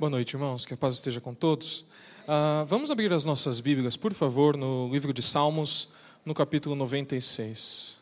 Boa 0.00 0.08
noite, 0.08 0.32
irmãos. 0.32 0.64
Que 0.64 0.72
a 0.72 0.76
paz 0.78 0.94
esteja 0.94 1.20
com 1.20 1.34
todos. 1.34 1.82
Uh, 2.22 2.64
vamos 2.64 2.90
abrir 2.90 3.12
as 3.12 3.26
nossas 3.26 3.60
Bíblias, 3.60 3.98
por 3.98 4.14
favor, 4.14 4.56
no 4.56 4.88
livro 4.90 5.12
de 5.12 5.20
Salmos, 5.20 5.90
no 6.24 6.32
capítulo 6.32 6.74
96. 6.74 8.00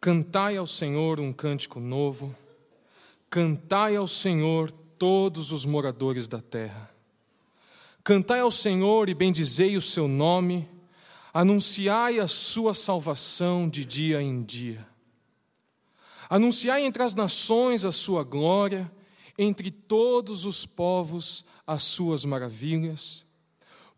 Cantai 0.00 0.56
ao 0.56 0.66
Senhor 0.66 1.20
um 1.20 1.32
cântico 1.32 1.78
novo, 1.78 2.34
cantai 3.30 3.94
ao 3.94 4.08
Senhor 4.08 4.72
todos 4.98 5.52
os 5.52 5.64
moradores 5.64 6.26
da 6.26 6.40
terra. 6.40 6.90
Cantai 8.02 8.40
ao 8.40 8.50
Senhor 8.50 9.08
e 9.08 9.14
bendizei 9.14 9.76
o 9.76 9.80
seu 9.80 10.08
nome, 10.08 10.68
anunciai 11.32 12.18
a 12.18 12.26
sua 12.26 12.74
salvação 12.74 13.68
de 13.68 13.84
dia 13.84 14.20
em 14.20 14.42
dia. 14.42 14.91
Anunciai 16.32 16.86
entre 16.86 17.02
as 17.02 17.14
nações 17.14 17.84
a 17.84 17.92
sua 17.92 18.24
glória, 18.24 18.90
entre 19.36 19.70
todos 19.70 20.46
os 20.46 20.64
povos 20.64 21.44
as 21.66 21.82
suas 21.82 22.24
maravilhas. 22.24 23.26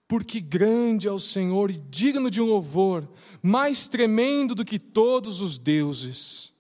Porque 0.09 0.41
grande 0.41 1.07
é 1.07 1.13
o 1.13 1.19
Senhor 1.21 1.71
e 1.71 1.79
digno 1.89 2.29
de 2.29 2.41
um 2.41 2.47
louvor, 2.47 3.09
mais 3.41 3.87
tremendo 3.87 4.53
do 4.53 4.65
que 4.65 4.81
todos 4.81 5.41
os 5.41 5.59
deuses. 5.59 6.53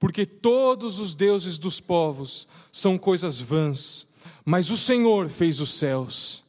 Porque 0.00 0.26
todos 0.26 0.98
os 0.98 1.14
deuses 1.14 1.60
dos 1.60 1.78
povos 1.78 2.48
são 2.72 2.98
coisas 2.98 3.40
vãs, 3.40 4.08
mas 4.44 4.68
o 4.68 4.76
Senhor 4.76 5.28
fez 5.28 5.60
os 5.60 5.74
céus. 5.74 6.42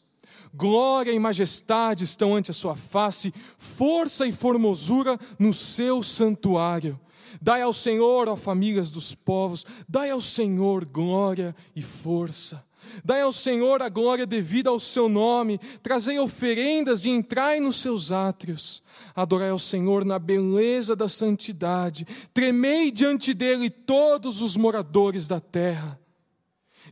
Glória 0.52 1.12
e 1.12 1.20
majestade 1.20 2.04
estão 2.04 2.36
ante 2.36 2.50
a 2.50 2.56
sua 2.56 2.76
face, 2.76 3.32
força 3.60 4.26
e 4.26 4.32
formosura 4.32 5.20
no 5.38 5.54
seu 5.54 6.02
santuário. 6.02 7.00
Dai 7.42 7.62
ao 7.62 7.74
Senhor, 7.74 8.28
ó 8.28 8.36
famílias 8.36 8.92
dos 8.92 9.16
povos, 9.16 9.66
dai 9.88 10.10
ao 10.10 10.22
Senhor 10.22 10.86
glória 10.86 11.56
e 11.76 11.82
força. 11.82 12.64
Dai 13.04 13.22
ao 13.22 13.32
Senhor 13.32 13.82
a 13.82 13.90
glória 13.90 14.26
devida 14.26 14.70
ao 14.70 14.80
seu 14.80 15.08
nome, 15.08 15.60
trazei 15.82 16.20
oferendas 16.20 17.06
e 17.06 17.10
entrai 17.10 17.60
nos 17.60 17.78
seus 17.78 18.12
átrios. 18.12 18.84
Adorai 19.16 19.50
ao 19.50 19.60
Senhor 19.60 20.06
na 20.06 20.20
beleza 20.20 20.96
da 20.96 21.08
santidade, 21.08 22.06
tremei 22.34 22.92
diante 22.92 23.34
dele 23.34 23.70
todos 23.70 24.42
os 24.42 24.58
moradores 24.58 25.28
da 25.28 25.40
terra. 25.40 26.00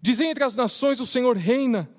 Dizem 0.02 0.30
entre 0.32 0.44
as 0.44 0.56
nações: 0.56 1.00
o 1.00 1.06
Senhor 1.06 1.36
reina. 1.38 1.90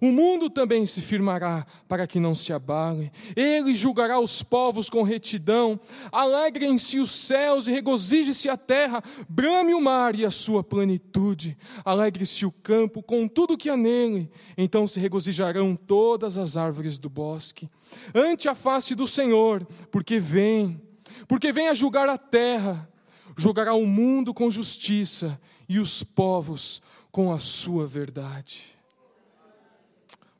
O 0.00 0.12
mundo 0.12 0.50
também 0.50 0.84
se 0.84 1.00
firmará 1.00 1.66
para 1.88 2.06
que 2.06 2.20
não 2.20 2.34
se 2.34 2.52
abale. 2.52 3.10
Ele 3.34 3.74
julgará 3.74 4.20
os 4.20 4.42
povos 4.42 4.90
com 4.90 5.02
retidão. 5.02 5.80
Alegrem-se 6.12 6.98
os 6.98 7.10
céus 7.10 7.66
e 7.66 7.72
regozije-se 7.72 8.48
a 8.48 8.56
terra. 8.56 9.02
Brame 9.28 9.74
o 9.74 9.80
mar 9.80 10.14
e 10.14 10.24
a 10.24 10.30
sua 10.30 10.62
plenitude. 10.62 11.56
Alegre-se 11.84 12.44
o 12.44 12.52
campo 12.52 13.02
com 13.02 13.26
tudo 13.26 13.56
que 13.56 13.70
há 13.70 13.76
nele. 13.76 14.30
Então 14.56 14.86
se 14.86 15.00
regozijarão 15.00 15.74
todas 15.74 16.38
as 16.38 16.56
árvores 16.56 16.98
do 16.98 17.08
bosque. 17.08 17.68
Ante 18.14 18.48
a 18.48 18.54
face 18.54 18.94
do 18.94 19.06
Senhor, 19.06 19.66
porque 19.90 20.18
vem, 20.18 20.80
porque 21.26 21.52
vem 21.52 21.68
a 21.68 21.74
julgar 21.74 22.08
a 22.08 22.18
terra. 22.18 22.88
Julgará 23.36 23.74
o 23.74 23.86
mundo 23.86 24.32
com 24.32 24.50
justiça 24.50 25.38
e 25.68 25.78
os 25.78 26.02
povos 26.02 26.80
com 27.10 27.32
a 27.32 27.38
sua 27.38 27.86
verdade. 27.86 28.75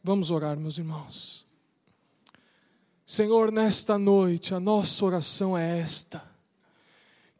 Vamos 0.07 0.31
orar, 0.31 0.57
meus 0.57 0.79
irmãos. 0.79 1.45
Senhor, 3.05 3.51
nesta 3.51 3.99
noite, 3.99 4.55
a 4.55 4.61
nossa 4.61 5.05
oração 5.05 5.59
é 5.59 5.81
esta: 5.81 6.23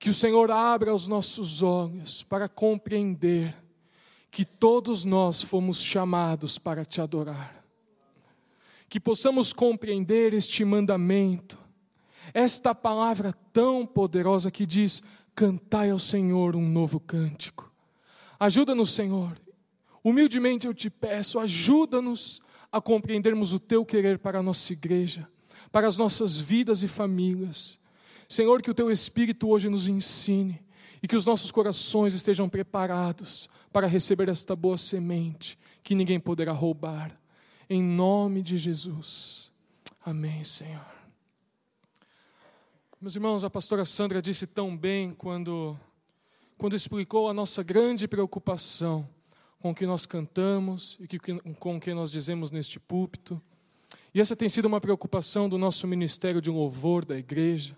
que 0.01 0.11
o 0.11 0.15
Senhor 0.15 0.51
abra 0.51 0.93
os 0.93 1.07
nossos 1.07 1.63
olhos 1.63 2.25
para 2.25 2.49
compreender 2.49 3.55
que 4.33 4.45
todos 4.45 5.05
nós 5.05 5.43
fomos 5.43 5.81
chamados 5.81 6.59
para 6.59 6.85
te 6.85 7.01
adorar, 7.01 7.65
que 8.89 8.99
possamos 8.99 9.53
compreender 9.53 10.35
este 10.35 10.65
mandamento, 10.65 11.57
esta 12.35 12.75
palavra 12.75 13.33
tão 13.53 13.87
poderosa 13.87 14.51
que 14.51 14.67
diz: 14.67 15.05
cantai 15.37 15.91
ao 15.91 16.01
Senhor 16.01 16.57
um 16.57 16.69
novo 16.69 16.99
cântico. 16.99 17.73
Ajuda-nos, 18.41 18.91
Senhor. 18.91 19.41
Humildemente 20.03 20.67
eu 20.67 20.75
te 20.75 20.91
peço, 20.91 21.39
ajuda-nos 21.39 22.43
a 22.77 22.81
compreendermos 22.83 23.55
o 23.55 23.59
teu 23.59 23.87
querer 23.87 24.19
para 24.19 24.41
a 24.41 24.43
nossa 24.43 24.71
igreja, 24.71 25.27
para 25.73 25.87
as 25.87 25.97
nossas 25.97 26.37
vidas 26.37 26.83
e 26.83 26.89
famílias. 26.89 27.81
Senhor, 28.29 28.61
que 28.61 28.71
o 28.71 28.75
teu 28.75 28.91
Espírito 28.91 29.49
hoje 29.49 29.71
nos 29.71 29.89
ensine 29.89 30.61
e 31.03 31.09
que 31.09 31.17
os 31.17 31.25
nossos 31.25 31.51
corações 31.51 32.13
estejam 32.13 32.51
preparados 32.51 33.49
para 33.73 33.87
receber 33.87 34.29
esta 34.29 34.55
boa 34.55 34.77
semente 34.77 35.59
que 35.83 35.95
ninguém 35.95 36.21
poderá 36.21 36.53
roubar. 36.53 37.19
Em 37.69 37.83
nome 37.83 38.43
de 38.43 38.59
Jesus. 38.59 39.51
Amém, 40.05 40.45
Senhor. 40.45 40.85
Meus 43.01 43.17
irmãos, 43.17 43.43
a 43.43 43.49
pastora 43.49 43.87
Sandra 43.87 44.21
disse 44.21 44.47
tão 44.47 44.77
bem 44.77 45.13
quando, 45.13 45.79
quando 46.59 46.77
explicou 46.77 47.31
a 47.31 47.33
nossa 47.33 47.63
grande 47.63 48.07
preocupação 48.07 49.09
com 49.61 49.71
o 49.71 49.75
que 49.75 49.87
nós 49.87 50.07
cantamos 50.07 50.99
e 51.01 51.19
com 51.59 51.77
o 51.77 51.81
que 51.81 51.93
nós 51.95 52.11
dizemos 52.11 52.51
neste 52.51 52.79
púlpito. 52.79 53.41
E 54.15 54.21
essa 54.21 54.37
tem 54.37 54.49
sido 54.49 54.67
uma 54.67 54.81
preocupação 54.81 55.49
do 55.49 55.59
nosso 55.59 55.87
ministério 55.87 56.41
de 56.41 56.51
louvor 56.51 57.05
da 57.05 57.19
igreja. 57.19 57.77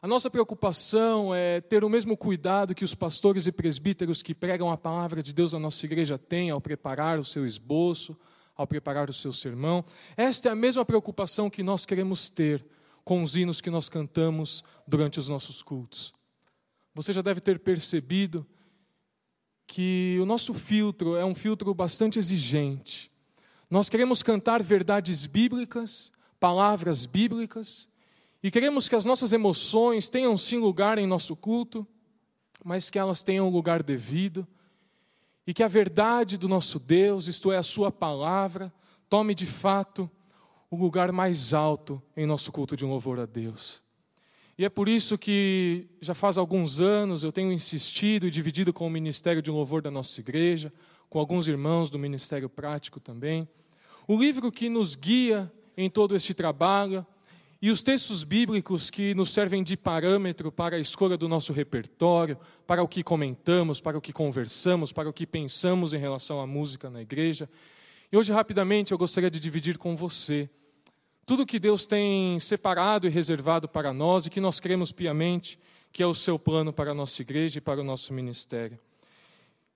A 0.00 0.06
nossa 0.06 0.30
preocupação 0.30 1.34
é 1.34 1.60
ter 1.60 1.82
o 1.82 1.88
mesmo 1.88 2.16
cuidado 2.16 2.74
que 2.74 2.84
os 2.84 2.94
pastores 2.94 3.46
e 3.46 3.52
presbíteros 3.52 4.22
que 4.22 4.34
pregam 4.34 4.70
a 4.70 4.76
palavra 4.76 5.22
de 5.22 5.32
Deus 5.32 5.52
na 5.52 5.58
nossa 5.58 5.84
igreja 5.84 6.16
têm 6.16 6.50
ao 6.50 6.60
preparar 6.60 7.18
o 7.18 7.24
seu 7.24 7.46
esboço, 7.46 8.16
ao 8.54 8.66
preparar 8.66 9.10
o 9.10 9.12
seu 9.12 9.32
sermão. 9.32 9.84
Esta 10.16 10.48
é 10.48 10.52
a 10.52 10.56
mesma 10.56 10.84
preocupação 10.84 11.50
que 11.50 11.62
nós 11.62 11.84
queremos 11.84 12.30
ter 12.30 12.64
com 13.04 13.22
os 13.22 13.36
hinos 13.36 13.60
que 13.60 13.70
nós 13.70 13.88
cantamos 13.88 14.64
durante 14.86 15.18
os 15.18 15.28
nossos 15.28 15.62
cultos. 15.62 16.14
Você 16.94 17.12
já 17.12 17.20
deve 17.20 17.40
ter 17.40 17.58
percebido 17.58 18.46
que 19.66 20.16
o 20.20 20.26
nosso 20.26 20.54
filtro 20.54 21.16
é 21.16 21.24
um 21.24 21.34
filtro 21.34 21.74
bastante 21.74 22.18
exigente. 22.18 23.10
Nós 23.68 23.88
queremos 23.88 24.22
cantar 24.22 24.62
verdades 24.62 25.26
bíblicas, 25.26 26.12
palavras 26.38 27.04
bíblicas, 27.04 27.88
e 28.42 28.50
queremos 28.50 28.88
que 28.88 28.94
as 28.94 29.04
nossas 29.04 29.32
emoções 29.32 30.08
tenham 30.08 30.36
sim 30.36 30.58
lugar 30.58 30.98
em 30.98 31.06
nosso 31.06 31.34
culto, 31.34 31.86
mas 32.64 32.90
que 32.90 32.98
elas 32.98 33.22
tenham 33.24 33.48
o 33.48 33.50
lugar 33.50 33.82
devido, 33.82 34.46
e 35.46 35.52
que 35.52 35.62
a 35.62 35.68
verdade 35.68 36.36
do 36.36 36.48
nosso 36.48 36.78
Deus, 36.78 37.26
isto 37.26 37.50
é, 37.50 37.56
a 37.56 37.62
Sua 37.62 37.90
palavra, 37.90 38.72
tome 39.08 39.34
de 39.34 39.46
fato 39.46 40.10
o 40.70 40.76
lugar 40.76 41.12
mais 41.12 41.54
alto 41.54 42.02
em 42.16 42.26
nosso 42.26 42.52
culto 42.52 42.76
de 42.76 42.84
louvor 42.84 43.18
a 43.18 43.26
Deus. 43.26 43.85
E 44.58 44.64
é 44.64 44.70
por 44.70 44.88
isso 44.88 45.18
que 45.18 45.86
já 46.00 46.14
faz 46.14 46.38
alguns 46.38 46.80
anos 46.80 47.22
eu 47.22 47.30
tenho 47.30 47.52
insistido 47.52 48.26
e 48.26 48.30
dividido 48.30 48.72
com 48.72 48.86
o 48.86 48.90
Ministério 48.90 49.42
de 49.42 49.50
Louvor 49.50 49.82
da 49.82 49.90
nossa 49.90 50.18
igreja, 50.20 50.72
com 51.10 51.18
alguns 51.18 51.46
irmãos 51.46 51.90
do 51.90 51.98
Ministério 51.98 52.48
Prático 52.48 52.98
também, 52.98 53.46
o 54.08 54.18
livro 54.18 54.50
que 54.50 54.68
nos 54.68 54.96
guia 54.96 55.52
em 55.76 55.90
todo 55.90 56.16
este 56.16 56.32
trabalho 56.32 57.04
e 57.60 57.70
os 57.70 57.82
textos 57.82 58.24
bíblicos 58.24 58.88
que 58.88 59.14
nos 59.14 59.30
servem 59.30 59.62
de 59.62 59.76
parâmetro 59.76 60.50
para 60.50 60.76
a 60.76 60.80
escolha 60.80 61.16
do 61.16 61.28
nosso 61.28 61.52
repertório, 61.52 62.38
para 62.66 62.82
o 62.82 62.88
que 62.88 63.02
comentamos, 63.02 63.80
para 63.80 63.98
o 63.98 64.00
que 64.00 64.12
conversamos, 64.12 64.90
para 64.90 65.08
o 65.08 65.12
que 65.12 65.26
pensamos 65.26 65.92
em 65.92 65.98
relação 65.98 66.40
à 66.40 66.46
música 66.46 66.88
na 66.88 67.02
igreja. 67.02 67.48
E 68.10 68.16
hoje, 68.16 68.32
rapidamente, 68.32 68.92
eu 68.92 68.98
gostaria 68.98 69.30
de 69.30 69.40
dividir 69.40 69.76
com 69.76 69.96
você 69.96 70.48
tudo 71.26 71.44
que 71.44 71.58
Deus 71.58 71.84
tem 71.84 72.38
separado 72.38 73.08
e 73.08 73.10
reservado 73.10 73.68
para 73.68 73.92
nós 73.92 74.24
e 74.26 74.30
que 74.30 74.40
nós 74.40 74.60
cremos 74.60 74.92
piamente 74.92 75.58
que 75.92 76.00
é 76.02 76.06
o 76.06 76.14
seu 76.14 76.38
plano 76.38 76.72
para 76.72 76.92
a 76.92 76.94
nossa 76.94 77.20
igreja 77.20 77.58
e 77.58 77.60
para 77.60 77.80
o 77.80 77.84
nosso 77.84 78.14
ministério. 78.14 78.78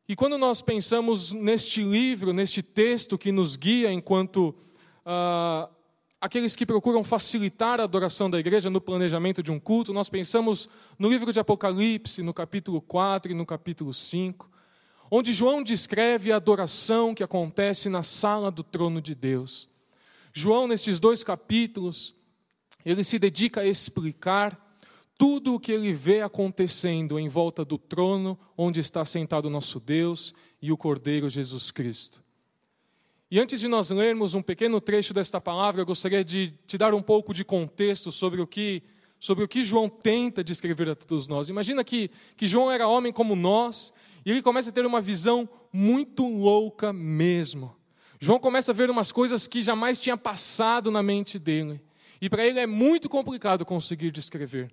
E 0.09 0.15
quando 0.15 0.39
nós 0.39 0.63
pensamos 0.63 1.33
neste 1.33 1.83
livro, 1.83 2.33
neste 2.33 2.63
texto 2.63 3.19
que 3.19 3.33
nos 3.33 3.57
guia 3.57 3.93
enquanto 3.93 4.55
ah, 5.05 5.69
aqueles 6.21 6.55
que 6.55 6.67
procuram 6.67 7.03
facilitar 7.03 7.81
a 7.81 7.85
adoração 7.85 8.31
da 8.31 8.39
igreja 8.39 8.71
no 8.71 8.81
planejamento 8.81 9.43
de 9.43 9.51
um 9.51 9.59
culto, 9.59 9.93
nós 9.93 10.09
pensamos 10.09 10.69
no 10.99 11.09
livro 11.09 11.33
de 11.33 11.41
Apocalipse, 11.41 12.23
no 12.23 12.35
capítulo 12.35 12.81
4 12.81 13.33
e 13.33 13.35
no 13.35 13.47
capítulo 13.47 13.93
5, 13.93 14.49
onde 15.11 15.33
João 15.33 15.63
descreve 15.63 16.31
a 16.31 16.37
adoração 16.37 17.13
que 17.13 17.25
acontece 17.25 17.89
na 17.89 18.05
sala 18.05 18.51
do 18.51 18.63
trono 18.63 19.01
de 19.01 19.15
Deus. 19.17 19.71
João, 20.33 20.67
nesses 20.67 21.01
dois 21.01 21.25
capítulos, 21.25 22.15
ele 22.85 23.05
se 23.05 23.19
dedica 23.19 23.61
a 23.61 23.67
explicar 23.67 24.59
tudo 25.19 25.55
o 25.55 25.61
que 25.61 25.73
ele 25.73 25.93
vê 25.93 26.23
acontecendo 26.23 27.19
em 27.19 27.29
volta 27.29 27.65
do 27.65 27.77
trono 27.77 28.39
onde 28.57 28.81
está 28.81 29.05
sentado 29.05 29.47
o 29.47 29.51
nosso 29.51 29.79
Deus 29.79 30.33
e 30.63 30.73
o 30.73 30.77
Cordeiro 30.77 31.29
Jesus 31.29 31.71
Cristo. 31.71 32.23
E 33.31 33.39
antes 33.39 33.61
de 33.61 33.69
nós 33.69 33.91
lermos 33.91 34.35
um 34.35 34.43
pequeno 34.43 34.81
trecho 34.81 35.13
desta 35.13 35.41
palavra, 35.41 35.83
eu 35.83 35.87
gostaria 35.87 36.25
de 36.25 36.55
te 36.67 36.79
dar 36.79 36.95
um 36.95 37.03
pouco 37.03 37.35
de 37.35 37.45
contexto 37.45 38.11
sobre 38.11 38.41
o 38.41 38.47
que 38.47 38.83
sobre 39.21 39.45
o 39.45 39.49
que 39.49 39.63
João 39.63 39.87
tenta 39.87 40.43
descrever 40.43 40.89
a 40.89 40.95
todos 40.95 41.27
nós. 41.27 41.51
Imagina 41.51 41.85
que, 41.85 42.11
que 42.35 42.47
João 42.47 42.71
era 42.71 42.89
homem 42.89 43.13
como 43.13 43.37
nós, 43.37 43.93
e 44.25 44.31
ele 44.31 44.41
começa 44.41 44.71
a 44.71 44.73
ter 44.73 44.87
uma 44.87 44.99
visão 44.99 45.47
muito 45.71 46.27
louca 46.27 46.91
mesmo. 46.91 47.77
João 48.21 48.39
começa 48.39 48.71
a 48.71 48.75
ver 48.75 48.91
umas 48.91 49.11
coisas 49.11 49.49
que 49.49 49.63
jamais 49.63 49.99
tinha 49.99 50.17
passado 50.17 50.91
na 50.91 51.03
mente 51.03 51.39
dele. 51.39 51.81
E 52.21 52.29
para 52.29 52.45
ele 52.45 52.61
é 52.61 52.67
muito 52.67 53.09
complicado 53.09 53.65
conseguir 53.65 54.11
descrever. 54.11 54.71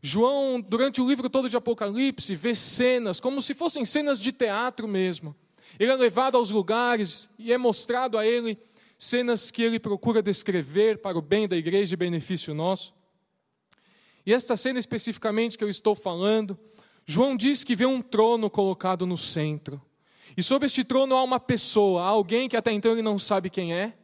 João, 0.00 0.58
durante 0.58 1.00
o 1.00 1.06
livro 1.06 1.28
todo 1.28 1.50
de 1.50 1.56
Apocalipse, 1.56 2.34
vê 2.34 2.54
cenas, 2.54 3.20
como 3.20 3.42
se 3.42 3.54
fossem 3.54 3.84
cenas 3.84 4.18
de 4.18 4.32
teatro 4.32 4.88
mesmo. 4.88 5.36
Ele 5.78 5.92
é 5.92 5.94
levado 5.96 6.36
aos 6.36 6.50
lugares 6.50 7.28
e 7.38 7.52
é 7.52 7.58
mostrado 7.58 8.16
a 8.16 8.26
ele 8.26 8.58
cenas 8.96 9.50
que 9.50 9.62
ele 9.62 9.78
procura 9.78 10.22
descrever 10.22 10.98
para 10.98 11.18
o 11.18 11.22
bem 11.22 11.46
da 11.46 11.56
igreja 11.56 11.94
e 11.94 11.96
benefício 11.96 12.54
nosso. 12.54 12.94
E 14.24 14.32
esta 14.32 14.56
cena 14.56 14.78
especificamente 14.78 15.58
que 15.58 15.64
eu 15.64 15.68
estou 15.68 15.94
falando, 15.94 16.58
João 17.04 17.36
diz 17.36 17.64
que 17.64 17.76
vê 17.76 17.84
um 17.84 18.00
trono 18.00 18.48
colocado 18.48 19.06
no 19.06 19.16
centro. 19.16 19.80
E 20.36 20.42
sobre 20.42 20.66
este 20.66 20.84
trono 20.84 21.16
há 21.16 21.22
uma 21.22 21.40
pessoa, 21.40 22.04
alguém 22.04 22.48
que 22.48 22.56
até 22.56 22.72
então 22.72 22.92
ele 22.92 23.02
não 23.02 23.18
sabe 23.18 23.50
quem 23.50 23.74
é. 23.74 23.94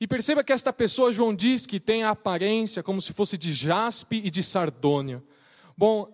E 0.00 0.06
perceba 0.06 0.44
que 0.44 0.52
esta 0.52 0.72
pessoa, 0.72 1.12
João 1.12 1.34
diz 1.34 1.66
que 1.66 1.80
tem 1.80 2.04
a 2.04 2.10
aparência 2.10 2.82
como 2.82 3.00
se 3.00 3.12
fosse 3.12 3.36
de 3.36 3.52
jaspe 3.52 4.20
e 4.24 4.30
de 4.30 4.42
sardônio. 4.42 5.22
Bom, 5.76 6.12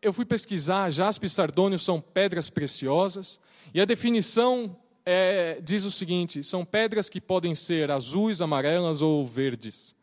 eu 0.00 0.12
fui 0.12 0.24
pesquisar, 0.24 0.90
jaspe 0.90 1.26
e 1.26 1.30
sardônio 1.30 1.78
são 1.78 2.00
pedras 2.00 2.48
preciosas, 2.48 3.40
e 3.72 3.80
a 3.80 3.84
definição 3.84 4.76
é, 5.04 5.60
diz 5.62 5.84
o 5.84 5.90
seguinte: 5.90 6.42
são 6.42 6.64
pedras 6.64 7.08
que 7.08 7.20
podem 7.20 7.54
ser 7.54 7.90
azuis, 7.90 8.40
amarelas 8.40 9.02
ou 9.02 9.24
verdes. 9.24 9.96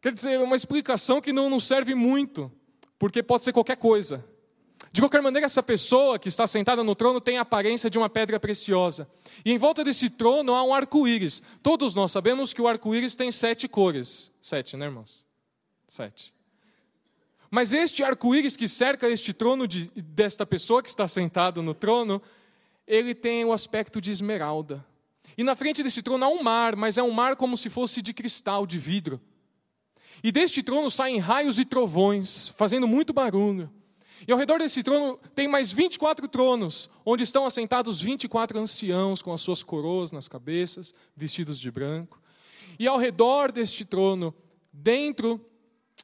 Quer 0.00 0.12
dizer, 0.12 0.38
uma 0.38 0.54
explicação 0.54 1.20
que 1.20 1.32
não 1.32 1.48
nos 1.48 1.64
serve 1.64 1.94
muito, 1.94 2.52
porque 2.98 3.22
pode 3.22 3.42
ser 3.42 3.52
qualquer 3.52 3.76
coisa. 3.76 4.24
De 4.94 5.00
qualquer 5.00 5.20
maneira, 5.20 5.46
essa 5.46 5.60
pessoa 5.60 6.20
que 6.20 6.28
está 6.28 6.46
sentada 6.46 6.84
no 6.84 6.94
trono 6.94 7.20
tem 7.20 7.36
a 7.36 7.40
aparência 7.40 7.90
de 7.90 7.98
uma 7.98 8.08
pedra 8.08 8.38
preciosa. 8.38 9.08
E 9.44 9.50
em 9.50 9.58
volta 9.58 9.82
desse 9.82 10.08
trono 10.08 10.54
há 10.54 10.62
um 10.62 10.72
arco-íris. 10.72 11.42
Todos 11.64 11.96
nós 11.96 12.12
sabemos 12.12 12.54
que 12.54 12.62
o 12.62 12.68
arco-íris 12.68 13.16
tem 13.16 13.32
sete 13.32 13.66
cores. 13.66 14.30
Sete, 14.40 14.76
né, 14.76 14.84
irmãos? 14.84 15.26
Sete. 15.84 16.32
Mas 17.50 17.72
este 17.72 18.04
arco-íris 18.04 18.56
que 18.56 18.68
cerca 18.68 19.08
este 19.08 19.32
trono 19.32 19.66
de, 19.66 19.90
desta 19.96 20.46
pessoa 20.46 20.80
que 20.80 20.88
está 20.88 21.08
sentado 21.08 21.60
no 21.60 21.74
trono 21.74 22.22
ele 22.86 23.16
tem 23.16 23.44
o 23.44 23.52
aspecto 23.52 24.00
de 24.00 24.12
esmeralda. 24.12 24.86
E 25.36 25.42
na 25.42 25.56
frente 25.56 25.82
desse 25.82 26.04
trono 26.04 26.24
há 26.24 26.28
um 26.28 26.40
mar, 26.40 26.76
mas 26.76 26.96
é 26.96 27.02
um 27.02 27.10
mar 27.10 27.34
como 27.34 27.56
se 27.56 27.68
fosse 27.68 28.00
de 28.00 28.14
cristal, 28.14 28.64
de 28.64 28.78
vidro. 28.78 29.20
E 30.22 30.30
deste 30.30 30.62
trono 30.62 30.88
saem 30.88 31.18
raios 31.18 31.58
e 31.58 31.64
trovões, 31.64 32.50
fazendo 32.50 32.86
muito 32.86 33.12
barulho. 33.12 33.68
E 34.26 34.32
ao 34.32 34.38
redor 34.38 34.58
desse 34.58 34.82
trono 34.82 35.18
tem 35.34 35.48
mais 35.48 35.72
24 35.72 36.26
tronos, 36.28 36.88
onde 37.04 37.22
estão 37.22 37.44
assentados 37.44 38.00
24 38.00 38.58
anciãos 38.58 39.20
com 39.20 39.32
as 39.32 39.40
suas 39.40 39.62
coroas 39.62 40.12
nas 40.12 40.28
cabeças, 40.28 40.94
vestidos 41.16 41.58
de 41.58 41.70
branco. 41.70 42.20
E 42.78 42.86
ao 42.86 42.98
redor 42.98 43.52
deste 43.52 43.84
trono, 43.84 44.34
dentro 44.72 45.40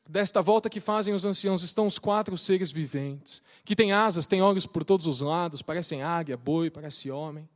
desta 0.09 0.43
volta 0.43 0.69
que 0.69 0.81
fazem 0.81 1.15
os 1.15 1.25
anciãos 1.25 1.63
estão 1.63 1.87
os 1.87 1.99
quatro 1.99 2.37
seres 2.37 2.71
viventes, 2.71 3.41
que 3.65 3.77
têm 3.77 3.93
asas, 3.93 4.27
têm 4.27 4.43
olhos 4.43 4.67
por 4.67 4.85
todos 4.85 5.07
os 5.07 5.21
lados, 5.21 5.63
parecem 5.63 6.03
águia, 6.03 6.37
boi, 6.37 6.71
parece 6.71 7.11
homem. 7.11 7.49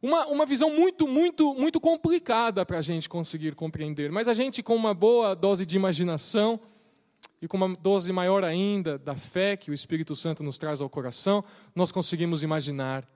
Uma, 0.00 0.26
uma 0.26 0.46
visão 0.46 0.70
muito, 0.70 1.08
muito, 1.08 1.54
muito 1.54 1.80
complicada 1.80 2.64
para 2.64 2.78
a 2.78 2.82
gente 2.82 3.08
conseguir 3.08 3.56
compreender, 3.56 4.12
mas 4.12 4.28
a 4.28 4.32
gente, 4.32 4.62
com 4.62 4.76
uma 4.76 4.94
boa 4.94 5.34
dose 5.34 5.66
de 5.66 5.74
imaginação 5.76 6.60
e 7.40 7.46
com 7.46 7.56
uma 7.56 7.72
dose 7.74 8.12
maior 8.12 8.44
ainda 8.44 8.98
da 8.98 9.14
fé 9.14 9.56
que 9.56 9.70
o 9.70 9.74
Espírito 9.74 10.14
Santo 10.16 10.42
nos 10.42 10.58
traz 10.58 10.80
ao 10.80 10.88
coração, 10.88 11.44
nós 11.74 11.92
conseguimos 11.92 12.42
imaginar. 12.42 13.06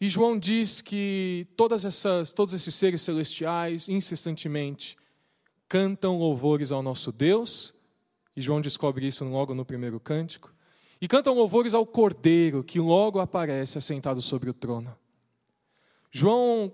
E 0.00 0.08
João 0.08 0.38
diz 0.38 0.80
que 0.80 1.46
todas 1.56 1.84
essas, 1.84 2.32
todos 2.32 2.52
esses 2.54 2.74
seres 2.74 3.00
celestiais, 3.02 3.88
incessantemente, 3.88 4.96
cantam 5.68 6.18
louvores 6.18 6.72
ao 6.72 6.82
nosso 6.82 7.12
Deus, 7.12 7.74
e 8.36 8.42
João 8.42 8.60
descobre 8.60 9.06
isso 9.06 9.24
logo 9.24 9.54
no 9.54 9.64
primeiro 9.64 10.00
cântico, 10.00 10.52
e 11.00 11.08
cantam 11.08 11.34
louvores 11.34 11.74
ao 11.74 11.86
Cordeiro, 11.86 12.64
que 12.64 12.80
logo 12.80 13.20
aparece 13.20 13.78
assentado 13.78 14.22
sobre 14.22 14.48
o 14.48 14.54
trono. 14.54 14.96
João, 16.10 16.72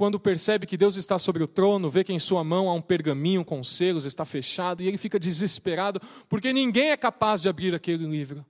quando 0.00 0.18
percebe 0.18 0.66
que 0.66 0.78
Deus 0.78 0.96
está 0.96 1.18
sobre 1.18 1.42
o 1.42 1.46
trono, 1.46 1.90
vê 1.90 2.02
que 2.02 2.10
em 2.10 2.18
sua 2.18 2.42
mão 2.42 2.70
há 2.70 2.72
um 2.72 2.80
pergaminho 2.80 3.44
com 3.44 3.62
selos, 3.62 4.06
está 4.06 4.24
fechado, 4.24 4.82
e 4.82 4.88
ele 4.88 4.96
fica 4.96 5.18
desesperado, 5.18 6.00
porque 6.26 6.54
ninguém 6.54 6.90
é 6.90 6.96
capaz 6.96 7.42
de 7.42 7.50
abrir 7.50 7.74
aquele 7.74 8.06
livro. 8.06 8.42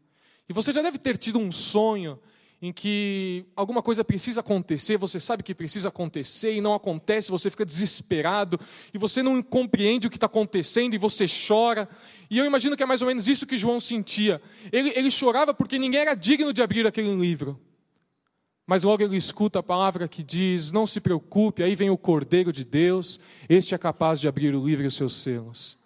E 0.49 0.53
você 0.53 0.73
já 0.73 0.81
deve 0.81 0.97
ter 0.97 1.17
tido 1.17 1.41
um 1.41 1.51
sonho 1.51 2.21
em 2.63 2.73
que 2.73 3.45
alguma 3.57 3.83
coisa 3.83 4.05
precisa 4.05 4.43
acontecer, 4.43 4.97
você 4.97 5.19
sabe 5.19 5.43
que 5.43 5.53
precisa 5.53 5.89
acontecer 5.89 6.55
e 6.55 6.61
não 6.61 6.73
acontece, 6.73 7.33
você 7.33 7.51
fica 7.51 7.67
desesperado 7.67 8.57
e 8.95 8.97
você 8.97 9.21
não 9.21 9.43
compreende 9.43 10.07
o 10.07 10.11
que 10.11 10.19
está 10.19 10.27
acontecendo 10.27 10.95
e 10.95 10.99
você 10.99 11.25
chora. 11.49 11.89
E 12.31 12.39
eu 12.39 12.45
imagino 12.45 12.77
que 12.77 12.83
é 12.85 12.87
mais 12.87 13.03
ou 13.03 13.09
menos 13.09 13.27
isso 13.27 13.45
que 13.45 13.59
João 13.59 13.81
sentia. 13.81 14.41
Ele, 14.71 14.93
ele 14.95 15.11
chorava 15.11 15.53
porque 15.53 15.81
ninguém 15.81 16.03
era 16.03 16.15
digno 16.15 16.53
de 16.53 16.63
abrir 16.63 16.87
aquele 16.87 17.13
livro. 17.13 17.61
Mas 18.71 18.85
logo 18.85 19.03
ele 19.03 19.17
escuta 19.17 19.59
a 19.59 19.63
palavra 19.65 20.07
que 20.07 20.23
diz: 20.23 20.71
Não 20.71 20.87
se 20.87 21.01
preocupe, 21.01 21.61
aí 21.61 21.75
vem 21.75 21.91
o 21.91 21.99
Cordeiro 21.99 22.53
de 22.53 22.65
Deus, 22.65 23.19
este 23.49 23.75
é 23.75 23.79
capaz 23.79 24.21
de 24.21 24.29
abrir 24.29 24.55
o 24.55 24.65
livro 24.65 24.85
e 24.85 24.87
os 24.87 24.95
seus 24.95 25.15
selos. 25.15 25.77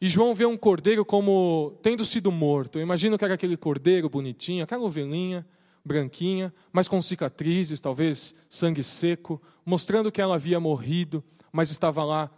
E 0.00 0.08
João 0.08 0.34
vê 0.34 0.46
um 0.46 0.56
cordeiro 0.56 1.04
como 1.04 1.78
tendo 1.82 2.02
sido 2.02 2.32
morto. 2.32 2.78
Eu 2.78 2.82
imagino 2.82 3.18
que 3.18 3.24
era 3.26 3.34
aquele 3.34 3.58
cordeiro 3.58 4.08
bonitinho, 4.08 4.64
aquela 4.64 4.84
ovelhinha, 4.84 5.46
branquinha, 5.84 6.50
mas 6.72 6.88
com 6.88 7.02
cicatrizes, 7.02 7.78
talvez 7.78 8.34
sangue 8.48 8.82
seco, 8.82 9.38
mostrando 9.62 10.10
que 10.10 10.22
ela 10.22 10.36
havia 10.36 10.58
morrido, 10.58 11.22
mas 11.52 11.70
estava 11.70 12.02
lá, 12.02 12.30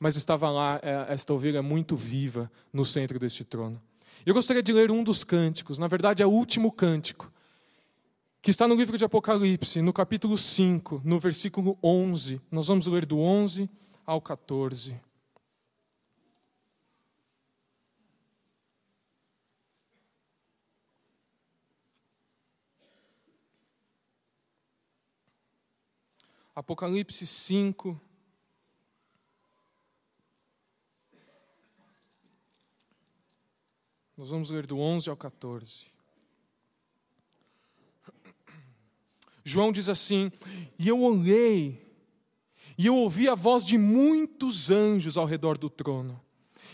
mas 0.00 0.16
estava 0.16 0.48
lá 0.50 0.80
é, 0.82 1.12
esta 1.12 1.34
ovelha 1.34 1.62
muito 1.62 1.94
viva 1.94 2.50
no 2.72 2.82
centro 2.82 3.18
deste 3.18 3.44
trono. 3.44 3.78
Eu 4.24 4.32
gostaria 4.32 4.62
de 4.62 4.72
ler 4.72 4.90
um 4.90 5.04
dos 5.04 5.22
cânticos, 5.22 5.78
na 5.78 5.86
verdade 5.86 6.22
é 6.22 6.26
o 6.26 6.30
último 6.30 6.72
cântico, 6.72 7.30
que 8.46 8.50
está 8.52 8.68
no 8.68 8.76
livro 8.76 8.96
de 8.96 9.04
Apocalipse, 9.04 9.82
no 9.82 9.92
capítulo 9.92 10.38
5, 10.38 11.02
no 11.04 11.18
versículo 11.18 11.76
11. 11.82 12.40
Nós 12.48 12.68
vamos 12.68 12.86
ler 12.86 13.04
do 13.04 13.18
11 13.18 13.68
ao 14.06 14.22
14. 14.22 14.96
Apocalipse 26.54 27.26
5. 27.26 28.00
Nós 34.16 34.30
vamos 34.30 34.50
ler 34.50 34.68
do 34.68 34.78
11 34.78 35.10
ao 35.10 35.16
14. 35.16 35.95
João 39.48 39.72
diz 39.72 39.88
assim: 39.88 40.30
E 40.78 40.88
eu 40.88 41.00
olhei, 41.00 41.80
e 42.76 42.86
eu 42.86 42.96
ouvi 42.96 43.28
a 43.28 43.34
voz 43.34 43.64
de 43.64 43.78
muitos 43.78 44.70
anjos 44.70 45.16
ao 45.16 45.24
redor 45.24 45.56
do 45.56 45.70
trono, 45.70 46.20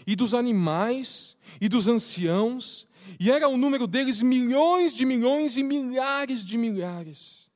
e 0.07 0.17
dos 0.17 0.35
animais, 0.35 1.37
e 1.61 1.69
dos 1.69 1.87
anciãos, 1.87 2.87
e 3.21 3.31
era 3.31 3.49
o 3.49 3.57
número 3.57 3.87
deles 3.87 4.23
milhões 4.23 4.95
de 4.95 5.05
milhões 5.05 5.57
e 5.57 5.62
milhares 5.62 6.45
de 6.45 6.59
milhares 6.59 7.52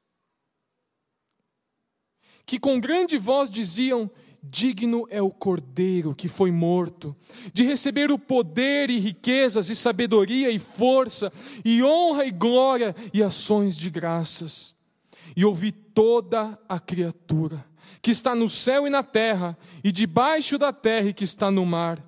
que 2.46 2.60
com 2.60 2.80
grande 2.80 3.18
voz 3.18 3.50
diziam: 3.50 4.08
Digno 4.40 5.06
é 5.10 5.20
o 5.20 5.30
cordeiro 5.30 6.14
que 6.14 6.28
foi 6.28 6.52
morto, 6.52 7.14
de 7.52 7.64
receber 7.64 8.12
o 8.12 8.18
poder 8.18 8.88
e 8.88 9.00
riquezas, 9.00 9.68
e 9.68 9.74
sabedoria 9.74 10.50
e 10.50 10.58
força, 10.58 11.32
e 11.64 11.82
honra 11.82 12.24
e 12.24 12.30
glória 12.30 12.94
e 13.12 13.22
ações 13.22 13.76
de 13.76 13.90
graças. 13.90 14.76
E 15.36 15.44
ouvi 15.44 15.70
toda 15.70 16.58
a 16.68 16.80
criatura 16.80 17.64
que 18.02 18.10
está 18.10 18.34
no 18.34 18.48
céu 18.48 18.86
e 18.86 18.90
na 18.90 19.02
terra, 19.02 19.56
e 19.82 19.92
debaixo 19.92 20.58
da 20.58 20.72
terra 20.72 21.08
e 21.08 21.14
que 21.14 21.24
está 21.24 21.50
no 21.50 21.66
mar 21.66 22.02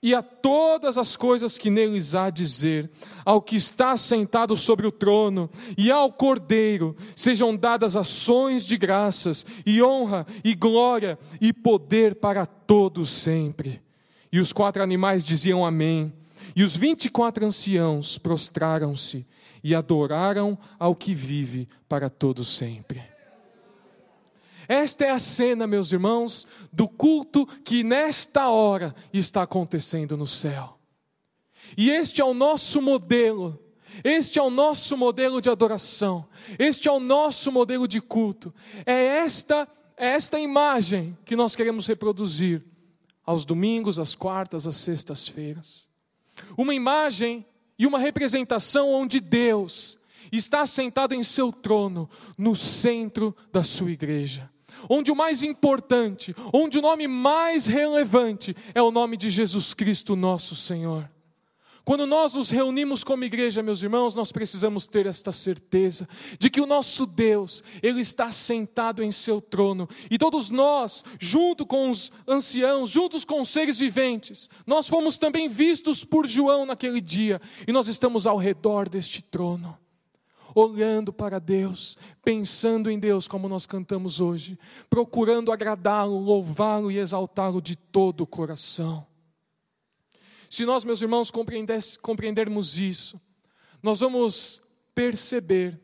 e 0.00 0.14
a 0.14 0.22
todas 0.22 0.96
as 0.96 1.16
coisas 1.16 1.58
que 1.58 1.70
neles 1.70 2.14
há 2.14 2.30
dizer, 2.30 2.88
ao 3.24 3.42
que 3.42 3.56
está 3.56 3.96
sentado 3.96 4.56
sobre 4.56 4.86
o 4.86 4.92
trono 4.92 5.50
e 5.76 5.90
ao 5.90 6.12
Cordeiro, 6.12 6.96
sejam 7.16 7.56
dadas 7.56 7.96
ações 7.96 8.64
de 8.64 8.76
graças, 8.76 9.44
e 9.66 9.82
honra, 9.82 10.24
e 10.44 10.54
glória, 10.54 11.18
e 11.40 11.52
poder 11.52 12.14
para 12.14 12.46
todos 12.46 13.10
sempre. 13.10 13.82
E 14.30 14.38
os 14.38 14.52
quatro 14.52 14.82
animais 14.82 15.24
diziam 15.24 15.66
Amém, 15.66 16.12
e 16.54 16.62
os 16.62 16.76
vinte 16.76 17.06
e 17.06 17.10
quatro 17.10 17.44
anciãos 17.44 18.18
prostraram-se 18.18 19.26
e 19.62 19.74
adoraram 19.74 20.58
ao 20.78 20.94
que 20.94 21.14
vive 21.14 21.68
para 21.88 22.08
todos 22.08 22.48
sempre. 22.48 23.02
Esta 24.68 25.06
é 25.06 25.10
a 25.10 25.18
cena, 25.18 25.66
meus 25.66 25.92
irmãos, 25.92 26.46
do 26.70 26.86
culto 26.86 27.46
que 27.46 27.82
nesta 27.82 28.50
hora 28.50 28.94
está 29.12 29.42
acontecendo 29.42 30.14
no 30.14 30.26
céu. 30.26 30.78
E 31.76 31.90
este 31.90 32.20
é 32.20 32.24
o 32.24 32.34
nosso 32.34 32.82
modelo, 32.82 33.58
este 34.04 34.38
é 34.38 34.42
o 34.42 34.50
nosso 34.50 34.96
modelo 34.96 35.40
de 35.40 35.48
adoração, 35.48 36.28
este 36.58 36.86
é 36.86 36.92
o 36.92 37.00
nosso 37.00 37.50
modelo 37.50 37.88
de 37.88 38.00
culto. 38.00 38.54
É 38.84 39.18
esta, 39.18 39.66
é 39.96 40.08
esta 40.08 40.38
imagem 40.38 41.16
que 41.24 41.34
nós 41.34 41.56
queremos 41.56 41.86
reproduzir 41.86 42.62
aos 43.24 43.46
domingos, 43.46 43.98
às 43.98 44.14
quartas, 44.14 44.66
às 44.66 44.76
sextas-feiras. 44.76 45.88
Uma 46.56 46.74
imagem 46.74 47.44
e 47.78 47.86
uma 47.86 47.98
representação 47.98 48.90
onde 48.90 49.20
Deus 49.20 49.98
está 50.32 50.66
sentado 50.66 51.14
em 51.14 51.22
seu 51.22 51.52
trono, 51.52 52.08
no 52.36 52.54
centro 52.54 53.34
da 53.52 53.62
sua 53.62 53.90
igreja 53.90 54.50
onde 54.88 55.10
o 55.10 55.16
mais 55.16 55.42
importante, 55.42 56.34
onde 56.52 56.78
o 56.78 56.82
nome 56.82 57.08
mais 57.08 57.66
relevante 57.66 58.54
é 58.74 58.82
o 58.82 58.90
nome 58.90 59.16
de 59.16 59.30
Jesus 59.30 59.74
Cristo, 59.74 60.14
nosso 60.14 60.54
Senhor. 60.54 61.08
Quando 61.88 62.06
nós 62.06 62.34
nos 62.34 62.50
reunimos 62.50 63.02
como 63.02 63.24
igreja, 63.24 63.62
meus 63.62 63.82
irmãos, 63.82 64.14
nós 64.14 64.30
precisamos 64.30 64.86
ter 64.86 65.06
esta 65.06 65.32
certeza 65.32 66.06
de 66.38 66.50
que 66.50 66.60
o 66.60 66.66
nosso 66.66 67.06
Deus, 67.06 67.64
Ele 67.82 68.02
está 68.02 68.30
sentado 68.30 69.02
em 69.02 69.10
seu 69.10 69.40
trono, 69.40 69.88
e 70.10 70.18
todos 70.18 70.50
nós, 70.50 71.02
junto 71.18 71.64
com 71.64 71.88
os 71.88 72.12
anciãos, 72.28 72.90
juntos 72.90 73.24
com 73.24 73.40
os 73.40 73.48
seres 73.48 73.78
viventes, 73.78 74.50
nós 74.66 74.86
fomos 74.86 75.16
também 75.16 75.48
vistos 75.48 76.04
por 76.04 76.26
João 76.26 76.66
naquele 76.66 77.00
dia, 77.00 77.40
e 77.66 77.72
nós 77.72 77.88
estamos 77.88 78.26
ao 78.26 78.36
redor 78.36 78.86
deste 78.86 79.22
trono 79.22 79.74
olhando 80.54 81.10
para 81.10 81.38
Deus, 81.38 81.96
pensando 82.22 82.90
em 82.90 82.98
Deus, 82.98 83.26
como 83.26 83.48
nós 83.48 83.64
cantamos 83.64 84.20
hoje, 84.20 84.58
procurando 84.90 85.50
agradá-lo, 85.50 86.18
louvá-lo 86.18 86.90
e 86.90 86.98
exaltá-lo 86.98 87.62
de 87.62 87.76
todo 87.76 88.22
o 88.22 88.26
coração. 88.26 89.07
Se 90.48 90.64
nós, 90.64 90.84
meus 90.84 91.02
irmãos, 91.02 91.30
compreendermos 91.30 92.78
isso, 92.78 93.20
nós 93.82 94.00
vamos 94.00 94.62
perceber 94.94 95.78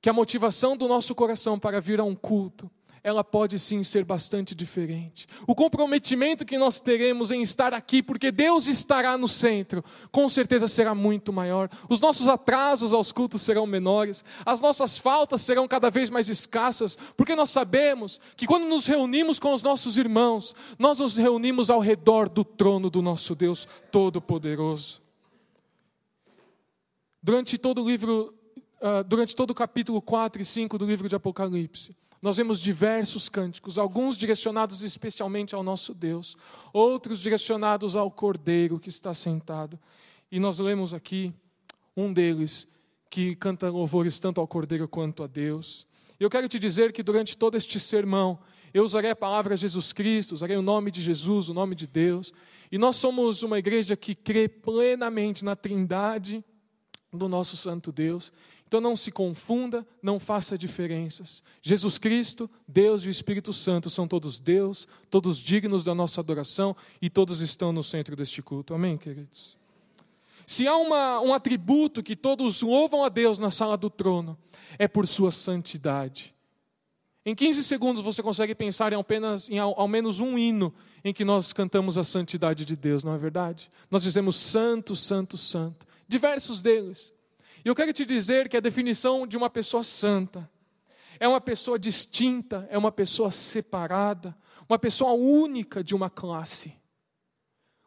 que 0.00 0.08
a 0.08 0.12
motivação 0.12 0.76
do 0.76 0.88
nosso 0.88 1.14
coração 1.14 1.58
para 1.58 1.80
vir 1.80 2.00
a 2.00 2.04
um 2.04 2.14
culto 2.14 2.70
ela 3.02 3.24
pode 3.24 3.58
sim 3.58 3.82
ser 3.82 4.04
bastante 4.04 4.54
diferente. 4.54 5.26
O 5.46 5.54
comprometimento 5.54 6.44
que 6.44 6.58
nós 6.58 6.80
teremos 6.80 7.30
em 7.30 7.40
estar 7.40 7.72
aqui, 7.72 8.02
porque 8.02 8.30
Deus 8.30 8.66
estará 8.66 9.16
no 9.16 9.26
centro, 9.26 9.82
com 10.10 10.28
certeza 10.28 10.68
será 10.68 10.94
muito 10.94 11.32
maior. 11.32 11.68
Os 11.88 12.00
nossos 12.00 12.28
atrasos 12.28 12.92
aos 12.92 13.10
cultos 13.10 13.42
serão 13.42 13.66
menores, 13.66 14.24
as 14.44 14.60
nossas 14.60 14.98
faltas 14.98 15.40
serão 15.40 15.66
cada 15.66 15.90
vez 15.90 16.10
mais 16.10 16.28
escassas, 16.28 16.96
porque 17.16 17.34
nós 17.34 17.50
sabemos 17.50 18.20
que 18.36 18.46
quando 18.46 18.66
nos 18.66 18.86
reunimos 18.86 19.38
com 19.38 19.52
os 19.52 19.62
nossos 19.62 19.96
irmãos, 19.96 20.54
nós 20.78 20.98
nos 20.98 21.16
reunimos 21.16 21.70
ao 21.70 21.80
redor 21.80 22.28
do 22.28 22.44
trono 22.44 22.90
do 22.90 23.00
nosso 23.00 23.34
Deus 23.34 23.66
Todo-Poderoso. 23.90 25.02
Durante 27.22 27.58
todo 27.58 27.82
o 27.82 27.88
livro, 27.88 28.34
uh, 28.80 29.04
durante 29.04 29.36
todo 29.36 29.50
o 29.50 29.54
capítulo 29.54 30.00
4 30.00 30.40
e 30.40 30.44
5 30.44 30.78
do 30.78 30.86
livro 30.86 31.08
de 31.08 31.14
Apocalipse, 31.14 31.94
nós 32.22 32.36
vemos 32.36 32.60
diversos 32.60 33.28
cânticos, 33.28 33.78
alguns 33.78 34.18
direcionados 34.18 34.82
especialmente 34.82 35.54
ao 35.54 35.62
nosso 35.62 35.94
Deus, 35.94 36.36
outros 36.72 37.20
direcionados 37.20 37.96
ao 37.96 38.10
Cordeiro 38.10 38.78
que 38.78 38.90
está 38.90 39.14
sentado. 39.14 39.78
E 40.30 40.38
nós 40.38 40.58
lemos 40.58 40.92
aqui 40.92 41.32
um 41.96 42.12
deles 42.12 42.68
que 43.08 43.34
canta 43.34 43.70
louvores 43.70 44.20
tanto 44.20 44.40
ao 44.40 44.46
Cordeiro 44.46 44.86
quanto 44.86 45.22
a 45.22 45.26
Deus. 45.26 45.86
Eu 46.18 46.28
quero 46.28 46.46
te 46.46 46.58
dizer 46.58 46.92
que 46.92 47.02
durante 47.02 47.36
todo 47.36 47.56
este 47.56 47.80
sermão, 47.80 48.38
eu 48.74 48.84
usarei 48.84 49.10
a 49.10 49.16
palavra 49.16 49.56
Jesus 49.56 49.92
Cristo, 49.92 50.32
usarei 50.32 50.56
o 50.56 50.62
nome 50.62 50.90
de 50.90 51.00
Jesus, 51.00 51.48
o 51.48 51.54
nome 51.54 51.74
de 51.74 51.86
Deus. 51.86 52.32
E 52.70 52.76
nós 52.76 52.96
somos 52.96 53.42
uma 53.42 53.58
igreja 53.58 53.96
que 53.96 54.14
crê 54.14 54.46
plenamente 54.46 55.44
na 55.44 55.56
trindade 55.56 56.44
do 57.12 57.28
nosso 57.28 57.56
Santo 57.56 57.90
Deus. 57.90 58.32
Então 58.70 58.80
não 58.80 58.94
se 58.94 59.10
confunda, 59.10 59.84
não 60.00 60.20
faça 60.20 60.56
diferenças. 60.56 61.42
Jesus 61.60 61.98
Cristo, 61.98 62.48
Deus 62.68 63.02
e 63.02 63.08
o 63.08 63.10
Espírito 63.10 63.52
Santo 63.52 63.90
são 63.90 64.06
todos 64.06 64.38
Deus, 64.38 64.86
todos 65.10 65.38
dignos 65.38 65.82
da 65.82 65.92
nossa 65.92 66.20
adoração 66.20 66.76
e 67.02 67.10
todos 67.10 67.40
estão 67.40 67.72
no 67.72 67.82
centro 67.82 68.14
deste 68.14 68.40
culto. 68.40 68.72
Amém, 68.72 68.96
queridos? 68.96 69.58
Se 70.46 70.68
há 70.68 70.76
uma, 70.76 71.20
um 71.20 71.34
atributo 71.34 72.00
que 72.00 72.14
todos 72.14 72.62
louvam 72.62 73.02
a 73.02 73.08
Deus 73.08 73.40
na 73.40 73.50
sala 73.50 73.76
do 73.76 73.90
trono, 73.90 74.38
é 74.78 74.86
por 74.86 75.04
sua 75.04 75.32
santidade. 75.32 76.32
Em 77.26 77.34
15 77.34 77.64
segundos 77.64 78.04
você 78.04 78.22
consegue 78.22 78.54
pensar 78.54 78.92
em 78.92 78.96
apenas 78.96 79.50
em 79.50 79.58
ao, 79.58 79.80
ao, 79.80 79.88
menos 79.88 80.20
um 80.20 80.38
hino 80.38 80.72
em 81.04 81.12
que 81.12 81.24
nós 81.24 81.52
cantamos 81.52 81.98
a 81.98 82.04
santidade 82.04 82.64
de 82.64 82.76
Deus, 82.76 83.02
não 83.02 83.14
é 83.14 83.18
verdade? 83.18 83.68
Nós 83.90 84.04
dizemos 84.04 84.36
santo, 84.36 84.94
santo, 84.94 85.36
santo. 85.36 85.84
Diversos 86.06 86.62
deles. 86.62 87.12
E 87.64 87.68
eu 87.68 87.74
quero 87.74 87.92
te 87.92 88.04
dizer 88.04 88.48
que 88.48 88.56
a 88.56 88.60
definição 88.60 89.26
de 89.26 89.36
uma 89.36 89.50
pessoa 89.50 89.82
santa 89.82 90.50
é 91.18 91.28
uma 91.28 91.40
pessoa 91.40 91.78
distinta, 91.78 92.66
é 92.70 92.78
uma 92.78 92.90
pessoa 92.90 93.30
separada, 93.30 94.34
uma 94.68 94.78
pessoa 94.78 95.12
única 95.12 95.84
de 95.84 95.94
uma 95.94 96.08
classe. 96.08 96.72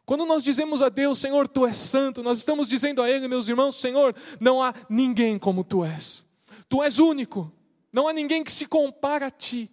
Quando 0.06 0.26
nós 0.26 0.44
dizemos 0.44 0.82
a 0.82 0.88
Deus, 0.88 1.18
Senhor, 1.18 1.48
tu 1.48 1.66
és 1.66 1.76
santo, 1.76 2.22
nós 2.22 2.38
estamos 2.38 2.68
dizendo 2.68 3.02
a 3.02 3.10
Ele, 3.10 3.26
meus 3.26 3.48
irmãos, 3.48 3.76
Senhor, 3.76 4.14
não 4.38 4.62
há 4.62 4.74
ninguém 4.88 5.38
como 5.38 5.64
tu 5.64 5.84
és. 5.84 6.26
Tu 6.68 6.82
és 6.82 6.98
único, 6.98 7.50
não 7.92 8.06
há 8.06 8.12
ninguém 8.12 8.44
que 8.44 8.52
se 8.52 8.66
compara 8.66 9.26
a 9.26 9.30
ti. 9.30 9.70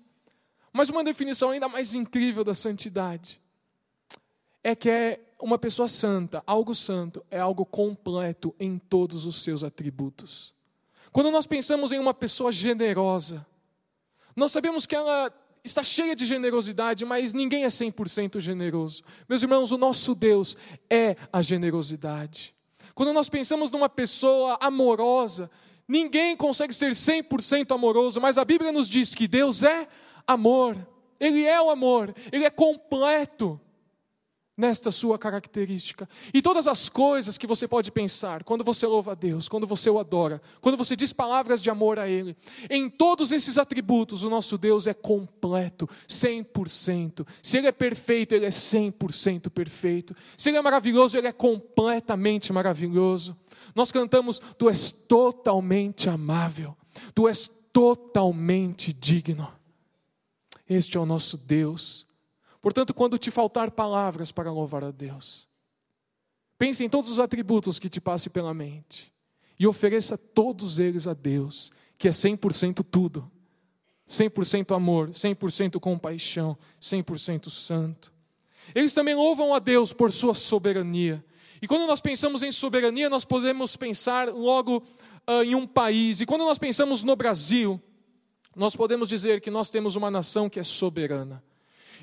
Mas 0.72 0.90
uma 0.90 1.04
definição 1.04 1.50
ainda 1.50 1.68
mais 1.68 1.94
incrível 1.94 2.44
da 2.44 2.54
santidade 2.54 3.42
é 4.64 4.76
que 4.76 4.90
é 4.90 5.20
uma 5.42 5.58
pessoa 5.58 5.88
santa, 5.88 6.44
algo 6.46 6.74
santo, 6.74 7.24
é 7.30 7.40
algo 7.40 7.66
completo 7.66 8.56
em 8.60 8.78
todos 8.78 9.26
os 9.26 9.44
seus 9.44 9.64
atributos. 9.64 10.54
Quando 11.12 11.32
nós 11.32 11.46
pensamos 11.46 11.92
em 11.92 12.00
uma 12.00 12.14
pessoa 12.14 12.52
generosa, 12.52 13.46
nós 14.36 14.52
sabemos 14.52 14.86
que 14.86 14.96
ela 14.96 15.32
está 15.64 15.84
cheia 15.84 16.16
de 16.16 16.26
generosidade, 16.26 17.06
mas 17.06 17.34
ninguém 17.34 17.64
é 17.64 17.68
100% 17.68 18.40
generoso. 18.40 19.04
Meus 19.28 19.44
irmãos, 19.44 19.72
o 19.72 19.78
nosso 19.78 20.16
Deus 20.16 20.56
é 20.90 21.16
a 21.32 21.42
generosidade. 21.42 22.56
Quando 22.96 23.14
nós 23.14 23.30
pensamos 23.30 23.72
numa 23.72 23.90
pessoa 23.90 24.58
amorosa, 24.62 25.50
ninguém 25.88 26.36
consegue 26.36 26.74
ser 26.74 26.92
100% 26.92 27.74
amoroso, 27.74 28.20
mas 28.20 28.38
a 28.38 28.46
Bíblia 28.46 28.72
nos 28.72 28.90
diz 28.90 29.14
que 29.14 29.28
Deus 29.28 29.64
é 29.64 29.88
amor. 30.26 30.78
Ele 31.20 31.46
é 31.46 31.62
o 31.62 31.70
amor, 31.70 32.16
ele 32.32 32.46
é 32.46 32.50
completo 32.50 33.60
nesta 34.56 34.92
sua 34.92 35.18
característica. 35.18 36.08
E 36.34 36.42
todas 36.42 36.68
as 36.68 36.90
coisas 36.90 37.38
que 37.38 37.48
você 37.48 37.68
pode 37.68 37.92
pensar, 37.92 38.44
quando 38.44 38.64
você 38.64 38.86
louva 38.86 39.14
a 39.14 39.16
Deus, 39.16 39.48
quando 39.48 39.66
você 39.66 39.90
o 39.90 40.00
adora, 40.00 40.42
quando 40.60 40.78
você 40.78 40.96
diz 40.96 41.14
palavras 41.14 41.64
de 41.64 41.70
amor 41.70 41.98
a 41.98 42.08
Ele, 42.08 42.36
em 42.70 42.90
todos 42.90 43.32
esses 43.32 43.58
atributos, 43.58 44.24
o 44.24 44.30
nosso 44.30 44.58
Deus 44.58 44.88
é 44.88 44.94
completo, 44.94 45.90
100%. 46.08 47.26
Se 47.42 47.58
Ele 47.58 47.68
é 47.68 47.72
perfeito, 47.72 48.36
Ele 48.36 48.46
é 48.46 48.50
100% 48.50 49.50
perfeito. 49.50 50.16
Se 50.38 50.50
Ele 50.50 50.58
é 50.58 50.62
maravilhoso, 50.62 51.18
Ele 51.18 51.28
é 51.28 51.34
completamente 51.34 52.52
maravilhoso. 52.54 53.36
Nós 53.74 53.92
cantamos: 53.92 54.40
Tu 54.58 54.70
és 54.70 54.92
totalmente 54.92 56.10
amável, 56.10 56.76
Tu 57.16 57.28
és 57.28 57.50
totalmente 57.72 58.92
digno. 58.94 59.52
Este 60.70 60.98
é 60.98 61.00
o 61.00 61.06
nosso 61.06 61.38
Deus 61.38 62.11
Portanto, 62.62 62.94
quando 62.94 63.18
te 63.18 63.32
faltar 63.32 63.72
palavras 63.72 64.32
para 64.32 64.52
louvar 64.52 64.86
a 64.86 64.92
Deus, 64.92 65.48
pense 66.58 66.84
em 66.84 66.90
todos 66.90 67.10
os 67.10 67.20
atributos 67.20 67.80
que 67.80 67.90
te 67.90 68.00
passe 68.00 68.30
pela 68.30 68.54
mente 68.54 69.12
e 69.60 69.66
ofereça 69.66 70.18
todos 70.18 70.80
eles 70.80 71.08
a 71.08 71.14
Deus, 71.14 71.72
que 71.98 72.08
é 72.08 72.12
100% 72.12 72.86
tudo. 72.90 73.30
100% 74.08 74.76
amor, 74.76 75.10
100% 75.10 75.80
compaixão, 75.80 76.58
100% 76.82 77.50
santo. 77.50 78.14
Eles 78.76 78.94
também 78.94 79.16
louvam 79.16 79.54
a 79.54 79.60
Deus 79.60 79.94
por 79.94 80.12
sua 80.12 80.34
soberania. 80.34 81.24
E 81.62 81.68
quando 81.68 81.88
nós 81.88 82.02
pensamos 82.02 82.44
em 82.44 82.52
soberania, 82.52 83.10
nós 83.10 83.24
podemos 83.24 83.76
pensar 83.76 84.30
logo 84.30 84.78
uh, 85.28 85.44
em 85.44 85.56
um 85.56 85.66
país. 85.66 86.22
E 86.22 86.26
quando 86.26 86.44
nós 86.44 86.58
pensamos 86.58 87.04
no 87.04 87.16
Brasil, 87.16 87.82
nós 88.56 88.76
podemos 88.76 89.08
dizer 89.08 89.40
que 89.40 89.50
nós 89.50 89.70
temos 89.70 89.96
uma 89.96 90.12
nação 90.12 90.50
que 90.50 90.60
é 90.60 90.64
soberana. 90.64 91.42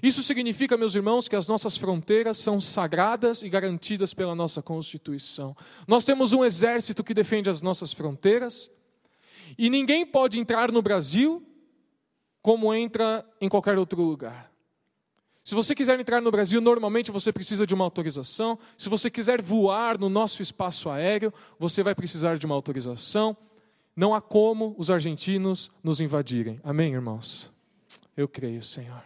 Isso 0.02 0.22
significa, 0.22 0.76
meus 0.76 0.94
irmãos, 0.94 1.28
que 1.28 1.36
as 1.36 1.48
nossas 1.48 1.76
fronteiras 1.76 2.36
são 2.38 2.60
sagradas 2.60 3.42
e 3.42 3.48
garantidas 3.48 4.14
pela 4.14 4.34
nossa 4.34 4.62
Constituição. 4.62 5.56
Nós 5.86 6.04
temos 6.04 6.32
um 6.32 6.44
exército 6.44 7.02
que 7.02 7.14
defende 7.14 7.50
as 7.50 7.62
nossas 7.62 7.92
fronteiras, 7.92 8.70
e 9.56 9.70
ninguém 9.70 10.06
pode 10.06 10.38
entrar 10.38 10.70
no 10.70 10.82
Brasil 10.82 11.42
como 12.42 12.72
entra 12.72 13.26
em 13.40 13.48
qualquer 13.48 13.78
outro 13.78 14.00
lugar. 14.02 14.48
Se 15.42 15.54
você 15.54 15.74
quiser 15.74 15.98
entrar 15.98 16.20
no 16.20 16.30
Brasil, 16.30 16.60
normalmente 16.60 17.10
você 17.10 17.32
precisa 17.32 17.66
de 17.66 17.72
uma 17.72 17.84
autorização. 17.84 18.58
Se 18.76 18.90
você 18.90 19.10
quiser 19.10 19.40
voar 19.40 19.98
no 19.98 20.10
nosso 20.10 20.42
espaço 20.42 20.90
aéreo, 20.90 21.32
você 21.58 21.82
vai 21.82 21.94
precisar 21.94 22.36
de 22.36 22.44
uma 22.44 22.54
autorização. 22.54 23.34
Não 23.96 24.14
há 24.14 24.20
como 24.20 24.74
os 24.76 24.90
argentinos 24.90 25.70
nos 25.82 26.02
invadirem. 26.02 26.56
Amém, 26.62 26.92
irmãos? 26.92 27.50
Eu 28.14 28.28
creio, 28.28 28.62
Senhor. 28.62 29.02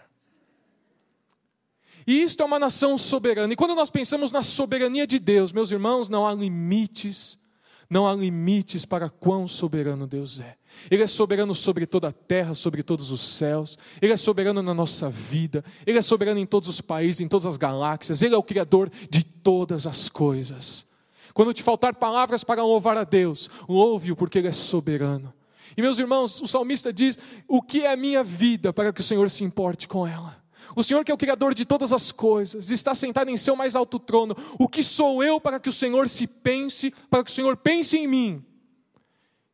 E 2.07 2.23
isto 2.23 2.43
é 2.43 2.47
uma 2.47 2.59
nação 2.59 2.97
soberana. 2.99 3.53
E 3.53 3.57
quando 3.57 3.75
nós 3.75 3.91
pensamos 3.91 4.33
na 4.33 4.43
soberania 4.43 5.07
de 5.07 5.19
Deus, 5.19 5.53
meus 5.53 5.71
irmãos, 5.71 6.09
não 6.09 6.27
há 6.27 6.35
limites, 6.35 7.39
não 7.89 8.09
há 8.09 8.15
limites 8.15 8.85
para 8.85 9.09
quão 9.09 9.47
soberano 9.47 10.07
Deus 10.07 10.41
é. 10.41 10.57
Ele 10.91 11.03
é 11.03 11.07
soberano 11.07 11.55
sobre 11.55 11.87
toda 11.87 12.09
a 12.09 12.13
terra, 12.13 12.55
sobre 12.55 12.83
todos 12.83 13.11
os 13.11 13.21
céus. 13.21 13.79
Ele 14.01 14.13
é 14.13 14.17
soberano 14.17 14.63
na 14.63 14.75
nossa 14.75 15.09
vida. 15.09 15.65
Ele 15.87 15.99
é 15.99 16.03
soberano 16.03 16.41
em 16.41 16.47
todos 16.47 16.69
os 16.69 16.81
países, 16.81 17.21
em 17.21 17.29
todas 17.29 17.47
as 17.47 17.57
galáxias. 17.57 18.23
Ele 18.23 18.35
é 18.35 18.39
o 18.39 18.43
Criador 18.43 18.91
de 19.11 19.23
todas 19.25 19.87
as 19.87 20.09
coisas. 20.09 20.87
Quando 21.35 21.55
te 21.55 21.63
faltar 21.63 21.95
palavras 21.95 22.45
para 22.45 22.65
louvar 22.65 22.97
a 22.97 23.05
Deus, 23.05 23.49
louve-o 23.69 24.17
porque 24.17 24.39
Ele 24.39 24.49
é 24.49 24.53
soberano. 24.53 25.33
E 25.77 25.81
meus 25.81 25.99
irmãos, 25.99 26.41
o 26.41 26.47
salmista 26.47 26.93
diz: 26.93 27.19
O 27.49 27.63
que 27.63 27.83
é 27.83 27.93
a 27.93 27.97
minha 27.97 28.23
vida 28.23 28.73
para 28.73 28.93
que 28.93 29.01
o 29.01 29.05
Senhor 29.05 29.31
se 29.31 29.45
importe 29.45 29.89
com 29.89 30.07
ela? 30.07 30.42
O 30.75 30.83
Senhor, 30.83 31.05
que 31.05 31.11
é 31.11 31.15
o 31.15 31.19
Criador 31.19 31.55
de 31.55 31.65
todas 31.65 31.93
as 31.93 32.13
coisas, 32.13 32.71
está 32.71 32.95
sentado 32.95 33.31
em 33.31 33.37
seu 33.37 33.57
mais 33.57 33.77
alto 33.77 33.99
trono. 33.99 34.37
O 34.59 34.69
que 34.69 34.83
sou 34.83 35.23
eu 35.23 35.41
para 35.41 35.61
que 35.61 35.69
o 35.69 35.73
Senhor 35.73 36.09
se 36.09 36.27
pense, 36.27 36.93
para 37.11 37.25
que 37.25 37.31
o 37.31 37.35
Senhor 37.35 37.57
pense 37.57 37.97
em 37.97 38.07
mim? 38.07 38.45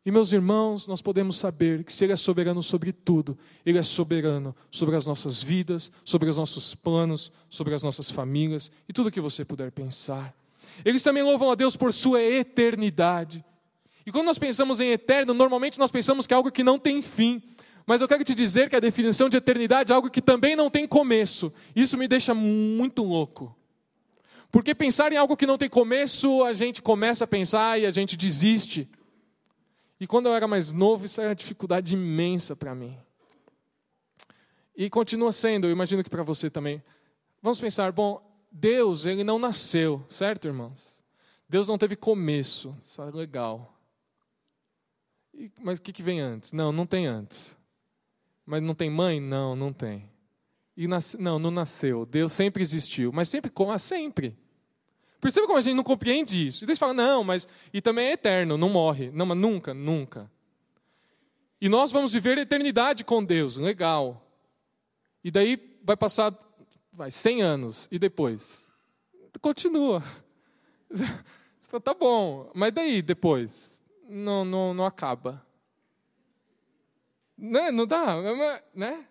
E 0.09 0.11
meus 0.11 0.33
irmãos, 0.33 0.87
nós 0.87 1.03
podemos 1.03 1.37
saber 1.37 1.85
que 1.85 1.93
se 1.93 2.05
Ele 2.05 2.15
é 2.15 2.17
soberano 2.17 2.63
sobre 2.63 2.93
tudo, 2.93 3.37
Ele 3.67 3.77
é 3.77 3.83
soberano 3.83 4.57
sobre 4.71 4.97
as 4.97 5.07
nossas 5.07 5.43
vidas, 5.43 5.93
sobre 6.03 6.31
os 6.31 6.39
nossos 6.39 6.75
planos, 6.75 7.31
sobre 7.51 7.75
as 7.75 7.83
nossas 7.83 8.11
famílias 8.11 8.73
e 8.89 8.93
tudo 8.95 9.11
que 9.11 9.21
você 9.21 9.45
puder 9.45 9.71
pensar. 9.71 10.35
Eles 10.83 11.03
também 11.03 11.23
louvam 11.23 11.51
a 11.51 11.55
Deus 11.55 11.77
por 11.77 11.93
sua 11.93 12.23
eternidade. 12.23 13.45
E 14.07 14.11
quando 14.11 14.25
nós 14.25 14.39
pensamos 14.39 14.81
em 14.81 14.93
eterno, 14.93 15.35
normalmente 15.35 15.79
nós 15.79 15.91
pensamos 15.91 16.27
que 16.27 16.33
é 16.33 16.37
algo 16.37 16.51
que 16.51 16.65
não 16.65 16.79
tem 16.79 17.03
fim. 17.03 17.43
Mas 17.89 18.03
eu 18.03 18.07
quero 18.07 18.23
te 18.23 18.35
dizer 18.35 18.69
que 18.69 18.77
a 18.77 18.81
definição 18.81 19.31
de 19.31 19.39
eternidade 19.39 19.91
é 19.91 19.95
algo 19.95 20.11
que 20.11 20.21
também 20.21 20.55
não 20.55 20.69
tem 20.69 20.87
começo. 20.87 21.51
Isso 21.75 21.97
me 21.97 22.07
deixa 22.07 22.35
muito 22.35 23.03
louco. 23.03 23.57
Porque 24.51 24.75
pensar 24.75 25.11
em 25.11 25.17
algo 25.17 25.35
que 25.35 25.47
não 25.47 25.57
tem 25.57 25.71
começo, 25.71 26.45
a 26.45 26.53
gente 26.53 26.83
começa 26.83 27.25
a 27.25 27.27
pensar 27.27 27.81
e 27.81 27.87
a 27.87 27.91
gente 27.91 28.15
desiste. 28.15 28.87
E 29.99 30.07
quando 30.07 30.27
eu 30.27 30.35
era 30.35 30.47
mais 30.47 30.71
novo, 30.71 31.07
isso 31.07 31.19
era 31.19 31.31
uma 31.31 31.35
dificuldade 31.35 31.95
imensa 31.95 32.55
para 32.55 32.75
mim. 32.75 32.95
E 34.77 34.91
continua 34.91 35.33
sendo, 35.33 35.67
eu 35.67 35.71
imagino 35.71 36.05
que 36.05 36.11
para 36.11 36.23
você 36.23 36.51
também. 36.51 36.83
Vamos 37.41 37.59
pensar, 37.59 37.91
bom, 37.91 38.23
Deus, 38.53 39.07
ele 39.07 39.25
não 39.25 39.39
nasceu, 39.39 40.05
certo, 40.07 40.47
irmãos? 40.47 41.03
Deus 41.49 41.67
não 41.67 41.79
teve 41.79 41.97
começo, 41.97 42.77
isso 42.83 43.01
é 43.01 43.11
legal. 43.11 43.81
E, 45.33 45.51
mas 45.63 45.79
o 45.79 45.83
que, 45.83 45.91
que 45.91 46.03
vem 46.03 46.21
antes? 46.21 46.53
Não, 46.53 46.71
não 46.71 46.85
tem 46.85 47.07
antes. 47.07 47.57
Mas 48.49 48.63
não 48.63 48.75
tem 48.75 48.89
mãe? 48.89 49.21
Não, 49.21 49.55
não 49.55 49.75
tem. 49.75 50.09
E 50.75 50.89
nasce, 50.89 51.21
não, 51.21 51.39
não 51.39 51.51
nasceu. 51.51 52.07
Deus 52.07 52.33
sempre 52.33 52.63
existiu. 52.63 53.13
Mas 53.13 53.29
sempre 53.29 53.51
como? 53.51 53.79
Sempre. 53.79 54.35
Perceba 55.21 55.47
como 55.47 55.59
a 55.59 55.61
gente 55.61 55.77
não 55.77 55.85
compreende 55.85 56.47
isso. 56.47 56.65
E 56.65 56.67
Deus 56.67 56.79
fala, 56.79 56.95
não, 56.95 57.23
mas. 57.23 57.47
E 57.75 57.83
também 57.83 58.07
é 58.07 58.13
eterno, 58.13 58.57
não 58.57 58.71
morre. 58.71 59.11
Não, 59.13 59.27
mas 59.27 59.37
nunca, 59.37 59.75
nunca. 59.75 60.31
E 61.61 61.69
nós 61.69 61.93
vamos 61.93 62.15
viver 62.15 62.39
a 62.39 62.41
eternidade 62.41 63.05
com 63.05 63.23
Deus, 63.23 63.59
legal. 63.59 64.27
E 65.23 65.31
daí 65.31 65.79
vai 65.85 65.97
passar 65.97 66.33
vai, 66.91 67.11
100 67.11 67.43
anos, 67.43 67.87
e 67.93 67.99
depois? 67.99 68.71
Continua. 69.43 70.03
Você 70.89 71.69
fala, 71.69 71.83
tá 71.83 71.93
bom, 71.93 72.51
mas 72.55 72.73
daí 72.73 73.03
depois? 73.03 73.83
Não, 74.09 74.43
não, 74.43 74.73
não 74.73 74.87
acaba. 74.87 75.47
Né? 77.39 77.71
Não 77.71 77.87
dá, 77.87 78.17
né? 78.75 79.05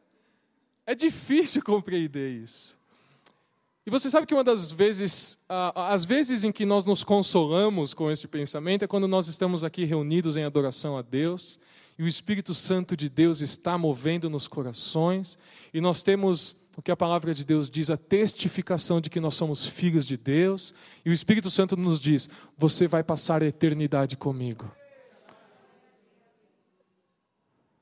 É 0.85 0.93
difícil 0.93 1.63
compreender 1.63 2.29
isso. 2.29 2.77
E 3.85 3.89
você 3.89 4.09
sabe 4.09 4.27
que 4.27 4.33
uma 4.33 4.43
das 4.43 4.71
vezes, 4.71 5.39
as 5.47 6.03
vezes 6.03 6.43
em 6.43 6.51
que 6.51 6.65
nós 6.65 6.83
nos 6.83 7.05
consolamos 7.05 7.93
com 7.93 8.11
esse 8.11 8.27
pensamento 8.27 8.83
é 8.83 8.87
quando 8.87 9.07
nós 9.07 9.29
estamos 9.29 9.63
aqui 9.63 9.85
reunidos 9.85 10.35
em 10.35 10.43
adoração 10.43 10.97
a 10.97 11.01
Deus 11.01 11.57
e 11.97 12.03
o 12.03 12.07
Espírito 12.07 12.53
Santo 12.53 12.97
de 12.97 13.07
Deus 13.07 13.39
está 13.39 13.77
movendo 13.77 14.29
nos 14.29 14.45
corações 14.45 15.37
e 15.73 15.79
nós 15.79 16.03
temos 16.03 16.57
o 16.77 16.81
que 16.81 16.91
a 16.91 16.95
palavra 16.95 17.33
de 17.33 17.43
Deus 17.43 17.71
diz, 17.71 17.89
a 17.89 17.97
testificação 17.97 19.01
de 19.01 19.09
que 19.09 19.19
nós 19.19 19.33
somos 19.33 19.65
filhos 19.65 20.05
de 20.05 20.15
Deus, 20.15 20.75
e 21.03 21.09
o 21.09 21.13
Espírito 21.13 21.49
Santo 21.49 21.75
nos 21.75 21.99
diz: 21.99 22.29
você 22.55 22.87
vai 22.87 23.03
passar 23.03 23.41
a 23.41 23.47
eternidade 23.47 24.15
comigo. 24.15 24.71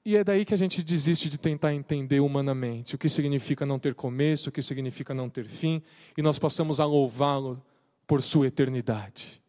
E 0.06 0.16
é 0.16 0.24
daí 0.24 0.46
que 0.46 0.54
a 0.54 0.58
gente 0.58 0.84
desiste 0.84 1.30
de 1.30 1.38
tentar 1.38 1.74
entender 1.74 2.20
humanamente 2.20 2.94
o 2.94 2.98
que 2.98 3.10
significa 3.10 3.66
não 3.66 3.80
ter 3.80 3.96
começo, 3.96 4.50
o 4.50 4.52
que 4.52 4.62
significa 4.62 5.14
não 5.14 5.30
ter 5.30 5.46
fim, 5.46 5.82
e 6.16 6.22
nós 6.22 6.38
passamos 6.38 6.80
a 6.80 6.86
louvá-lo 6.86 7.62
por 8.06 8.22
sua 8.22 8.48
eternidade. 8.48 9.42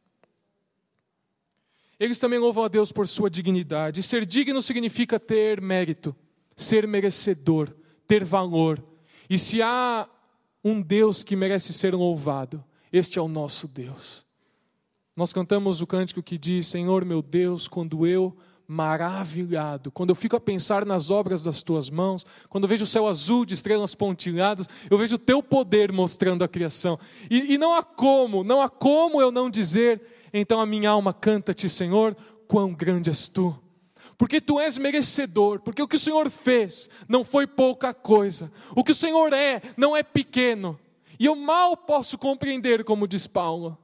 Eles 2.00 2.18
também 2.18 2.38
louvam 2.38 2.64
a 2.64 2.68
Deus 2.68 2.90
por 2.90 3.06
sua 3.06 3.28
dignidade. 3.28 4.00
E 4.00 4.02
ser 4.02 4.24
digno 4.24 4.62
significa 4.62 5.20
ter 5.20 5.60
mérito, 5.60 6.16
ser 6.54 6.86
merecedor, 6.86 7.74
ter 8.06 8.24
valor 8.24 8.82
e 9.28 9.36
se 9.36 9.60
há 9.60 10.08
um 10.64 10.80
Deus 10.80 11.22
que 11.22 11.36
merece 11.36 11.72
ser 11.72 11.94
louvado, 11.94 12.64
este 12.92 13.18
é 13.18 13.22
o 13.22 13.28
nosso 13.28 13.68
Deus. 13.68 14.24
Nós 15.14 15.32
cantamos 15.32 15.80
o 15.80 15.86
cântico 15.86 16.22
que 16.22 16.38
diz: 16.38 16.66
Senhor 16.66 17.04
meu 17.04 17.20
Deus, 17.22 17.66
quando 17.66 18.06
eu 18.06 18.36
maravilhado, 18.68 19.90
quando 19.92 20.10
eu 20.10 20.14
fico 20.14 20.36
a 20.36 20.40
pensar 20.40 20.84
nas 20.84 21.10
obras 21.10 21.44
das 21.44 21.62
tuas 21.62 21.88
mãos, 21.88 22.26
quando 22.48 22.64
eu 22.64 22.68
vejo 22.68 22.84
o 22.84 22.86
céu 22.86 23.06
azul 23.06 23.44
de 23.44 23.54
estrelas 23.54 23.94
pontilhadas, 23.94 24.68
eu 24.90 24.98
vejo 24.98 25.14
o 25.14 25.18
teu 25.18 25.42
poder 25.42 25.92
mostrando 25.92 26.42
a 26.42 26.48
criação. 26.48 26.98
E, 27.30 27.54
e 27.54 27.58
não 27.58 27.74
há 27.74 27.82
como, 27.82 28.42
não 28.42 28.60
há 28.60 28.68
como 28.68 29.20
eu 29.20 29.30
não 29.30 29.48
dizer, 29.48 30.02
então 30.32 30.60
a 30.60 30.66
minha 30.66 30.90
alma 30.90 31.12
canta-te, 31.12 31.68
Senhor, 31.68 32.16
quão 32.48 32.74
grande 32.74 33.10
és 33.10 33.28
tu. 33.28 33.56
Porque 34.18 34.40
tu 34.40 34.58
és 34.58 34.78
merecedor, 34.78 35.60
porque 35.60 35.82
o 35.82 35.88
que 35.88 35.96
o 35.96 36.00
Senhor 36.00 36.30
fez 36.30 36.88
não 37.08 37.24
foi 37.24 37.46
pouca 37.46 37.92
coisa, 37.92 38.50
o 38.74 38.82
que 38.82 38.92
o 38.92 38.94
Senhor 38.94 39.32
é 39.32 39.60
não 39.76 39.94
é 39.94 40.02
pequeno, 40.02 40.78
e 41.18 41.26
eu 41.26 41.36
mal 41.36 41.76
posso 41.76 42.18
compreender, 42.18 42.84
como 42.84 43.06
diz 43.06 43.26
Paulo, 43.26 43.76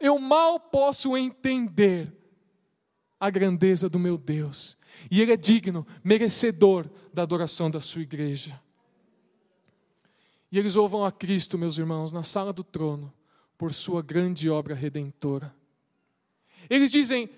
eu 0.00 0.18
mal 0.18 0.58
posso 0.58 1.16
entender 1.16 2.12
a 3.22 3.30
grandeza 3.30 3.88
do 3.88 4.00
meu 4.00 4.18
Deus, 4.18 4.76
e 5.08 5.22
Ele 5.22 5.30
é 5.30 5.36
digno, 5.36 5.86
merecedor 6.02 6.90
da 7.14 7.22
adoração 7.22 7.70
da 7.70 7.80
sua 7.80 8.02
igreja. 8.02 8.60
E 10.50 10.58
eles 10.58 10.74
louvam 10.74 11.04
a 11.04 11.12
Cristo, 11.12 11.56
meus 11.56 11.78
irmãos, 11.78 12.12
na 12.12 12.24
sala 12.24 12.52
do 12.52 12.64
trono, 12.64 13.14
por 13.56 13.72
sua 13.72 14.02
grande 14.02 14.50
obra 14.50 14.74
redentora. 14.74 15.54
Eles 16.68 16.90
dizem: 16.90 17.30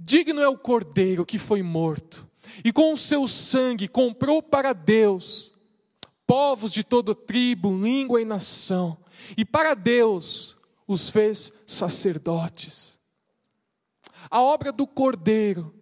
Digno 0.00 0.40
é 0.40 0.48
o 0.48 0.56
cordeiro 0.56 1.26
que 1.26 1.36
foi 1.36 1.64
morto, 1.64 2.24
e 2.64 2.72
com 2.72 2.92
o 2.92 2.96
seu 2.96 3.26
sangue 3.26 3.88
comprou 3.88 4.40
para 4.40 4.72
Deus 4.72 5.52
povos 6.24 6.72
de 6.72 6.84
toda 6.84 7.12
tribo, 7.12 7.76
língua 7.76 8.22
e 8.22 8.24
nação, 8.24 8.96
e 9.36 9.44
para 9.44 9.74
Deus 9.74 10.56
os 10.86 11.08
fez 11.08 11.52
sacerdotes. 11.66 13.01
A 14.32 14.40
obra 14.40 14.72
do 14.72 14.86
cordeiro, 14.86 15.74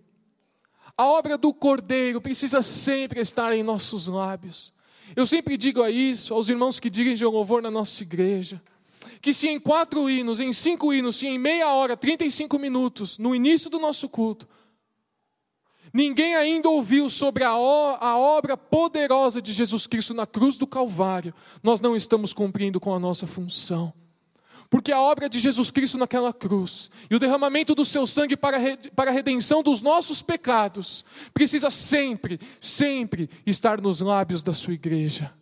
a 0.97 1.07
obra 1.07 1.39
do 1.39 1.55
cordeiro 1.55 2.21
precisa 2.21 2.61
sempre 2.63 3.21
estar 3.21 3.55
em 3.55 3.63
nossos 3.63 4.09
lábios. 4.09 4.73
Eu 5.15 5.25
sempre 5.25 5.57
digo 5.57 5.83
a 5.83 5.91
isso 5.91 6.35
aos 6.35 6.49
irmãos 6.49 6.81
que 6.81 6.91
dirigem 6.91 7.27
o 7.27 7.31
louvor 7.31 7.63
na 7.63 7.71
nossa 7.71 8.03
igreja 8.03 8.61
que 9.21 9.35
se 9.35 9.49
em 9.49 9.61
quatro 9.61 10.09
hinos, 10.09 10.41
em 10.41 10.53
cinco 10.53 10.93
hinos, 10.93 11.17
se 11.17 11.27
em 11.27 11.39
meia 11.39 11.73
hora, 11.73 11.97
35 11.97 12.59
minutos, 12.59 13.19
no 13.19 13.35
início 13.35 13.69
do 13.69 13.79
nosso 13.79 14.09
culto, 14.09 14.49
ninguém 15.93 16.35
ainda 16.35 16.69
ouviu 16.69 17.09
sobre 17.11 17.45
a, 17.45 17.51
a 17.51 18.19
obra 18.19 18.57
poderosa 18.57 19.43
de 19.43 19.53
Jesus 19.53 19.87
Cristo 19.87 20.15
na 20.15 20.27
cruz 20.27 20.57
do 20.57 20.67
Calvário, 20.67 21.35
nós 21.63 21.81
não 21.81 21.95
estamos 21.95 22.33
cumprindo 22.33 22.81
com 22.81 22.95
a 22.95 22.99
nossa 22.99 23.27
função. 23.27 23.93
Porque 24.71 24.93
a 24.93 25.01
obra 25.01 25.29
de 25.29 25.41
Jesus 25.41 25.73
Cristo 25.73 25.99
naquela 25.99 26.33
cruz 26.33 26.93
e 27.11 27.17
o 27.17 27.19
derramamento 27.19 27.75
do 27.75 27.85
seu 27.85 28.07
sangue 28.07 28.37
para, 28.37 28.57
para 28.95 29.11
a 29.11 29.13
redenção 29.13 29.65
dos 29.65 29.83
nossos 29.83 30.23
pecados 30.23 31.05
precisa 31.35 31.69
sempre, 31.69 32.39
sempre 32.61 33.29
estar 33.45 33.81
nos 33.81 34.01
lábios 34.01 34.45
da 34.45 34.55
sua 34.55 34.75
igreja. 34.75 35.35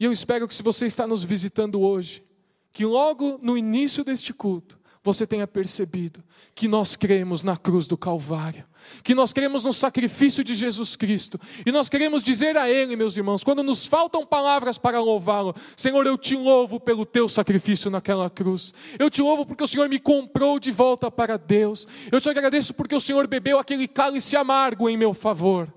E 0.00 0.04
eu 0.06 0.10
espero 0.10 0.48
que 0.48 0.54
se 0.54 0.62
você 0.62 0.86
está 0.86 1.06
nos 1.06 1.22
visitando 1.22 1.82
hoje, 1.82 2.24
que 2.72 2.86
logo 2.86 3.38
no 3.42 3.58
início 3.58 4.02
deste 4.02 4.32
culto, 4.32 4.80
você 5.04 5.26
tenha 5.26 5.46
percebido 5.46 6.24
que 6.54 6.66
nós 6.66 6.96
cremos 6.96 7.42
na 7.42 7.58
cruz 7.58 7.86
do 7.86 7.96
Calvário, 7.98 8.64
que 9.02 9.14
nós 9.14 9.32
cremos 9.32 9.64
no 9.64 9.72
sacrifício 9.72 10.42
de 10.42 10.54
Jesus 10.54 10.96
Cristo, 10.96 11.38
e 11.64 11.72
nós 11.72 11.88
queremos 11.88 12.22
dizer 12.22 12.56
a 12.56 12.68
Ele, 12.68 12.96
meus 12.96 13.16
irmãos, 13.16 13.44
quando 13.44 13.62
nos 13.62 13.86
faltam 13.86 14.24
palavras 14.26 14.78
para 14.78 15.00
louvá-lo, 15.00 15.54
Senhor, 15.76 16.06
eu 16.06 16.16
te 16.16 16.36
louvo 16.36 16.78
pelo 16.78 17.04
teu 17.04 17.28
sacrifício 17.28 17.90
naquela 17.90 18.28
cruz, 18.28 18.72
eu 18.98 19.10
te 19.10 19.22
louvo 19.22 19.46
porque 19.46 19.64
o 19.64 19.66
Senhor 19.66 19.88
me 19.88 19.98
comprou 19.98 20.58
de 20.58 20.70
volta 20.70 21.10
para 21.10 21.36
Deus, 21.36 21.86
eu 22.10 22.20
te 22.20 22.28
agradeço 22.28 22.74
porque 22.74 22.94
o 22.94 23.00
Senhor 23.00 23.26
bebeu 23.26 23.58
aquele 23.58 23.88
cálice 23.88 24.36
amargo 24.36 24.88
em 24.88 24.96
meu 24.96 25.12
favor. 25.12 25.72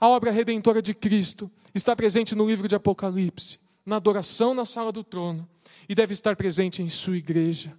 A 0.00 0.08
obra 0.08 0.30
redentora 0.30 0.80
de 0.80 0.94
Cristo 0.94 1.50
está 1.74 1.94
presente 1.96 2.34
no 2.34 2.46
livro 2.46 2.68
de 2.68 2.76
Apocalipse, 2.76 3.58
na 3.84 3.96
adoração 3.96 4.54
na 4.54 4.64
sala 4.64 4.92
do 4.92 5.02
trono, 5.02 5.48
e 5.88 5.94
deve 5.94 6.12
estar 6.12 6.36
presente 6.36 6.82
em 6.82 6.88
sua 6.88 7.16
igreja. 7.16 7.76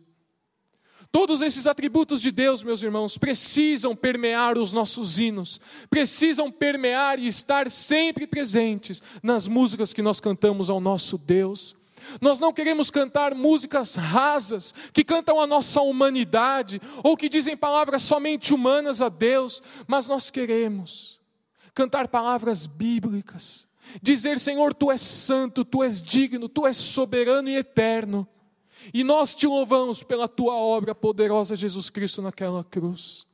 Todos 1.12 1.41
esses 1.41 1.65
atributos 1.65 2.22
de 2.22 2.32
Deus, 2.32 2.63
meus 2.63 2.84
irmãos, 2.84 3.17
precisam 3.17 3.95
permear 3.95 4.60
os 4.60 4.72
nossos 4.72 5.19
hinos, 5.19 5.60
precisam 5.89 6.52
permear 6.52 7.17
e 7.17 7.26
estar 7.26 7.69
sempre 7.69 8.28
presentes 8.28 9.02
nas 9.24 9.48
músicas 9.48 9.91
que 9.91 10.04
nós 10.04 10.19
cantamos 10.19 10.69
ao 10.69 10.80
nosso 10.80 11.17
Deus. 11.17 11.76
Nós 12.22 12.39
não 12.39 12.54
queremos 12.54 12.91
cantar 12.91 13.34
músicas 13.34 13.95
rasas, 13.95 14.74
que 14.93 15.04
cantam 15.04 15.39
a 15.39 15.48
nossa 15.48 15.82
humanidade, 15.82 16.80
ou 17.04 17.17
que 17.17 17.28
dizem 17.28 17.58
palavras 17.58 18.04
somente 18.04 18.54
humanas 18.54 19.02
a 19.02 19.10
Deus, 19.10 19.63
mas 19.88 20.08
nós 20.08 20.30
queremos 20.30 21.19
cantar 21.74 22.08
palavras 22.08 22.67
bíblicas, 22.67 23.67
dizer: 24.02 24.39
Senhor, 24.39 24.76
tu 24.76 24.91
és 24.91 25.02
santo, 25.02 25.65
tu 25.65 25.84
és 25.84 26.02
digno, 26.02 26.48
tu 26.48 26.67
és 26.67 26.78
soberano 26.78 27.50
e 27.50 27.56
eterno. 27.56 28.28
E 28.94 29.04
nós 29.04 29.36
te 29.36 29.46
louvamos 29.48 30.04
pela 30.04 30.28
tua 30.28 30.56
obra 30.56 30.96
poderosa, 30.96 31.56
Jesus 31.56 31.89
Cristo, 31.89 32.22
naquela 32.22 32.63
cruz. 32.63 33.28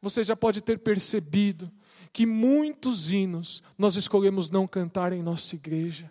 Você 0.00 0.22
já 0.24 0.36
pode 0.36 0.60
ter 0.60 0.78
percebido 0.78 1.70
que 2.12 2.26
muitos 2.26 3.10
hinos 3.10 3.62
nós 3.78 3.96
escolhemos 3.96 4.50
não 4.50 4.66
cantar 4.66 5.12
em 5.12 5.22
nossa 5.22 5.54
igreja. 5.54 6.10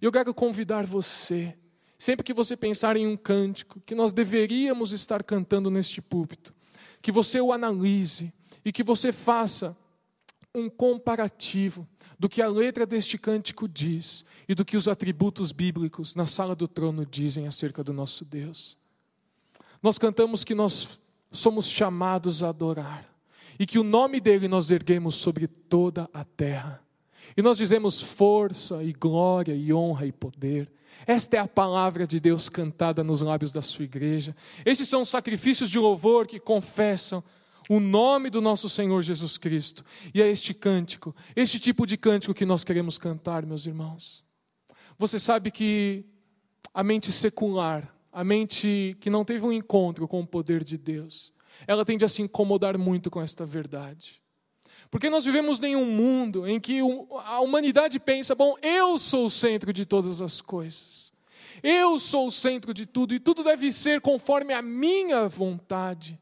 Eu 0.00 0.10
quero 0.10 0.34
convidar 0.34 0.84
você, 0.84 1.56
sempre 1.96 2.24
que 2.24 2.34
você 2.34 2.56
pensar 2.56 2.96
em 2.96 3.06
um 3.06 3.16
cântico 3.16 3.80
que 3.86 3.94
nós 3.94 4.12
deveríamos 4.12 4.92
estar 4.92 5.22
cantando 5.22 5.70
neste 5.70 6.02
púlpito, 6.02 6.52
que 7.00 7.12
você 7.12 7.40
o 7.40 7.52
analise 7.52 8.32
e 8.64 8.72
que 8.72 8.82
você 8.82 9.12
faça 9.12 9.76
um 10.54 10.68
comparativo 10.68 11.86
do 12.24 12.28
que 12.28 12.40
a 12.40 12.48
letra 12.48 12.86
deste 12.86 13.18
cântico 13.18 13.68
diz 13.68 14.24
e 14.48 14.54
do 14.54 14.64
que 14.64 14.78
os 14.78 14.88
atributos 14.88 15.52
bíblicos 15.52 16.16
na 16.16 16.26
sala 16.26 16.56
do 16.56 16.66
trono 16.66 17.04
dizem 17.04 17.46
acerca 17.46 17.84
do 17.84 17.92
nosso 17.92 18.24
Deus. 18.24 18.78
Nós 19.82 19.98
cantamos 19.98 20.42
que 20.42 20.54
nós 20.54 20.98
somos 21.30 21.68
chamados 21.68 22.42
a 22.42 22.48
adorar 22.48 23.06
e 23.58 23.66
que 23.66 23.78
o 23.78 23.84
nome 23.84 24.20
dele 24.20 24.48
nós 24.48 24.70
erguemos 24.70 25.16
sobre 25.16 25.46
toda 25.46 26.08
a 26.14 26.24
terra. 26.24 26.82
E 27.36 27.42
nós 27.42 27.58
dizemos 27.58 28.00
força 28.00 28.82
e 28.82 28.94
glória 28.94 29.54
e 29.54 29.70
honra 29.70 30.06
e 30.06 30.12
poder. 30.12 30.72
Esta 31.06 31.36
é 31.36 31.40
a 31.40 31.46
palavra 31.46 32.06
de 32.06 32.18
Deus 32.18 32.48
cantada 32.48 33.04
nos 33.04 33.20
lábios 33.20 33.52
da 33.52 33.60
sua 33.60 33.84
igreja. 33.84 34.34
Esses 34.64 34.88
são 34.88 35.02
os 35.02 35.10
sacrifícios 35.10 35.68
de 35.68 35.78
louvor 35.78 36.26
que 36.26 36.40
confessam 36.40 37.22
o 37.68 37.80
nome 37.80 38.30
do 38.30 38.40
nosso 38.40 38.68
Senhor 38.68 39.02
Jesus 39.02 39.38
Cristo. 39.38 39.84
E 40.12 40.20
é 40.20 40.28
este 40.28 40.52
cântico, 40.52 41.14
este 41.34 41.58
tipo 41.58 41.86
de 41.86 41.96
cântico 41.96 42.34
que 42.34 42.46
nós 42.46 42.64
queremos 42.64 42.98
cantar, 42.98 43.44
meus 43.46 43.66
irmãos. 43.66 44.24
Você 44.98 45.18
sabe 45.18 45.50
que 45.50 46.04
a 46.72 46.82
mente 46.82 47.10
secular, 47.10 47.94
a 48.12 48.22
mente 48.22 48.96
que 49.00 49.10
não 49.10 49.24
teve 49.24 49.44
um 49.44 49.52
encontro 49.52 50.06
com 50.06 50.20
o 50.20 50.26
poder 50.26 50.62
de 50.62 50.76
Deus, 50.76 51.32
ela 51.66 51.84
tende 51.84 52.04
a 52.04 52.08
se 52.08 52.22
incomodar 52.22 52.76
muito 52.76 53.10
com 53.10 53.20
esta 53.20 53.44
verdade. 53.44 54.22
Porque 54.90 55.10
nós 55.10 55.24
vivemos 55.24 55.60
em 55.62 55.74
um 55.74 55.86
mundo 55.86 56.46
em 56.46 56.60
que 56.60 56.80
a 57.24 57.40
humanidade 57.40 57.98
pensa: 57.98 58.34
bom, 58.34 58.54
eu 58.62 58.98
sou 58.98 59.26
o 59.26 59.30
centro 59.30 59.72
de 59.72 59.84
todas 59.84 60.20
as 60.20 60.40
coisas. 60.40 61.12
Eu 61.62 61.98
sou 61.98 62.26
o 62.26 62.32
centro 62.32 62.74
de 62.74 62.84
tudo 62.84 63.14
e 63.14 63.20
tudo 63.20 63.42
deve 63.42 63.72
ser 63.72 64.00
conforme 64.00 64.52
a 64.52 64.60
minha 64.60 65.28
vontade. 65.28 66.20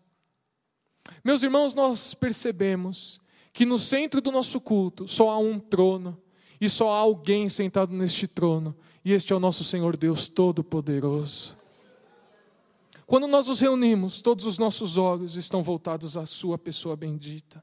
Meus 1.24 1.42
irmãos, 1.42 1.74
nós 1.74 2.14
percebemos 2.14 3.20
que 3.52 3.64
no 3.64 3.78
centro 3.78 4.20
do 4.20 4.32
nosso 4.32 4.60
culto 4.60 5.06
só 5.06 5.30
há 5.30 5.38
um 5.38 5.58
trono 5.58 6.20
e 6.60 6.68
só 6.68 6.90
há 6.90 6.98
alguém 6.98 7.48
sentado 7.48 7.92
neste 7.92 8.26
trono, 8.26 8.74
e 9.04 9.12
este 9.12 9.32
é 9.32 9.36
o 9.36 9.40
nosso 9.40 9.64
Senhor 9.64 9.96
Deus 9.96 10.28
Todo-Poderoso. 10.28 11.58
Quando 13.04 13.26
nós 13.26 13.48
nos 13.48 13.60
reunimos, 13.60 14.22
todos 14.22 14.46
os 14.46 14.58
nossos 14.58 14.96
olhos 14.96 15.36
estão 15.36 15.62
voltados 15.62 16.16
à 16.16 16.24
Sua 16.24 16.56
pessoa 16.56 16.96
bendita. 16.96 17.62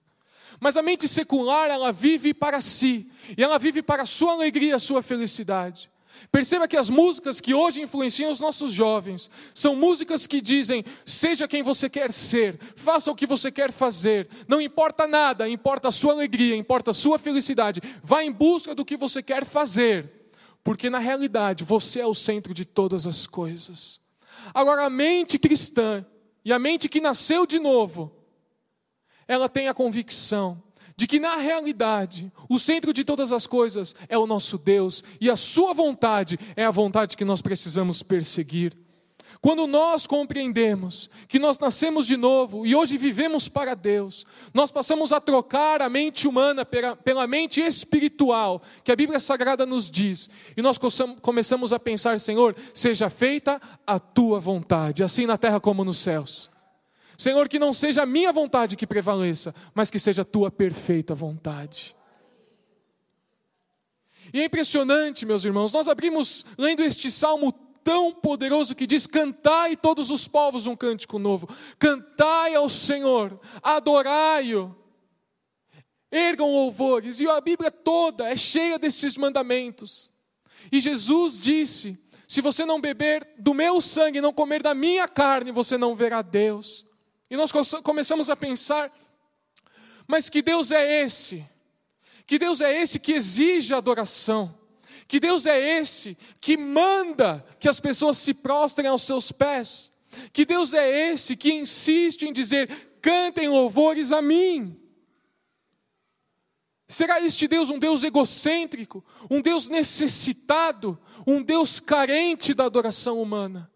Mas 0.60 0.78
a 0.78 0.82
mente 0.82 1.08
secular, 1.08 1.70
ela 1.70 1.92
vive 1.92 2.34
para 2.34 2.60
si, 2.62 3.10
e 3.38 3.44
ela 3.44 3.58
vive 3.58 3.82
para 3.82 4.04
a 4.04 4.06
sua 4.06 4.34
alegria, 4.34 4.76
a 4.76 4.80
sua 4.80 5.02
felicidade. 5.02 5.90
Perceba 6.32 6.68
que 6.68 6.78
as 6.78 6.90
músicas 6.90 7.42
que 7.42 7.54
hoje 7.54 7.82
influenciam 7.82 8.32
os 8.32 8.40
nossos 8.40 8.72
jovens 8.72 9.30
são 9.54 9.76
músicas 9.76 10.28
que 10.28 10.42
dizem: 10.42 10.84
seja 11.06 11.48
quem 11.48 11.64
você 11.64 11.90
quer 11.90 12.12
ser, 12.12 12.60
faça 12.76 13.12
o 13.12 13.16
que 13.16 13.26
você 13.26 13.52
quer 13.52 13.72
fazer, 13.72 14.28
não 14.48 14.62
importa 14.62 15.08
nada, 15.08 15.50
importa 15.50 15.88
a 15.88 15.92
sua 15.92 16.14
alegria, 16.14 16.56
importa 16.56 16.92
a 16.92 16.94
sua 16.94 17.18
felicidade, 17.18 17.82
vá 18.04 18.24
em 18.24 18.32
busca 18.32 18.76
do 18.76 18.86
que 18.86 18.98
você 18.98 19.24
quer 19.24 19.46
fazer, 19.46 20.32
porque 20.64 20.90
na 20.90 21.00
realidade 21.00 21.64
você 21.64 22.02
é 22.02 22.06
o 22.06 22.16
centro 22.16 22.54
de 22.54 22.66
todas 22.66 23.08
as 23.08 23.26
coisas. 23.26 24.02
Agora, 24.54 24.86
a 24.86 24.90
mente 24.90 25.38
cristã 25.38 26.06
e 26.44 26.54
a 26.54 26.60
mente 26.60 26.88
que 26.88 27.02
nasceu 27.02 27.46
de 27.46 27.60
novo, 27.60 28.12
ela 29.28 29.50
tem 29.50 29.68
a 29.68 29.74
convicção 29.74 30.62
de 31.00 31.08
que 31.08 31.18
na 31.18 31.38
realidade 31.38 32.30
o 32.50 32.60
centro 32.60 32.92
de 32.92 33.06
todas 33.06 33.32
as 33.32 33.48
coisas 33.48 33.96
é 34.10 34.18
o 34.18 34.28
nosso 34.28 34.58
Deus 34.58 35.02
e 35.22 35.30
a 35.30 35.36
Sua 35.38 35.74
vontade 35.74 36.38
é 36.58 36.66
a 36.66 36.72
vontade 36.72 37.16
que 37.16 37.24
nós 37.24 37.42
precisamos 37.42 38.04
perseguir. 38.04 38.78
Quando 39.40 39.66
nós 39.66 40.06
compreendemos 40.06 41.10
que 41.30 41.40
nós 41.40 41.58
nascemos 41.58 42.06
de 42.06 42.18
novo 42.18 42.66
e 42.66 42.76
hoje 42.76 42.98
vivemos 42.98 43.48
para 43.48 43.76
Deus, 43.76 44.26
nós 44.54 44.72
passamos 44.72 45.14
a 45.14 45.22
trocar 45.22 45.82
a 45.82 45.88
mente 45.88 46.28
humana 46.28 46.66
pela, 46.66 46.98
pela 46.98 47.26
mente 47.26 47.62
espiritual, 47.62 48.62
que 48.84 48.92
a 48.92 48.96
Bíblia 48.98 49.22
Sagrada 49.22 49.66
nos 49.66 49.90
diz, 49.90 50.30
e 50.58 50.62
nós 50.62 50.78
começamos 51.22 51.72
a 51.72 51.80
pensar: 51.80 52.20
Senhor, 52.20 52.54
seja 52.74 53.10
feita 53.10 53.62
a 53.88 53.98
tua 54.00 54.42
vontade, 54.42 55.02
assim 55.02 55.26
na 55.26 55.38
terra 55.38 55.62
como 55.62 55.86
nos 55.86 56.00
céus. 56.00 56.50
Senhor, 57.20 57.50
que 57.50 57.60
não 57.60 57.74
seja 57.74 58.04
a 58.04 58.06
minha 58.06 58.32
vontade 58.32 58.78
que 58.78 58.88
prevaleça, 58.88 59.54
mas 59.76 59.90
que 59.90 60.00
seja 60.00 60.22
a 60.22 60.26
tua 60.26 60.50
perfeita 60.50 61.14
vontade. 61.14 61.94
E 64.34 64.40
é 64.40 64.46
impressionante, 64.46 65.26
meus 65.26 65.44
irmãos, 65.44 65.74
nós 65.74 65.90
abrimos 65.90 66.46
lendo 66.58 66.82
este 66.82 67.12
salmo 67.12 67.52
tão 67.84 68.14
poderoso 68.14 68.74
que 68.74 68.88
diz: 68.88 69.06
Cantai 69.06 69.76
todos 69.76 70.12
os 70.12 70.30
povos 70.30 70.66
um 70.66 70.78
cântico 70.78 71.20
novo, 71.20 71.50
cantai 71.78 72.56
ao 72.56 72.70
Senhor, 72.70 73.38
adorai-o, 73.62 74.74
ergam 76.10 76.54
louvores, 76.54 77.20
e 77.20 77.28
a 77.28 77.42
Bíblia 77.42 77.70
toda 77.70 78.30
é 78.30 78.38
cheia 78.38 78.80
desses 78.80 79.18
mandamentos. 79.18 80.14
E 80.72 80.80
Jesus 80.80 81.38
disse: 81.38 82.02
Se 82.26 82.40
você 82.40 82.66
não 82.66 82.80
beber 82.80 83.30
do 83.38 83.54
meu 83.54 83.82
sangue, 83.82 84.22
não 84.22 84.32
comer 84.32 84.64
da 84.64 84.74
minha 84.74 85.06
carne, 85.06 85.52
você 85.52 85.78
não 85.78 85.94
verá 85.94 86.22
Deus. 86.22 86.88
E 87.30 87.38
nós 87.38 87.52
começamos 87.84 88.30
a 88.30 88.36
pensar, 88.36 88.92
mas 90.08 90.30
que 90.30 90.42
Deus 90.42 90.72
é 90.72 91.04
esse? 91.04 91.48
Que 92.26 92.40
Deus 92.40 92.62
é 92.62 92.82
esse 92.82 93.00
que 93.00 93.14
exige 93.14 93.74
adoração? 93.74 94.58
Que 95.08 95.20
Deus 95.20 95.46
é 95.46 95.80
esse 95.80 96.18
que 96.42 96.58
manda 96.58 97.46
que 97.60 97.70
as 97.70 97.80
pessoas 97.80 98.18
se 98.18 98.34
prostrem 98.34 98.88
aos 98.88 99.04
seus 99.04 99.32
pés? 99.32 99.92
Que 100.34 100.46
Deus 100.46 100.74
é 100.74 101.12
esse 101.12 101.36
que 101.36 101.52
insiste 101.52 102.24
em 102.24 102.34
dizer: 102.34 102.98
cantem 103.02 103.48
louvores 103.48 104.12
a 104.12 104.22
mim? 104.22 104.80
Será 106.88 107.22
este 107.22 107.48
Deus 107.48 107.70
um 107.70 107.78
Deus 107.78 108.04
egocêntrico, 108.04 109.06
um 109.30 109.42
Deus 109.42 109.68
necessitado, 109.68 111.00
um 111.26 111.42
Deus 111.42 111.80
carente 111.80 112.56
da 112.56 112.66
adoração 112.66 113.22
humana? 113.22 113.72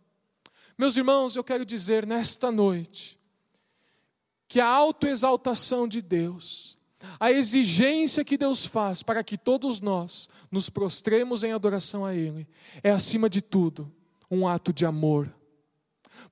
Meus 0.75 0.97
irmãos, 0.97 1.35
eu 1.35 1.43
quero 1.43 1.63
dizer 1.63 2.07
nesta 2.07 2.51
noite 2.51 3.22
que 4.47 4.59
a 4.59 4.67
autoexaltação 4.67 5.87
de 5.87 6.01
Deus, 6.01 6.77
a 7.19 7.31
exigência 7.31 8.23
que 8.23 8.37
Deus 8.37 8.65
faz 8.65 9.03
para 9.03 9.23
que 9.23 9.37
todos 9.37 9.81
nós 9.81 10.29
nos 10.51 10.69
prostremos 10.69 11.43
em 11.43 11.51
adoração 11.51 12.05
a 12.05 12.13
Ele, 12.13 12.47
é 12.81 12.91
acima 12.91 13.29
de 13.29 13.41
tudo 13.41 13.91
um 14.29 14.47
ato 14.47 14.73
de 14.73 14.85
amor. 14.85 15.33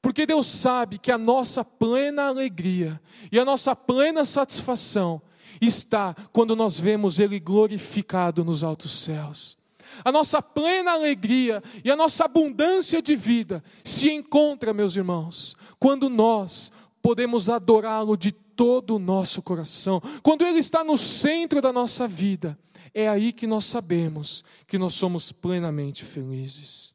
Porque 0.02 0.26
Deus 0.26 0.47
sabe 0.47 0.97
que 0.97 1.12
a 1.12 1.17
nossa 1.17 1.63
plena 1.63 2.24
alegria 2.24 3.00
e 3.32 3.39
a 3.39 3.45
nossa 3.45 3.76
plena 3.76 4.26
satisfação 4.26 5.21
está 5.60 6.15
quando 6.32 6.56
nós 6.56 6.80
vemos 6.80 7.19
Ele 7.19 7.39
glorificado 7.39 8.43
nos 8.43 8.63
altos 8.63 8.91
céus. 8.91 9.58
A 10.06 10.12
nossa 10.12 10.41
plena 10.41 10.93
alegria 10.93 11.62
e 11.84 11.91
a 11.91 11.95
nossa 11.95 12.26
abundância 12.26 13.02
de 13.02 13.15
vida 13.15 13.63
se 13.84 14.10
encontra, 14.10 14.74
meus 14.74 14.95
irmãos, 14.95 15.56
quando 15.78 16.10
nós 16.10 16.71
podemos 17.01 17.49
adorá-lo 17.49 18.15
de 18.15 18.31
todo 18.31 18.95
o 18.95 18.99
nosso 18.99 19.41
coração. 19.41 20.01
Quando 20.21 20.45
Ele 20.45 20.59
está 20.59 20.83
no 20.83 20.97
centro 20.97 21.61
da 21.61 21.73
nossa 21.73 22.07
vida, 22.07 22.57
é 22.93 23.07
aí 23.07 23.31
que 23.33 23.47
nós 23.47 23.65
sabemos 23.65 24.43
que 24.67 24.77
nós 24.77 24.93
somos 24.93 25.31
plenamente 25.31 26.03
felizes. 26.05 26.93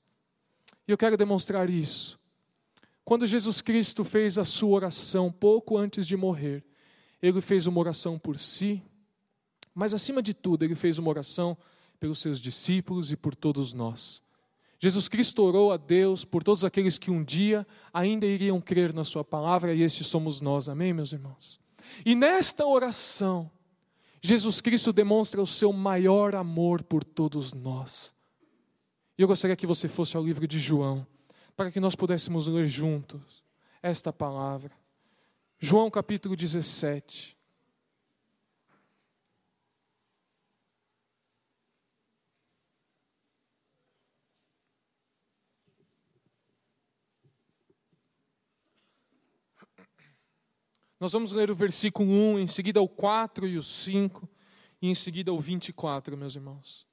E 0.86 0.92
eu 0.92 0.98
quero 0.98 1.16
demonstrar 1.16 1.68
isso. 1.68 2.18
Quando 3.04 3.26
Jesus 3.26 3.60
Cristo 3.60 4.04
fez 4.04 4.38
a 4.38 4.44
sua 4.44 4.70
oração 4.70 5.32
pouco 5.32 5.76
antes 5.76 6.06
de 6.06 6.16
morrer, 6.16 6.64
ele 7.22 7.40
fez 7.40 7.66
uma 7.66 7.80
oração 7.80 8.18
por 8.18 8.38
si, 8.38 8.82
Mas 9.78 9.92
acima 9.92 10.22
de 10.22 10.32
tudo, 10.32 10.64
ele 10.64 10.74
fez 10.74 10.98
uma 10.98 11.10
oração 11.10 11.54
pelos 12.00 12.18
seus 12.18 12.40
discípulos 12.40 13.12
e 13.12 13.16
por 13.16 13.34
todos 13.34 13.74
nós. 13.74 14.22
Jesus 14.78 15.08
Cristo 15.08 15.42
orou 15.42 15.72
a 15.72 15.76
Deus 15.76 16.24
por 16.24 16.42
todos 16.42 16.64
aqueles 16.64 16.98
que 16.98 17.10
um 17.10 17.24
dia 17.24 17.66
ainda 17.92 18.26
iriam 18.26 18.60
crer 18.60 18.92
na 18.92 19.04
Sua 19.04 19.24
palavra, 19.24 19.74
e 19.74 19.82
estes 19.82 20.06
somos 20.06 20.40
nós, 20.40 20.68
amém, 20.68 20.92
meus 20.92 21.12
irmãos? 21.12 21.58
E 22.04 22.14
nesta 22.14 22.66
oração, 22.66 23.50
Jesus 24.20 24.60
Cristo 24.60 24.92
demonstra 24.92 25.40
o 25.40 25.46
seu 25.46 25.72
maior 25.72 26.34
amor 26.34 26.82
por 26.82 27.04
todos 27.04 27.52
nós. 27.52 28.14
E 29.16 29.22
eu 29.22 29.28
gostaria 29.28 29.56
que 29.56 29.66
você 29.66 29.88
fosse 29.88 30.16
ao 30.16 30.24
livro 30.24 30.46
de 30.46 30.58
João, 30.58 31.06
para 31.56 31.70
que 31.70 31.80
nós 31.80 31.94
pudéssemos 31.94 32.48
ler 32.48 32.66
juntos 32.66 33.42
esta 33.82 34.12
palavra. 34.12 34.72
João 35.58 35.90
capítulo 35.90 36.36
17. 36.36 37.35
Nós 50.98 51.12
vamos 51.12 51.32
ler 51.32 51.50
o 51.50 51.54
versículo 51.54 52.10
1, 52.10 52.38
em 52.38 52.46
seguida 52.46 52.80
o 52.80 52.88
4 52.88 53.46
e 53.46 53.58
o 53.58 53.62
5, 53.62 54.28
e 54.80 54.88
em 54.88 54.94
seguida 54.94 55.32
o 55.32 55.38
24, 55.38 56.16
meus 56.16 56.34
irmãos. 56.36 56.86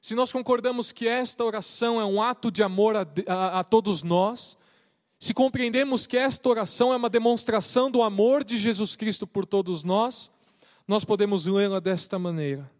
Se 0.00 0.14
nós 0.14 0.32
concordamos 0.32 0.92
que 0.92 1.06
esta 1.06 1.44
oração 1.44 2.00
é 2.00 2.04
um 2.04 2.20
ato 2.20 2.50
de 2.50 2.62
amor 2.62 2.96
a, 2.96 3.06
a, 3.26 3.60
a 3.60 3.64
todos 3.64 4.02
nós, 4.02 4.58
se 5.18 5.32
compreendemos 5.32 6.06
que 6.06 6.16
esta 6.16 6.48
oração 6.48 6.92
é 6.92 6.96
uma 6.96 7.10
demonstração 7.10 7.90
do 7.90 8.02
amor 8.02 8.42
de 8.42 8.58
Jesus 8.58 8.96
Cristo 8.96 9.26
por 9.26 9.46
todos 9.46 9.84
nós, 9.84 10.30
nós 10.88 11.04
podemos 11.04 11.46
lê-la 11.46 11.78
desta 11.78 12.18
maneira. 12.18 12.70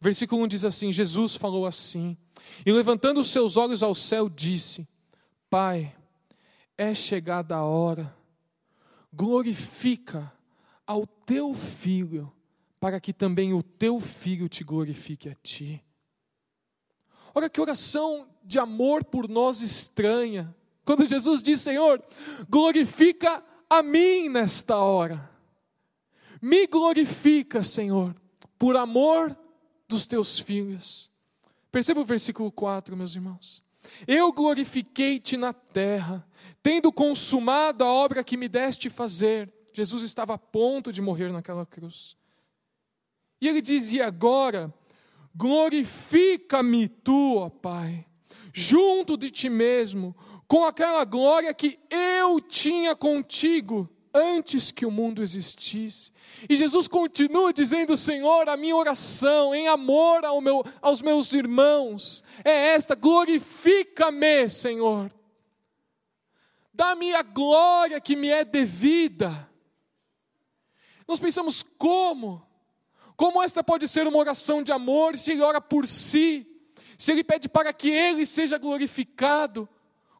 Versículo 0.00 0.42
1 0.42 0.48
diz 0.48 0.64
assim: 0.64 0.92
Jesus 0.92 1.36
falou 1.36 1.66
assim, 1.66 2.16
e 2.64 2.72
levantando 2.72 3.20
os 3.20 3.30
seus 3.30 3.56
olhos 3.56 3.82
ao 3.82 3.94
céu, 3.94 4.28
disse: 4.28 4.86
Pai, 5.48 5.94
é 6.76 6.94
chegada 6.94 7.56
a 7.56 7.64
hora, 7.64 8.14
glorifica 9.12 10.32
ao 10.86 11.06
teu 11.06 11.54
filho, 11.54 12.32
para 12.78 13.00
que 13.00 13.12
também 13.12 13.54
o 13.54 13.62
teu 13.62 13.98
filho 13.98 14.48
te 14.48 14.62
glorifique 14.62 15.28
a 15.28 15.34
ti. 15.34 15.82
Olha 17.34 17.50
que 17.50 17.60
oração 17.60 18.28
de 18.44 18.58
amor 18.58 19.04
por 19.04 19.28
nós 19.28 19.60
estranha. 19.60 20.54
Quando 20.84 21.08
Jesus 21.08 21.42
diz: 21.42 21.60
Senhor, 21.60 22.02
glorifica 22.48 23.42
a 23.68 23.82
mim 23.82 24.28
nesta 24.28 24.76
hora. 24.76 25.30
Me 26.40 26.66
glorifica, 26.66 27.62
Senhor, 27.62 28.14
por 28.58 28.76
amor 28.76 29.36
dos 29.88 30.06
teus 30.06 30.38
filhos. 30.38 31.10
Perceba 31.70 32.00
o 32.00 32.04
versículo 32.04 32.50
4, 32.50 32.96
meus 32.96 33.14
irmãos. 33.14 33.62
Eu 34.06 34.32
glorifiquei-te 34.32 35.36
na 35.36 35.52
terra, 35.52 36.26
tendo 36.62 36.92
consumado 36.92 37.84
a 37.84 37.92
obra 37.92 38.24
que 38.24 38.36
me 38.36 38.48
deste 38.48 38.90
fazer. 38.90 39.52
Jesus 39.72 40.02
estava 40.02 40.34
a 40.34 40.38
ponto 40.38 40.92
de 40.92 41.00
morrer 41.02 41.30
naquela 41.30 41.64
cruz. 41.64 42.16
E 43.40 43.48
ele 43.48 43.60
dizia 43.60 44.06
agora: 44.06 44.72
glorifica-me 45.34 46.88
tu, 46.88 47.36
ó 47.36 47.50
Pai, 47.50 48.06
junto 48.52 49.16
de 49.16 49.30
ti 49.30 49.48
mesmo, 49.48 50.16
com 50.48 50.64
aquela 50.64 51.04
glória 51.04 51.52
que 51.52 51.78
eu 51.90 52.40
tinha 52.40 52.94
contigo 52.96 53.88
antes 54.16 54.72
que 54.72 54.86
o 54.86 54.90
mundo 54.90 55.22
existisse. 55.22 56.10
E 56.48 56.56
Jesus 56.56 56.88
continua 56.88 57.52
dizendo: 57.52 57.96
Senhor, 57.96 58.48
a 58.48 58.56
minha 58.56 58.74
oração 58.74 59.54
em 59.54 59.68
amor 59.68 60.24
ao 60.24 60.40
meu, 60.40 60.64
aos 60.80 61.02
meus 61.02 61.32
irmãos 61.34 62.24
é 62.44 62.68
esta: 62.68 62.94
glorifica-me, 62.94 64.48
Senhor. 64.48 65.12
Dá-me 66.72 67.14
a 67.14 67.22
glória 67.22 68.00
que 68.00 68.16
me 68.16 68.28
é 68.28 68.44
devida. 68.44 69.50
Nós 71.06 71.18
pensamos 71.18 71.62
como? 71.78 72.46
Como 73.16 73.42
esta 73.42 73.62
pode 73.62 73.88
ser 73.88 74.06
uma 74.06 74.18
oração 74.18 74.62
de 74.62 74.72
amor 74.72 75.16
se 75.16 75.32
ele 75.32 75.42
ora 75.42 75.60
por 75.60 75.86
si? 75.86 76.46
Se 76.98 77.12
ele 77.12 77.24
pede 77.24 77.48
para 77.48 77.72
que 77.72 77.88
ele 77.90 78.26
seja 78.26 78.58
glorificado? 78.58 79.68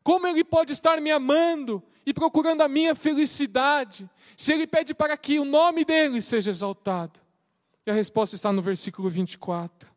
Como 0.07 0.25
ele 0.29 0.45
pode 0.45 0.73
estar 0.73 1.01
me 1.01 1.11
amando 1.11 1.83
e 2.07 2.15
procurando 2.15 2.63
a 2.63 2.69
minha 2.69 2.95
felicidade, 2.95 4.09
se 4.37 4.53
ele 4.53 4.65
pede 4.65 4.95
para 4.95 5.17
que 5.17 5.41
o 5.41 5.45
nome 5.45 5.85
dele 5.85 6.23
seja 6.23 6.49
exaltado? 6.49 7.19
E 7.85 7.91
a 7.91 7.93
resposta 7.93 8.37
está 8.37 8.53
no 8.53 8.63
versículo 8.63 9.11
24. 9.11 9.93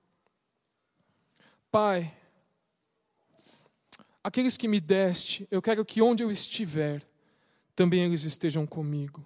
Pai, 1.69 2.11
aqueles 4.23 4.57
que 4.57 4.67
me 4.67 4.79
deste, 4.79 5.47
eu 5.51 5.61
quero 5.61 5.85
que 5.85 6.01
onde 6.01 6.23
eu 6.23 6.31
estiver, 6.31 7.07
também 7.75 8.03
eles 8.03 8.23
estejam 8.23 8.65
comigo, 8.65 9.23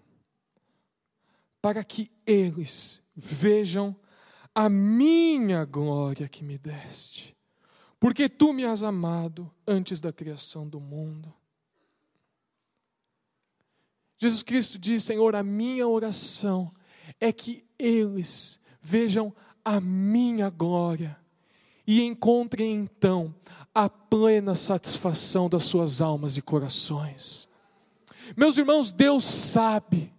para 1.61 1.81
que 1.81 2.11
eles 2.25 3.01
vejam 3.15 3.95
a 4.53 4.67
minha 4.67 5.63
glória 5.63 6.27
que 6.27 6.43
me 6.43 6.57
deste, 6.57 7.33
porque 8.03 8.27
tu 8.27 8.51
me 8.51 8.65
has 8.65 8.83
amado 8.83 9.49
antes 9.65 10.01
da 10.01 10.11
criação 10.11 10.67
do 10.67 10.77
mundo. 10.77 11.33
Jesus 14.17 14.43
Cristo 14.43 14.77
diz: 14.77 15.05
Senhor, 15.05 15.33
a 15.37 15.41
minha 15.41 15.87
oração 15.87 16.69
é 17.17 17.31
que 17.31 17.63
eles 17.79 18.59
vejam 18.81 19.33
a 19.63 19.79
minha 19.79 20.49
glória 20.49 21.17
e 21.87 22.01
encontrem 22.01 22.75
então 22.75 23.33
a 23.73 23.87
plena 23.87 24.53
satisfação 24.53 25.47
das 25.47 25.63
suas 25.63 26.01
almas 26.01 26.35
e 26.35 26.41
corações. 26.41 27.47
Meus 28.35 28.57
irmãos, 28.57 28.91
Deus 28.91 29.23
sabe 29.23 30.13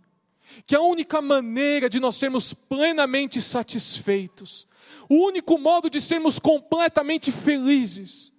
que 0.66 0.74
a 0.74 0.80
única 0.80 1.20
maneira 1.20 1.88
de 1.88 2.00
nós 2.00 2.16
sermos 2.16 2.54
plenamente 2.54 3.40
satisfeitos, 3.42 4.66
o 5.08 5.14
único 5.26 5.58
modo 5.58 5.90
de 5.90 6.00
sermos 6.00 6.38
completamente 6.38 7.30
felizes, 7.30 8.32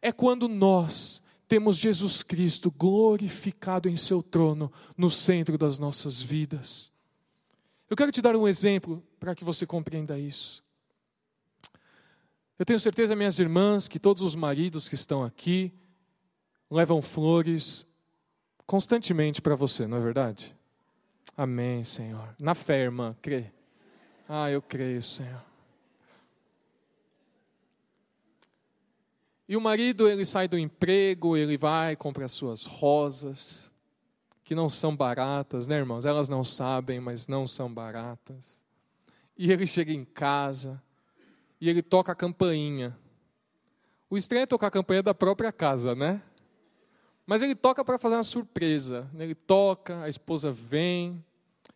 é 0.00 0.12
quando 0.12 0.48
nós 0.48 1.22
temos 1.46 1.78
Jesus 1.78 2.22
Cristo 2.22 2.70
glorificado 2.70 3.88
em 3.88 3.96
seu 3.96 4.22
trono 4.22 4.72
no 4.96 5.10
centro 5.10 5.58
das 5.58 5.78
nossas 5.78 6.20
vidas. 6.20 6.92
Eu 7.88 7.96
quero 7.96 8.12
te 8.12 8.20
dar 8.20 8.36
um 8.36 8.46
exemplo 8.46 9.02
para 9.18 9.34
que 9.34 9.44
você 9.44 9.66
compreenda 9.66 10.18
isso. 10.18 10.62
Eu 12.58 12.66
tenho 12.66 12.78
certeza, 12.78 13.16
minhas 13.16 13.38
irmãs, 13.38 13.88
que 13.88 13.98
todos 13.98 14.22
os 14.22 14.36
maridos 14.36 14.88
que 14.88 14.94
estão 14.94 15.22
aqui 15.22 15.72
levam 16.70 17.00
flores 17.00 17.86
constantemente 18.66 19.40
para 19.40 19.54
você, 19.54 19.86
não 19.86 19.96
é 19.96 20.00
verdade? 20.00 20.57
Amém, 21.38 21.84
Senhor. 21.84 22.34
Na 22.40 22.52
fé, 22.52 22.80
irmã, 22.80 23.16
crê. 23.22 23.52
Ah, 24.28 24.50
eu 24.50 24.60
creio, 24.60 25.00
Senhor. 25.00 25.40
E 29.48 29.56
o 29.56 29.60
marido, 29.60 30.08
ele 30.08 30.24
sai 30.24 30.48
do 30.48 30.58
emprego, 30.58 31.36
ele 31.36 31.56
vai, 31.56 31.94
compra 31.94 32.24
as 32.24 32.32
suas 32.32 32.64
rosas, 32.66 33.72
que 34.42 34.52
não 34.52 34.68
são 34.68 34.96
baratas, 34.96 35.68
né, 35.68 35.76
irmãos? 35.76 36.04
Elas 36.04 36.28
não 36.28 36.42
sabem, 36.42 36.98
mas 36.98 37.28
não 37.28 37.46
são 37.46 37.72
baratas. 37.72 38.60
E 39.36 39.52
ele 39.52 39.64
chega 39.64 39.92
em 39.92 40.04
casa 40.04 40.82
e 41.60 41.70
ele 41.70 41.82
toca 41.82 42.10
a 42.10 42.16
campainha. 42.16 42.98
O 44.10 44.18
estranho 44.18 44.42
é 44.42 44.46
tocar 44.46 44.66
a 44.66 44.72
campainha 44.72 45.04
da 45.04 45.14
própria 45.14 45.52
casa, 45.52 45.94
né? 45.94 46.20
Mas 47.24 47.42
ele 47.42 47.54
toca 47.54 47.84
para 47.84 47.96
fazer 47.96 48.16
uma 48.16 48.24
surpresa. 48.24 49.08
Ele 49.16 49.36
toca, 49.36 50.02
a 50.02 50.08
esposa 50.08 50.50
vem, 50.50 51.24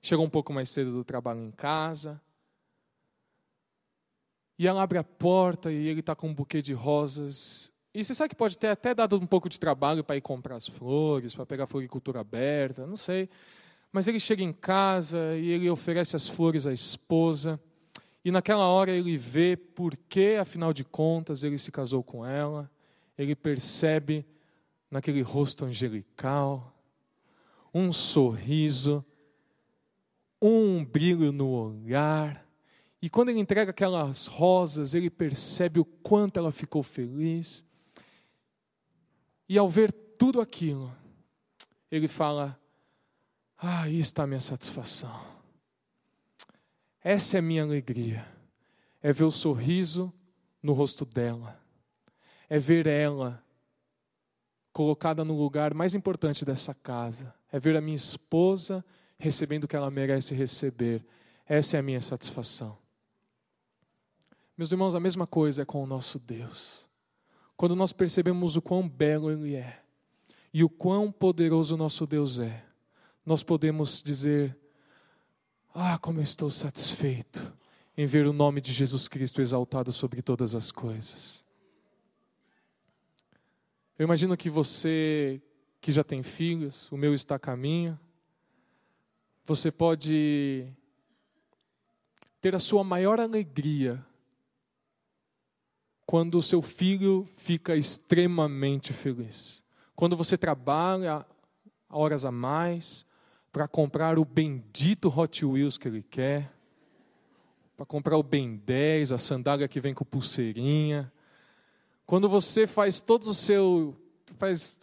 chega 0.03 0.21
um 0.21 0.29
pouco 0.29 0.53
mais 0.53 0.69
cedo 0.69 0.91
do 0.91 1.05
trabalho 1.05 1.41
em 1.41 1.53
casa. 1.53 2.21
E 4.59 4.67
ela 4.67 4.83
abre 4.83 4.99
a 4.99 5.05
porta 5.05 5.73
e 5.73 5.87
ele 5.87 6.01
está 6.01 6.15
com 6.15 6.29
um 6.29 6.35
buquê 6.35 6.61
de 6.61 6.73
rosas. 6.73 7.73
E 7.95 8.05
você 8.05 8.15
sabe 8.15 8.31
que 8.31 8.37
pode 8.37 8.59
ter 8.59 8.69
até 8.69 8.95
dado 8.95 9.17
um 9.17 9.27
pouco 9.27 9.49
de 9.49 9.59
trabalho 9.59 10.03
para 10.03 10.17
ir 10.17 10.21
comprar 10.21 10.57
as 10.57 10.67
flores, 10.67 11.35
para 11.35 11.47
pegar 11.47 11.65
a 11.65 11.67
floricultura 11.67 12.21
aberta, 12.21 12.87
não 12.87 12.97
sei. 12.97 13.29
Mas 13.93 14.09
ele 14.09 14.19
chega 14.19 14.43
em 14.43 14.53
casa 14.53 15.37
e 15.37 15.49
ele 15.51 15.71
oferece 15.71 16.17
as 16.17 16.29
flores 16.29 16.67
à 16.67 16.73
esposa. 16.73 17.61
E 18.25 18.31
naquela 18.31 18.67
hora 18.67 18.91
ele 18.91 19.17
vê 19.17 19.57
por 19.57 19.97
que, 19.97 20.37
afinal 20.37 20.73
de 20.73 20.85
contas, 20.85 21.45
ele 21.45 21.59
se 21.59 21.71
casou 21.71 22.03
com 22.03 22.25
ela. 22.27 22.71
Ele 23.17 23.37
percebe 23.37 24.27
naquele 24.91 25.23
rosto 25.23 25.65
angelical 25.65 26.73
um 27.75 27.93
sorriso, 27.93 29.05
um 30.43 30.85
brilho 30.85 31.31
no 31.31 31.49
olhar 31.49 32.43
e 33.03 33.11
quando 33.11 33.31
ele 33.31 33.41
entrega 33.41 33.73
aquelas 33.73 34.29
rosas, 34.29 34.95
ele 34.95 35.11
percebe 35.11 35.81
o 35.81 35.85
quanto 35.85 36.39
ela 36.39 36.53
ficou 36.53 36.85
feliz. 36.85 37.67
E 39.49 39.59
ao 39.59 39.69
ver 39.69 39.91
tudo 39.93 40.41
aquilo, 40.41 40.95
ele 41.91 42.07
fala: 42.07 42.57
Ah, 43.59 43.83
aí 43.83 43.99
está 43.99 44.23
a 44.23 44.27
minha 44.27 44.41
satisfação. 44.41 45.21
Essa 47.03 47.39
é 47.39 47.41
a 47.41 47.43
minha 47.43 47.65
alegria. 47.65 48.25
É 49.03 49.13
ver 49.13 49.25
o 49.25 49.33
sorriso 49.33 50.13
no 50.63 50.73
rosto 50.73 51.05
dela. 51.05 51.61
É 52.49 52.57
ver 52.61 52.87
ela 52.87 53.43
colocada 54.73 55.25
no 55.25 55.37
lugar 55.37 55.75
mais 55.75 55.97
importante 55.97 56.45
dessa 56.45 56.73
casa. 56.73 57.35
É 57.51 57.59
ver 57.59 57.77
a 57.77 57.81
minha 57.81 57.97
esposa 57.97 58.85
recebendo 59.23 59.65
o 59.65 59.69
que 59.69 59.77
ela 59.77 59.89
merece 59.89 60.35
receber. 60.35 61.07
Essa 61.47 61.77
é 61.77 61.81
a 61.81 61.83
minha 61.83 62.01
satisfação. 62.01 62.77
Meus 64.59 64.73
irmãos, 64.73 64.97
a 64.97 65.01
mesma 65.01 65.29
coisa 65.29 65.63
é 65.63 65.65
com 65.65 65.81
o 65.81 65.87
nosso 65.87 66.19
Deus. 66.19 66.91
Quando 67.57 67.77
nós 67.77 67.93
percebemos 67.93 68.57
o 68.57 68.63
quão 68.63 68.89
belo 68.89 69.31
Ele 69.31 69.55
é 69.55 69.81
e 70.53 70.65
o 70.65 70.69
quão 70.69 71.13
poderoso 71.13 71.77
o 71.77 71.79
nosso 71.79 72.05
Deus 72.05 72.41
é, 72.41 72.65
nós 73.25 73.45
podemos 73.45 74.03
dizer: 74.03 74.59
Ah, 75.73 75.97
como 75.99 76.19
eu 76.19 76.25
estou 76.25 76.51
satisfeito 76.51 77.57
em 77.97 78.07
ver 78.07 78.27
o 78.27 78.33
nome 78.33 78.61
de 78.61 78.73
Jesus 78.73 79.07
Cristo 79.07 79.41
exaltado 79.41 79.93
sobre 79.93 80.21
todas 80.21 80.57
as 80.57 80.73
coisas. 80.73 81.45
Eu 83.97 84.03
imagino 84.03 84.37
que 84.37 84.51
você 84.51 85.41
que 85.81 85.93
já 85.93 86.03
tem 86.03 86.25
filhos, 86.25 86.91
o 86.91 86.97
meu 86.97 87.15
está 87.15 87.37
a 87.37 87.39
caminho, 87.39 87.99
você 89.45 89.71
pode 89.71 90.67
ter 92.41 92.55
a 92.55 92.59
sua 92.59 92.85
maior 92.85 93.21
alegria 93.21 94.05
quando 96.07 96.39
o 96.39 96.43
seu 96.43 96.61
filho 96.61 97.25
fica 97.25 97.75
extremamente 97.77 98.93
feliz. 98.93 99.63
Quando 99.95 100.17
você 100.17 100.37
trabalha 100.37 101.25
horas 101.89 102.25
a 102.25 102.33
mais 102.33 103.07
para 103.53 103.69
comprar 103.69 104.19
o 104.19 104.25
bendito 104.25 105.09
Hot 105.09 105.45
Wheels 105.45 105.79
que 105.79 105.89
ele 105.89 106.03
quer, 106.03 106.53
para 107.77 107.87
comprar 107.87 108.17
o 108.17 108.23
Ben 108.23 108.57
10, 108.57 109.13
a 109.13 109.19
sandália 109.19 109.69
que 109.69 109.81
vem 109.81 109.95
com 109.95 110.05
pulseirinha. 110.05 111.13
Quando 112.07 112.29
você 112.29 112.67
faz 112.67 113.01
todo 113.01 113.23
o 113.23 113.35
seu 113.35 113.97
faz 114.39 114.79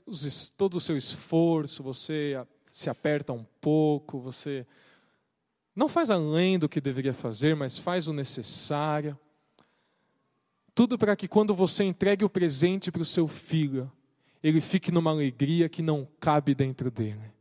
todo 0.56 0.76
o 0.76 0.82
seu 0.82 0.96
esforço, 0.96 1.84
você 1.84 2.36
se 2.80 2.90
aperta 2.90 3.34
um 3.34 3.46
pouco, 3.60 4.20
você 4.20 4.66
não 5.76 5.90
faz 5.90 6.10
além 6.10 6.58
do 6.58 6.70
que 6.70 6.80
deveria 6.80 7.14
fazer, 7.14 7.56
mas 7.56 7.78
faz 7.78 8.08
o 8.08 8.14
necessário. 8.14 9.20
Tudo 10.74 10.98
para 10.98 11.16
que 11.16 11.28
quando 11.28 11.54
você 11.54 11.84
entregue 11.84 12.24
o 12.24 12.30
presente 12.30 12.90
para 12.90 13.02
o 13.02 13.06
seu 13.06 13.28
filho, 13.28 13.92
ele 14.42 14.62
fique 14.62 14.94
numa 14.94 15.12
alegria 15.12 15.68
que 15.68 15.82
não 15.82 16.08
cabe 16.22 16.56
dentro 16.56 16.90
dele. 16.90 17.34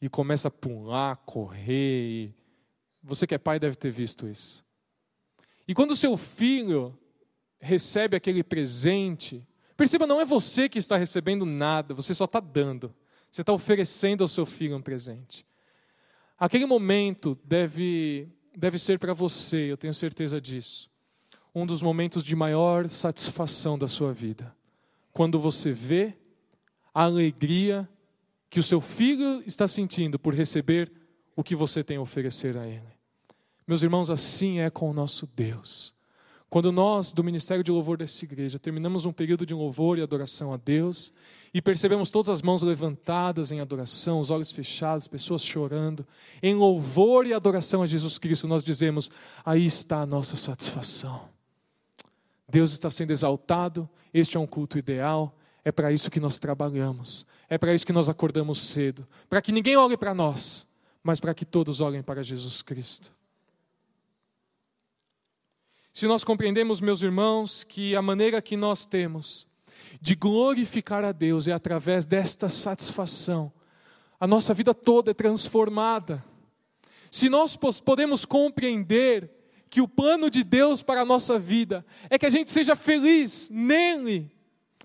E 0.00 0.08
começa 0.08 0.46
a 0.46 0.52
pular, 0.52 1.16
correr. 1.16 2.32
Você 3.02 3.26
que 3.26 3.34
é 3.34 3.38
pai 3.38 3.58
deve 3.58 3.74
ter 3.74 3.90
visto 3.90 4.28
isso. 4.28 4.64
E 5.66 5.74
quando 5.74 5.90
o 5.90 5.96
seu 5.96 6.16
filho 6.16 6.96
recebe 7.58 8.16
aquele 8.16 8.44
presente, 8.44 9.44
perceba, 9.76 10.06
não 10.06 10.20
é 10.20 10.24
você 10.24 10.68
que 10.68 10.78
está 10.78 10.96
recebendo 10.96 11.44
nada, 11.44 11.92
você 11.92 12.14
só 12.14 12.24
está 12.24 12.38
dando. 12.38 12.94
Você 13.36 13.42
está 13.42 13.52
oferecendo 13.52 14.24
ao 14.24 14.28
seu 14.28 14.46
filho 14.46 14.74
um 14.74 14.80
presente. 14.80 15.44
Aquele 16.38 16.64
momento 16.64 17.38
deve, 17.44 18.30
deve 18.56 18.78
ser 18.78 18.98
para 18.98 19.12
você, 19.12 19.70
eu 19.70 19.76
tenho 19.76 19.92
certeza 19.92 20.40
disso, 20.40 20.88
um 21.54 21.66
dos 21.66 21.82
momentos 21.82 22.24
de 22.24 22.34
maior 22.34 22.88
satisfação 22.88 23.78
da 23.78 23.86
sua 23.86 24.10
vida. 24.10 24.56
Quando 25.12 25.38
você 25.38 25.70
vê 25.70 26.14
a 26.94 27.02
alegria 27.02 27.86
que 28.48 28.58
o 28.58 28.62
seu 28.62 28.80
filho 28.80 29.42
está 29.46 29.68
sentindo 29.68 30.18
por 30.18 30.32
receber 30.32 30.90
o 31.36 31.44
que 31.44 31.54
você 31.54 31.84
tem 31.84 31.98
a 31.98 32.00
oferecer 32.00 32.56
a 32.56 32.66
ele. 32.66 32.96
Meus 33.66 33.82
irmãos, 33.82 34.08
assim 34.10 34.60
é 34.60 34.70
com 34.70 34.88
o 34.88 34.94
nosso 34.94 35.26
Deus. 35.36 35.94
Quando 36.56 36.72
nós, 36.72 37.12
do 37.12 37.22
Ministério 37.22 37.62
de 37.62 37.70
Louvor 37.70 37.98
dessa 37.98 38.24
igreja, 38.24 38.58
terminamos 38.58 39.04
um 39.04 39.12
período 39.12 39.44
de 39.44 39.52
louvor 39.52 39.98
e 39.98 40.02
adoração 40.02 40.54
a 40.54 40.56
Deus 40.56 41.12
e 41.52 41.60
percebemos 41.60 42.10
todas 42.10 42.30
as 42.30 42.40
mãos 42.40 42.62
levantadas 42.62 43.52
em 43.52 43.60
adoração, 43.60 44.20
os 44.20 44.30
olhos 44.30 44.50
fechados, 44.50 45.06
pessoas 45.06 45.44
chorando, 45.44 46.06
em 46.42 46.54
louvor 46.54 47.26
e 47.26 47.34
adoração 47.34 47.82
a 47.82 47.86
Jesus 47.86 48.16
Cristo, 48.16 48.48
nós 48.48 48.64
dizemos: 48.64 49.10
aí 49.44 49.66
está 49.66 50.00
a 50.00 50.06
nossa 50.06 50.34
satisfação. 50.34 51.28
Deus 52.48 52.72
está 52.72 52.88
sendo 52.88 53.10
exaltado, 53.10 53.86
este 54.14 54.38
é 54.38 54.40
um 54.40 54.46
culto 54.46 54.78
ideal, 54.78 55.36
é 55.62 55.70
para 55.70 55.92
isso 55.92 56.10
que 56.10 56.18
nós 56.18 56.38
trabalhamos, 56.38 57.26
é 57.50 57.58
para 57.58 57.74
isso 57.74 57.84
que 57.84 57.92
nós 57.92 58.08
acordamos 58.08 58.62
cedo, 58.62 59.06
para 59.28 59.42
que 59.42 59.52
ninguém 59.52 59.76
olhe 59.76 59.98
para 59.98 60.14
nós, 60.14 60.66
mas 61.02 61.20
para 61.20 61.34
que 61.34 61.44
todos 61.44 61.82
olhem 61.82 62.02
para 62.02 62.22
Jesus 62.22 62.62
Cristo. 62.62 63.14
Se 65.96 66.06
nós 66.06 66.22
compreendemos, 66.22 66.82
meus 66.82 67.00
irmãos, 67.00 67.64
que 67.64 67.96
a 67.96 68.02
maneira 68.02 68.42
que 68.42 68.54
nós 68.54 68.84
temos 68.84 69.48
de 69.98 70.14
glorificar 70.14 71.02
a 71.02 71.10
Deus 71.10 71.48
é 71.48 71.52
através 71.52 72.04
desta 72.04 72.50
satisfação, 72.50 73.50
a 74.20 74.26
nossa 74.26 74.52
vida 74.52 74.74
toda 74.74 75.12
é 75.12 75.14
transformada. 75.14 76.22
Se 77.10 77.30
nós 77.30 77.56
podemos 77.82 78.26
compreender 78.26 79.30
que 79.70 79.80
o 79.80 79.88
plano 79.88 80.28
de 80.28 80.44
Deus 80.44 80.82
para 80.82 81.00
a 81.00 81.04
nossa 81.06 81.38
vida 81.38 81.82
é 82.10 82.18
que 82.18 82.26
a 82.26 82.30
gente 82.30 82.52
seja 82.52 82.76
feliz 82.76 83.48
nele, 83.48 84.30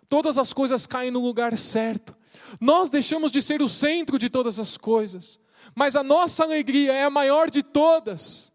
todas 0.07 0.37
as 0.37 0.53
coisas 0.53 0.87
caem 0.87 1.11
no 1.11 1.19
lugar 1.19 1.57
certo. 1.57 2.15
Nós 2.61 2.89
deixamos 2.89 3.33
de 3.33 3.41
ser 3.41 3.61
o 3.61 3.67
centro 3.67 4.17
de 4.17 4.29
todas 4.29 4.61
as 4.61 4.77
coisas, 4.77 5.41
mas 5.75 5.97
a 5.97 6.03
nossa 6.03 6.45
alegria 6.45 6.93
é 6.93 7.03
a 7.03 7.09
maior 7.09 7.51
de 7.51 7.61
todas. 7.61 8.53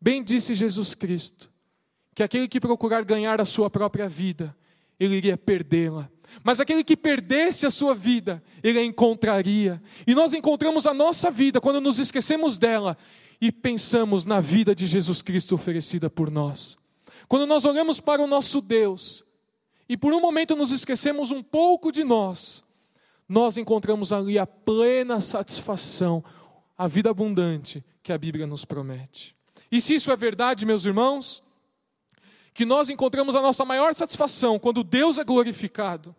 Bem 0.00 0.22
disse 0.22 0.54
Jesus 0.54 0.94
Cristo 0.94 1.50
que 2.14 2.22
aquele 2.22 2.48
que 2.48 2.60
procurar 2.60 3.04
ganhar 3.04 3.40
a 3.40 3.44
sua 3.44 3.70
própria 3.70 4.08
vida, 4.08 4.54
ele 4.98 5.16
iria 5.16 5.36
perdê-la. 5.36 6.10
Mas 6.42 6.60
aquele 6.60 6.82
que 6.84 6.96
perdesse 6.96 7.66
a 7.66 7.70
sua 7.70 7.94
vida, 7.94 8.42
ele 8.62 8.78
a 8.78 8.84
encontraria. 8.84 9.82
E 10.06 10.14
nós 10.14 10.32
encontramos 10.32 10.86
a 10.86 10.94
nossa 10.94 11.30
vida 11.30 11.60
quando 11.60 11.80
nos 11.80 11.98
esquecemos 11.98 12.58
dela 12.58 12.96
e 13.40 13.50
pensamos 13.50 14.24
na 14.24 14.40
vida 14.40 14.74
de 14.74 14.86
Jesus 14.86 15.20
Cristo 15.20 15.54
oferecida 15.54 16.08
por 16.08 16.30
nós. 16.30 16.78
Quando 17.28 17.46
nós 17.46 17.64
olhamos 17.64 18.00
para 18.00 18.22
o 18.22 18.26
nosso 18.26 18.60
Deus 18.60 19.24
e 19.88 19.96
por 19.96 20.12
um 20.12 20.20
momento 20.20 20.56
nos 20.56 20.72
esquecemos 20.72 21.30
um 21.30 21.42
pouco 21.42 21.90
de 21.90 22.04
nós, 22.04 22.64
nós 23.28 23.56
encontramos 23.56 24.12
ali 24.12 24.38
a 24.38 24.46
plena 24.46 25.20
satisfação, 25.20 26.24
a 26.76 26.86
vida 26.86 27.10
abundante 27.10 27.84
que 28.02 28.12
a 28.12 28.18
Bíblia 28.18 28.46
nos 28.46 28.64
promete. 28.64 29.34
E 29.70 29.80
se 29.80 29.94
isso 29.94 30.12
é 30.12 30.16
verdade, 30.16 30.66
meus 30.66 30.84
irmãos, 30.84 31.42
que 32.54 32.64
nós 32.64 32.90
encontramos 32.90 33.34
a 33.34 33.42
nossa 33.42 33.64
maior 33.64 33.94
satisfação 33.94 34.58
quando 34.58 34.84
Deus 34.84 35.18
é 35.18 35.24
glorificado, 35.24 36.14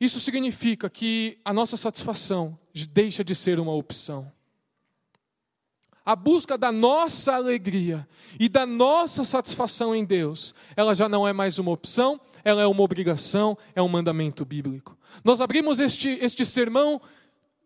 isso 0.00 0.20
significa 0.20 0.88
que 0.88 1.38
a 1.44 1.52
nossa 1.52 1.76
satisfação 1.76 2.58
deixa 2.92 3.24
de 3.24 3.34
ser 3.34 3.58
uma 3.58 3.72
opção. 3.72 4.30
A 6.04 6.16
busca 6.16 6.56
da 6.56 6.72
nossa 6.72 7.34
alegria 7.34 8.08
e 8.40 8.48
da 8.48 8.64
nossa 8.64 9.24
satisfação 9.24 9.94
em 9.94 10.04
Deus, 10.04 10.54
ela 10.74 10.94
já 10.94 11.08
não 11.08 11.28
é 11.28 11.32
mais 11.32 11.58
uma 11.58 11.70
opção, 11.70 12.18
ela 12.42 12.62
é 12.62 12.66
uma 12.66 12.82
obrigação, 12.82 13.58
é 13.74 13.82
um 13.82 13.88
mandamento 13.88 14.44
bíblico. 14.44 14.96
Nós 15.22 15.40
abrimos 15.40 15.80
este, 15.80 16.10
este 16.22 16.46
sermão 16.46 17.00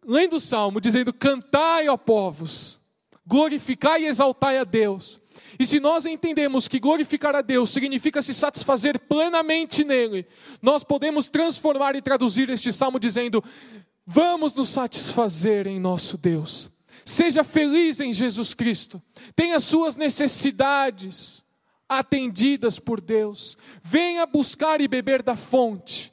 lendo 0.05 0.37
o 0.37 0.41
salmo, 0.41 0.81
dizendo: 0.81 1.13
Cantai, 1.13 1.89
ó 1.89 1.97
povos, 1.97 2.81
glorificai 3.25 4.03
e 4.03 4.07
exaltai 4.07 4.59
a 4.59 4.65
Deus. 4.65 5.21
E 5.63 5.67
se 5.67 5.79
nós 5.79 6.07
entendemos 6.07 6.67
que 6.67 6.81
glorificar 6.81 7.37
a 7.37 7.41
Deus 7.41 7.71
significa 7.71 8.21
se 8.21 8.35
satisfazer 8.35 8.99
plenamente 8.99 9.85
nele, 9.85 10.27
nós 10.61 10.83
podemos 10.83 11.29
transformar 11.29 11.95
e 11.95 12.03
traduzir 12.03 12.51
este 12.51 12.73
salmo 12.73 12.99
dizendo: 12.99 13.41
Vamos 14.05 14.57
nos 14.57 14.71
satisfazer 14.71 15.69
em 15.69 15.79
nosso 15.79 16.19
Deus. 16.19 16.69
Seja 17.05 17.45
feliz 17.45 18.01
em 18.01 18.13
Jesus 18.13 18.55
Cristo. 18.55 19.01
Tenha 19.37 19.61
suas 19.61 19.95
necessidades 19.95 21.45
atendidas 21.89 22.81
por 22.81 23.01
Deus. 23.01 23.57
Venha 23.81 24.27
buscar 24.27 24.81
e 24.81 24.89
beber 24.89 25.23
da 25.23 25.37
fonte. 25.37 26.13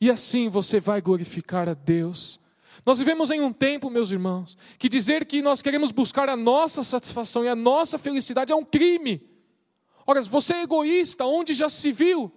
E 0.00 0.08
assim 0.08 0.48
você 0.48 0.78
vai 0.78 1.00
glorificar 1.00 1.68
a 1.68 1.74
Deus. 1.74 2.38
Nós 2.84 2.98
vivemos 2.98 3.30
em 3.30 3.40
um 3.40 3.52
tempo, 3.52 3.88
meus 3.88 4.10
irmãos, 4.10 4.56
que 4.78 4.88
dizer 4.88 5.24
que 5.24 5.40
nós 5.40 5.62
queremos 5.62 5.92
buscar 5.92 6.28
a 6.28 6.36
nossa 6.36 6.82
satisfação 6.82 7.44
e 7.44 7.48
a 7.48 7.54
nossa 7.54 7.98
felicidade 7.98 8.52
é 8.52 8.56
um 8.56 8.64
crime. 8.64 9.20
Ora, 10.04 10.20
você 10.22 10.54
é 10.54 10.62
egoísta, 10.62 11.24
onde 11.24 11.54
já 11.54 11.68
se 11.68 11.92
viu? 11.92 12.32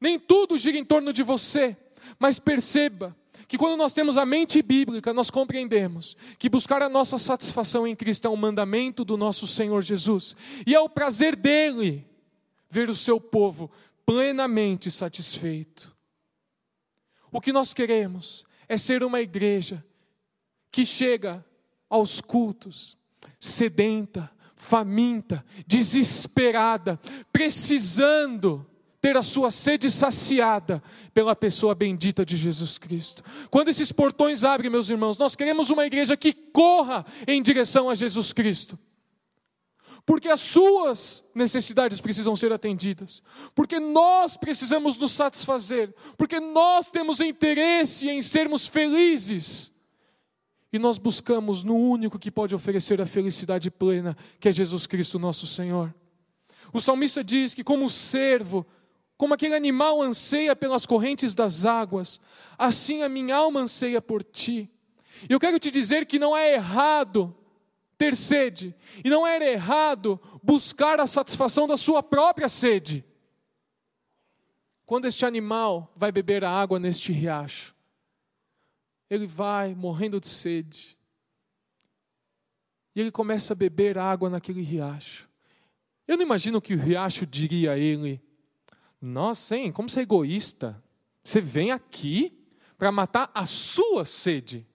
Nem 0.00 0.18
tudo 0.18 0.56
gira 0.56 0.78
em 0.78 0.84
torno 0.84 1.12
de 1.12 1.22
você. 1.22 1.76
Mas 2.18 2.38
perceba 2.38 3.16
que 3.48 3.58
quando 3.58 3.76
nós 3.76 3.92
temos 3.92 4.16
a 4.16 4.24
mente 4.24 4.62
bíblica, 4.62 5.12
nós 5.12 5.30
compreendemos 5.30 6.16
que 6.38 6.48
buscar 6.48 6.80
a 6.80 6.88
nossa 6.88 7.18
satisfação 7.18 7.86
em 7.86 7.96
Cristo 7.96 8.26
é 8.26 8.30
um 8.30 8.36
mandamento 8.36 9.04
do 9.04 9.16
nosso 9.16 9.48
Senhor 9.48 9.82
Jesus. 9.82 10.36
E 10.64 10.74
é 10.74 10.80
o 10.80 10.88
prazer 10.88 11.34
dele 11.34 12.06
ver 12.70 12.88
o 12.88 12.94
seu 12.94 13.20
povo 13.20 13.70
plenamente 14.06 14.90
satisfeito. 14.90 15.94
O 17.32 17.40
que 17.40 17.52
nós 17.52 17.74
queremos 17.74 18.44
é 18.68 18.76
ser 18.76 19.02
uma 19.02 19.20
igreja 19.20 19.84
que 20.70 20.86
chega 20.86 21.44
aos 21.88 22.20
cultos 22.20 22.96
sedenta, 23.38 24.30
faminta, 24.54 25.44
desesperada, 25.66 26.98
precisando 27.32 28.64
ter 29.00 29.16
a 29.16 29.22
sua 29.22 29.50
sede 29.50 29.90
saciada 29.90 30.80
pela 31.12 31.34
pessoa 31.34 31.74
bendita 31.74 32.24
de 32.24 32.36
Jesus 32.36 32.78
Cristo. 32.78 33.24
Quando 33.50 33.68
esses 33.68 33.90
portões 33.90 34.44
abrem, 34.44 34.70
meus 34.70 34.88
irmãos, 34.88 35.18
nós 35.18 35.34
queremos 35.34 35.70
uma 35.70 35.84
igreja 35.84 36.16
que 36.16 36.32
corra 36.32 37.04
em 37.26 37.42
direção 37.42 37.90
a 37.90 37.96
Jesus 37.96 38.32
Cristo. 38.32 38.78
Porque 40.04 40.28
as 40.28 40.40
suas 40.40 41.24
necessidades 41.34 42.00
precisam 42.00 42.34
ser 42.34 42.52
atendidas, 42.52 43.22
porque 43.54 43.78
nós 43.78 44.36
precisamos 44.36 44.96
nos 44.96 45.12
satisfazer, 45.12 45.94
porque 46.18 46.40
nós 46.40 46.90
temos 46.90 47.20
interesse 47.20 48.08
em 48.08 48.20
sermos 48.20 48.66
felizes. 48.66 49.72
E 50.72 50.78
nós 50.78 50.98
buscamos 50.98 51.62
no 51.62 51.76
único 51.76 52.18
que 52.18 52.30
pode 52.30 52.54
oferecer 52.54 53.00
a 53.00 53.06
felicidade 53.06 53.70
plena, 53.70 54.16
que 54.40 54.48
é 54.48 54.52
Jesus 54.52 54.86
Cristo, 54.86 55.18
nosso 55.18 55.46
Senhor. 55.46 55.94
O 56.72 56.80
salmista 56.80 57.22
diz 57.22 57.54
que, 57.54 57.62
como 57.62 57.88
servo, 57.90 58.66
como 59.16 59.34
aquele 59.34 59.54
animal 59.54 60.02
anseia 60.02 60.56
pelas 60.56 60.86
correntes 60.86 61.34
das 61.34 61.64
águas, 61.66 62.18
assim 62.58 63.02
a 63.02 63.08
minha 63.08 63.36
alma 63.36 63.60
anseia 63.60 64.00
por 64.00 64.24
ti. 64.24 64.68
E 65.28 65.32
eu 65.32 65.38
quero 65.38 65.60
te 65.60 65.70
dizer 65.70 66.06
que 66.06 66.18
não 66.18 66.36
é 66.36 66.54
errado 66.54 67.36
ter 68.02 68.16
sede, 68.16 68.74
e 69.04 69.08
não 69.08 69.24
é 69.24 69.52
errado 69.52 70.20
buscar 70.42 70.98
a 70.98 71.06
satisfação 71.06 71.68
da 71.68 71.76
sua 71.76 72.02
própria 72.02 72.48
sede. 72.48 73.04
Quando 74.84 75.04
este 75.04 75.24
animal 75.24 75.92
vai 75.94 76.10
beber 76.10 76.42
a 76.42 76.50
água 76.50 76.80
neste 76.80 77.12
riacho, 77.12 77.76
ele 79.08 79.24
vai 79.24 79.72
morrendo 79.76 80.18
de 80.18 80.26
sede, 80.26 80.98
e 82.92 83.00
ele 83.00 83.12
começa 83.12 83.52
a 83.52 83.56
beber 83.56 83.96
água 83.96 84.28
naquele 84.28 84.62
riacho. 84.62 85.30
Eu 86.08 86.16
não 86.16 86.24
imagino 86.24 86.60
que 86.60 86.74
o 86.74 86.78
riacho 86.78 87.24
diria 87.24 87.70
a 87.70 87.78
ele: 87.78 88.20
nossa, 89.00 89.56
hein? 89.56 89.70
Como 89.70 89.88
você 89.88 90.00
é 90.00 90.02
egoísta. 90.02 90.82
Você 91.22 91.40
vem 91.40 91.70
aqui 91.70 92.36
para 92.76 92.90
matar 92.90 93.30
a 93.32 93.46
sua 93.46 94.04
sede. 94.04 94.66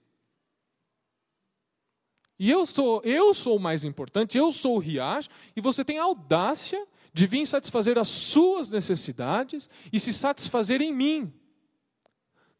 E 2.38 2.50
eu 2.50 2.64
sou, 2.64 3.02
eu 3.04 3.34
sou 3.34 3.56
o 3.56 3.60
mais 3.60 3.84
importante, 3.84 4.38
eu 4.38 4.52
sou 4.52 4.76
o 4.76 4.78
riacho, 4.78 5.28
e 5.56 5.60
você 5.60 5.84
tem 5.84 5.98
a 5.98 6.04
audácia 6.04 6.86
de 7.12 7.26
vir 7.26 7.46
satisfazer 7.46 7.98
as 7.98 8.06
suas 8.06 8.70
necessidades 8.70 9.68
e 9.92 9.98
se 9.98 10.12
satisfazer 10.12 10.80
em 10.80 10.94
mim. 10.94 11.32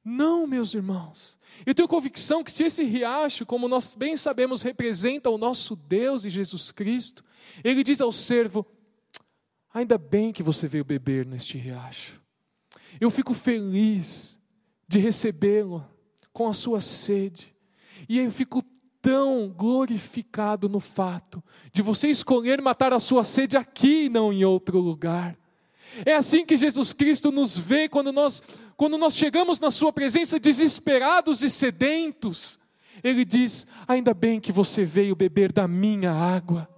Não, 0.04 0.46
meus 0.46 0.74
irmãos. 0.74 1.38
Eu 1.66 1.74
tenho 1.74 1.86
convicção 1.86 2.42
que 2.42 2.50
se 2.50 2.64
esse 2.64 2.82
riacho, 2.82 3.44
como 3.44 3.68
nós 3.68 3.94
bem 3.94 4.16
sabemos, 4.16 4.62
representa 4.62 5.30
o 5.30 5.38
nosso 5.38 5.76
Deus 5.76 6.24
e 6.24 6.30
Jesus 6.30 6.72
Cristo, 6.72 7.24
ele 7.62 7.84
diz 7.84 8.00
ao 8.00 8.10
servo: 8.10 8.66
Ainda 9.72 9.98
bem 9.98 10.32
que 10.32 10.42
você 10.42 10.66
veio 10.66 10.84
beber 10.84 11.26
neste 11.26 11.58
riacho. 11.58 12.20
Eu 13.00 13.10
fico 13.10 13.34
feliz 13.34 14.40
de 14.88 14.98
recebê-lo 14.98 15.86
com 16.32 16.48
a 16.48 16.54
sua 16.54 16.80
sede. 16.80 17.54
E 18.08 18.18
eu 18.18 18.30
fico 18.30 18.62
tão 19.08 19.48
glorificado 19.48 20.68
no 20.68 20.78
fato 20.78 21.42
de 21.72 21.80
você 21.80 22.08
escolher 22.08 22.60
matar 22.60 22.92
a 22.92 22.98
sua 22.98 23.24
sede 23.24 23.56
aqui 23.56 24.04
e 24.04 24.08
não 24.10 24.30
em 24.30 24.44
outro 24.44 24.78
lugar. 24.80 25.34
É 26.04 26.14
assim 26.14 26.44
que 26.44 26.58
Jesus 26.58 26.92
Cristo 26.92 27.32
nos 27.32 27.56
vê 27.56 27.88
quando 27.88 28.12
nós, 28.12 28.42
quando 28.76 28.98
nós 28.98 29.16
chegamos 29.16 29.58
na 29.58 29.70
Sua 29.70 29.90
presença 29.90 30.38
desesperados 30.38 31.42
e 31.42 31.48
sedentos. 31.48 32.58
Ele 33.02 33.24
diz: 33.24 33.66
Ainda 33.86 34.12
bem 34.12 34.38
que 34.38 34.52
você 34.52 34.84
veio 34.84 35.16
beber 35.16 35.52
da 35.52 35.66
minha 35.66 36.12
água 36.12 36.68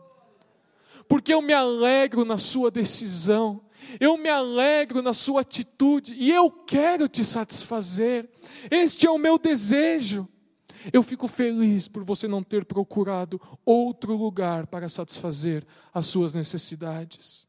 porque 1.11 1.35
eu 1.35 1.43
me 1.43 1.53
alegro 1.53 2.25
na 2.25 2.39
sua 2.39 2.71
decisão, 2.71 3.61
eu 3.99 4.17
me 4.17 4.29
alegro 4.29 5.03
na 5.03 5.13
sua 5.13 5.41
atitude 5.41 6.15
e 6.17 6.31
eu 6.31 6.49
quero 6.49 7.09
te 7.09 7.25
satisfazer. 7.25 8.31
Este 8.71 9.09
é 9.09 9.11
o 9.11 9.19
meu 9.19 9.37
desejo. 9.37 10.29
Eu 10.93 11.03
fico 11.03 11.29
feliz 11.29 11.89
por 11.89 12.05
você 12.05 12.27
não 12.27 12.43
ter 12.43 12.65
procurado 12.65 13.41
outro 13.65 14.17
lugar 14.17 14.67
para 14.67 14.89
satisfazer 14.89 15.67
as 15.93 16.07
suas 16.07 16.35
necessidades. 16.35 17.47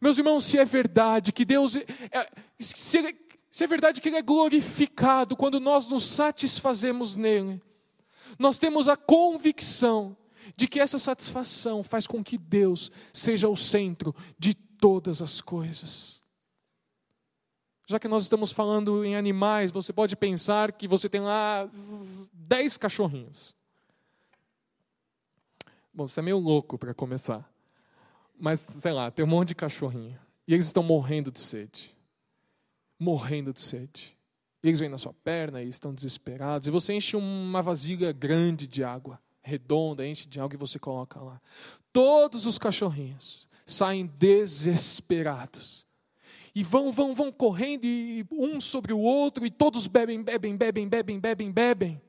Meus 0.00 0.18
irmãos, 0.18 0.44
se 0.44 0.58
é 0.58 0.64
verdade 0.64 1.32
que 1.32 1.44
Deus. 1.44 1.76
É, 1.76 2.30
se, 2.58 2.98
é, 2.98 3.14
se 3.50 3.64
é 3.64 3.66
verdade 3.66 4.00
que 4.00 4.08
Ele 4.08 4.16
é 4.16 4.22
glorificado 4.22 5.36
quando 5.36 5.58
nós 5.58 5.86
nos 5.86 6.04
satisfazemos 6.04 7.16
nele, 7.16 7.60
nós 8.38 8.58
temos 8.58 8.88
a 8.88 8.96
convicção 8.96 10.16
de 10.56 10.66
que 10.66 10.80
essa 10.80 10.98
satisfação 10.98 11.82
faz 11.82 12.06
com 12.06 12.22
que 12.22 12.38
Deus 12.38 12.90
seja 13.12 13.48
o 13.48 13.56
centro 13.56 14.14
de 14.38 14.54
todas 14.54 15.20
as 15.22 15.40
coisas. 15.40 16.22
Já 17.90 17.98
que 17.98 18.08
nós 18.08 18.24
estamos 18.24 18.52
falando 18.52 19.02
em 19.02 19.16
animais, 19.16 19.70
você 19.70 19.92
pode 19.94 20.14
pensar 20.14 20.72
que 20.72 20.86
você 20.86 21.08
tem 21.08 21.22
lá 21.22 21.68
dez 22.48 22.78
cachorrinhos. 22.78 23.54
Bom, 25.92 26.08
você 26.08 26.20
é 26.20 26.22
meio 26.22 26.38
louco 26.38 26.78
para 26.78 26.94
começar. 26.94 27.48
Mas, 28.40 28.60
sei 28.60 28.92
lá, 28.92 29.10
tem 29.10 29.24
um 29.24 29.28
monte 29.28 29.48
de 29.48 29.54
cachorrinho. 29.54 30.18
E 30.46 30.54
eles 30.54 30.66
estão 30.66 30.82
morrendo 30.82 31.30
de 31.30 31.40
sede. 31.40 31.94
Morrendo 32.98 33.52
de 33.52 33.60
sede. 33.60 34.16
E 34.62 34.68
eles 34.68 34.78
vêm 34.78 34.88
na 34.88 34.96
sua 34.96 35.12
perna 35.12 35.62
e 35.62 35.68
estão 35.68 35.92
desesperados. 35.92 36.66
E 36.66 36.70
você 36.70 36.94
enche 36.94 37.16
uma 37.16 37.60
vasilha 37.60 38.12
grande 38.12 38.66
de 38.66 38.82
água 38.82 39.20
redonda, 39.42 40.06
enche 40.06 40.28
de 40.28 40.40
algo 40.40 40.54
e 40.54 40.58
você 40.58 40.78
coloca 40.78 41.20
lá. 41.20 41.40
Todos 41.92 42.46
os 42.46 42.58
cachorrinhos 42.58 43.48
saem 43.66 44.06
desesperados. 44.06 45.86
E 46.54 46.62
vão, 46.62 46.90
vão, 46.92 47.14
vão 47.14 47.30
correndo 47.30 47.84
e 47.84 48.26
um 48.32 48.60
sobre 48.60 48.92
o 48.92 48.98
outro 48.98 49.46
e 49.46 49.50
todos 49.50 49.86
bebem, 49.86 50.22
bebem, 50.22 50.56
bebem, 50.56 50.88
bebem, 50.88 51.20
bebem, 51.20 51.52
bebem. 51.52 52.07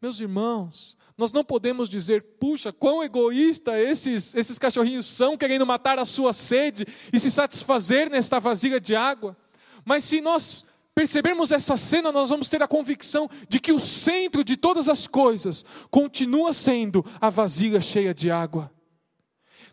Meus 0.00 0.20
irmãos, 0.20 0.96
nós 1.16 1.32
não 1.32 1.42
podemos 1.42 1.88
dizer, 1.88 2.22
puxa, 2.38 2.72
quão 2.72 3.02
egoísta 3.02 3.78
esses, 3.80 4.34
esses 4.34 4.58
cachorrinhos 4.58 5.06
são, 5.06 5.36
querendo 5.36 5.64
matar 5.64 5.98
a 5.98 6.04
sua 6.04 6.32
sede 6.32 6.86
e 7.12 7.18
se 7.18 7.30
satisfazer 7.30 8.10
nesta 8.10 8.38
vasilha 8.38 8.78
de 8.78 8.94
água. 8.94 9.36
Mas 9.84 10.04
se 10.04 10.20
nós 10.20 10.66
percebermos 10.94 11.52
essa 11.52 11.76
cena, 11.76 12.12
nós 12.12 12.28
vamos 12.28 12.48
ter 12.48 12.62
a 12.62 12.68
convicção 12.68 13.28
de 13.48 13.60
que 13.60 13.72
o 13.72 13.78
centro 13.78 14.42
de 14.42 14.56
todas 14.56 14.88
as 14.88 15.06
coisas 15.06 15.64
continua 15.90 16.52
sendo 16.52 17.04
a 17.20 17.30
vasilha 17.30 17.80
cheia 17.80 18.12
de 18.12 18.30
água. 18.30 18.70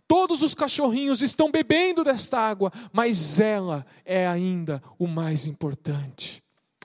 Todos 0.08 0.42
os 0.42 0.54
cachorrinhos 0.54 1.22
estão 1.22 1.50
bebendo 1.50 2.04
desta 2.04 2.38
água, 2.38 2.72
mas 2.92 3.40
ela 3.40 3.86
é 4.04 4.28
ainda 4.28 4.84
o 5.00 5.08
mais 5.08 5.48
importante. 5.48 6.43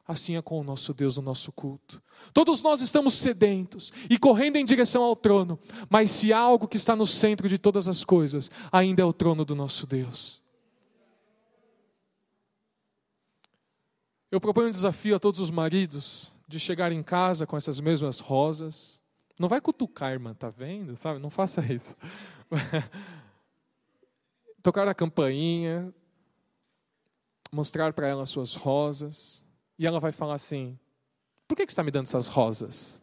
Assim 0.09 0.37
é 0.37 0.43
com 0.43 0.59
o 0.59 0.65
nosso 0.65 0.95
Deus 0.95 1.19
no 1.19 1.23
nosso 1.23 1.53
culto. 1.53 2.03
Todos 2.33 2.63
nós 2.63 2.81
estamos 2.81 3.13
sedentos 3.13 3.93
e 4.09 4.19
correndo 4.19 4.57
em 4.57 4.65
direção 4.65 5.03
ao 5.03 5.15
trono, 5.15 5.59
mas 5.91 6.11
se 6.11 6.33
há 6.33 6.39
algo 6.39 6.67
que 6.67 6.79
está 6.79 6.97
no 6.97 7.07
centro 7.07 7.47
de 7.47 7.59
todas 7.59 7.87
as 7.87 8.07
coisas, 8.07 8.51
ainda 8.73 9.03
é 9.03 9.05
o 9.05 9.13
trono 9.13 9.45
do 9.45 9.55
nosso 9.55 9.87
Deus. 9.87 10.43
Eu 14.31 14.41
proponho 14.41 14.69
um 14.69 14.73
desafio 14.73 15.15
a 15.15 15.19
todos 15.19 15.41
os 15.41 15.51
maridos 15.51 16.33
de 16.49 16.59
chegar 16.59 16.91
em 16.91 17.03
casa 17.03 17.47
com 17.47 17.57
essas 17.57 17.79
mesmas 17.79 18.19
rosas. 18.19 19.03
Não 19.39 19.47
vai 19.49 19.61
cutucar, 19.61 20.13
irmã, 20.13 20.33
tá 20.33 20.49
vendo? 20.49 20.97
Sabe? 20.97 21.21
Não 21.21 21.29
faça 21.29 21.61
isso. 21.71 21.95
Tocar 24.63 24.89
a 24.89 24.95
campainha, 24.95 25.93
mostrar 27.53 27.93
para 27.93 28.09
ela 28.09 28.25
suas 28.25 28.55
rosas, 28.55 29.45
e 29.79 29.87
ela 29.87 30.01
vai 30.01 30.13
falar 30.13 30.35
assim: 30.35 30.79
Por 31.47 31.55
que, 31.55 31.65
que 31.65 31.73
você 31.73 31.75
está 31.75 31.85
me 31.85 31.91
dando 31.91 32.07
essas 32.07 32.27
rosas? 32.27 33.03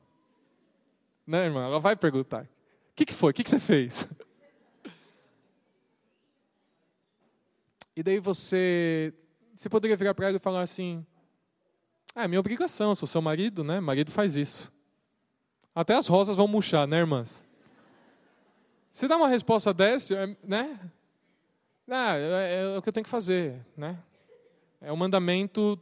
Né, 1.26 1.46
irmã? 1.46 1.66
Ela 1.66 1.80
vai 1.80 1.96
perguntar: 1.96 2.44
O 2.44 2.96
que, 2.96 3.06
que 3.06 3.14
foi? 3.14 3.32
O 3.32 3.34
que, 3.34 3.44
que 3.44 3.50
você 3.50 3.60
fez? 3.60 4.08
E 7.96 8.04
daí 8.04 8.20
você, 8.20 9.14
você 9.56 9.70
poderia 9.70 9.96
virar 9.96 10.14
para 10.14 10.28
ela 10.28 10.36
e 10.36 10.40
falar 10.40 10.62
assim: 10.62 11.06
ah, 12.14 12.24
é 12.24 12.28
minha 12.28 12.40
obrigação, 12.40 12.94
sou 12.94 13.08
seu 13.08 13.22
marido, 13.22 13.64
né? 13.64 13.80
Marido 13.80 14.12
faz 14.12 14.36
isso. 14.36 14.72
Até 15.74 15.96
as 15.96 16.08
rosas 16.08 16.36
vão 16.36 16.48
murchar, 16.48 16.86
né, 16.88 16.98
irmãs? 16.98 17.46
Se 18.92 19.08
dá 19.08 19.18
uma 19.18 19.28
resposta 19.28 19.74
dessa, 19.74 20.16
é, 20.16 20.38
né? 20.44 20.80
Ah, 21.90 22.18
é, 22.18 22.64
é 22.64 22.78
o 22.78 22.82
que 22.82 22.90
eu 22.90 22.94
tenho 22.94 23.04
que 23.04 23.10
fazer, 23.10 23.66
né? 23.78 23.98
É 24.82 24.92
o 24.92 24.98
mandamento 24.98 25.80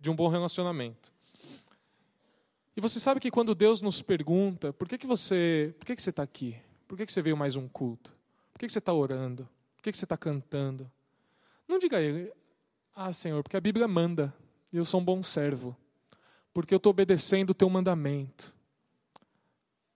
de 0.00 0.10
um 0.10 0.16
bom 0.16 0.28
relacionamento. 0.28 1.12
E 2.76 2.80
você 2.80 2.98
sabe 2.98 3.20
que 3.20 3.30
quando 3.30 3.54
Deus 3.54 3.82
nos 3.82 4.00
pergunta, 4.00 4.72
por 4.72 4.88
que, 4.88 4.96
que 4.96 5.06
você, 5.06 5.74
por 5.78 5.84
que, 5.84 5.94
que 5.94 6.02
você 6.02 6.10
está 6.10 6.22
aqui? 6.22 6.56
Por 6.88 6.96
que, 6.96 7.04
que 7.04 7.12
você 7.12 7.20
veio 7.20 7.36
mais 7.36 7.56
um 7.56 7.68
culto? 7.68 8.12
Por 8.52 8.58
que, 8.58 8.66
que 8.66 8.72
você 8.72 8.78
está 8.78 8.92
orando? 8.92 9.48
Por 9.76 9.82
que, 9.82 9.92
que 9.92 9.98
você 9.98 10.04
está 10.04 10.16
cantando? 10.16 10.90
Não 11.68 11.78
diga 11.78 11.98
a 11.98 12.00
Ele, 12.00 12.32
ah, 12.94 13.12
Senhor, 13.12 13.42
porque 13.42 13.56
a 13.56 13.60
Bíblia 13.60 13.86
manda. 13.86 14.34
e 14.72 14.76
eu 14.76 14.84
sou 14.84 15.00
um 15.00 15.04
bom 15.04 15.22
servo, 15.22 15.76
porque 16.52 16.74
eu 16.74 16.78
estou 16.78 16.90
obedecendo 16.90 17.50
o 17.50 17.54
teu 17.54 17.68
mandamento. 17.68 18.54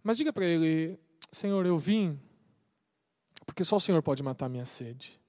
Mas 0.03 0.17
diga 0.19 0.33
para 0.33 0.45
ele: 0.45 0.99
Senhor, 1.33 1.65
eu 1.65 1.79
vim 1.79 2.21
porque 3.47 3.65
só 3.65 3.77
o 3.77 3.81
Senhor 3.81 4.03
pode 4.03 4.23
matar 4.23 4.49
minha 4.49 4.65
sede. 4.65 5.21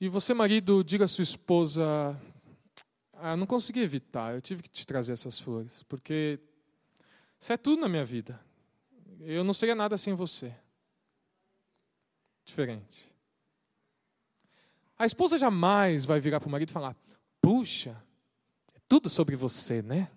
E 0.00 0.08
você, 0.08 0.34
marido, 0.34 0.82
diga 0.82 1.04
à 1.04 1.08
sua 1.08 1.22
esposa: 1.22 2.16
Ah, 3.26 3.38
não 3.38 3.46
consegui 3.46 3.80
evitar, 3.80 4.34
eu 4.34 4.40
tive 4.42 4.62
que 4.62 4.68
te 4.68 4.86
trazer 4.86 5.14
essas 5.14 5.38
flores, 5.38 5.82
porque 5.84 6.38
isso 7.40 7.50
é 7.54 7.56
tudo 7.56 7.80
na 7.80 7.88
minha 7.88 8.04
vida. 8.04 8.38
Eu 9.18 9.42
não 9.42 9.54
seria 9.54 9.74
nada 9.74 9.96
sem 9.96 10.12
você. 10.12 10.54
Diferente. 12.44 13.10
A 14.98 15.06
esposa 15.06 15.38
jamais 15.38 16.04
vai 16.04 16.20
virar 16.20 16.38
para 16.38 16.48
o 16.48 16.50
marido 16.50 16.68
e 16.68 16.72
falar: 16.74 16.94
Puxa, 17.40 17.96
é 18.74 18.78
tudo 18.86 19.08
sobre 19.08 19.36
você, 19.36 19.80
né? 19.80 20.10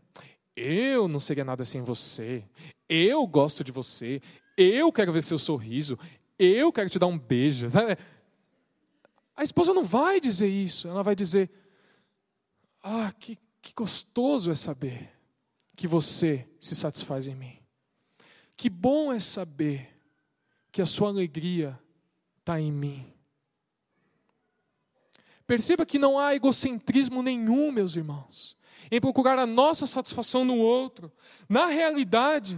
Eu 0.53 1.07
não 1.07 1.21
seria 1.21 1.45
nada 1.45 1.63
sem 1.63 1.81
você. 1.81 2.43
Eu 2.89 3.25
gosto 3.25 3.63
de 3.63 3.71
você. 3.71 4.21
Eu 4.57 4.91
quero 4.91 5.13
ver 5.13 5.23
seu 5.23 5.39
sorriso. 5.39 5.97
Eu 6.37 6.73
quero 6.73 6.89
te 6.89 6.99
dar 6.99 7.07
um 7.07 7.17
beijo. 7.17 7.67
A 9.33 9.43
esposa 9.43 9.73
não 9.73 9.85
vai 9.85 10.19
dizer 10.19 10.49
isso. 10.49 10.89
Ela 10.89 11.03
vai 11.03 11.15
dizer: 11.15 11.49
Ah, 12.89 13.11
que, 13.19 13.37
que 13.61 13.73
gostoso 13.75 14.49
é 14.49 14.55
saber 14.55 15.11
que 15.75 15.89
você 15.89 16.47
se 16.57 16.73
satisfaz 16.73 17.27
em 17.27 17.35
mim. 17.35 17.59
Que 18.55 18.69
bom 18.69 19.11
é 19.11 19.19
saber 19.19 19.93
que 20.71 20.81
a 20.81 20.85
sua 20.85 21.09
alegria 21.09 21.77
está 22.39 22.61
em 22.61 22.71
mim. 22.71 23.05
Perceba 25.45 25.85
que 25.85 25.99
não 25.99 26.17
há 26.17 26.33
egocentrismo 26.33 27.21
nenhum, 27.21 27.73
meus 27.73 27.97
irmãos, 27.97 28.55
em 28.89 29.01
procurar 29.01 29.37
a 29.37 29.45
nossa 29.45 29.85
satisfação 29.85 30.45
no 30.45 30.55
outro. 30.55 31.11
Na 31.49 31.65
realidade, 31.65 32.57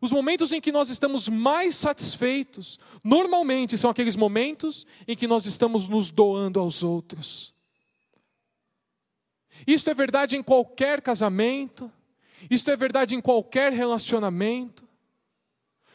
os 0.00 0.10
momentos 0.10 0.52
em 0.52 0.60
que 0.60 0.72
nós 0.72 0.88
estamos 0.88 1.28
mais 1.28 1.76
satisfeitos, 1.76 2.78
normalmente 3.04 3.76
são 3.76 3.90
aqueles 3.90 4.16
momentos 4.16 4.86
em 5.06 5.14
que 5.14 5.26
nós 5.26 5.44
estamos 5.44 5.86
nos 5.86 6.10
doando 6.10 6.58
aos 6.58 6.82
outros. 6.82 7.55
Isto 9.66 9.90
é 9.90 9.94
verdade 9.94 10.36
em 10.36 10.42
qualquer 10.42 11.00
casamento, 11.00 11.90
isto 12.50 12.70
é 12.70 12.76
verdade 12.76 13.14
em 13.14 13.20
qualquer 13.20 13.72
relacionamento. 13.72 14.86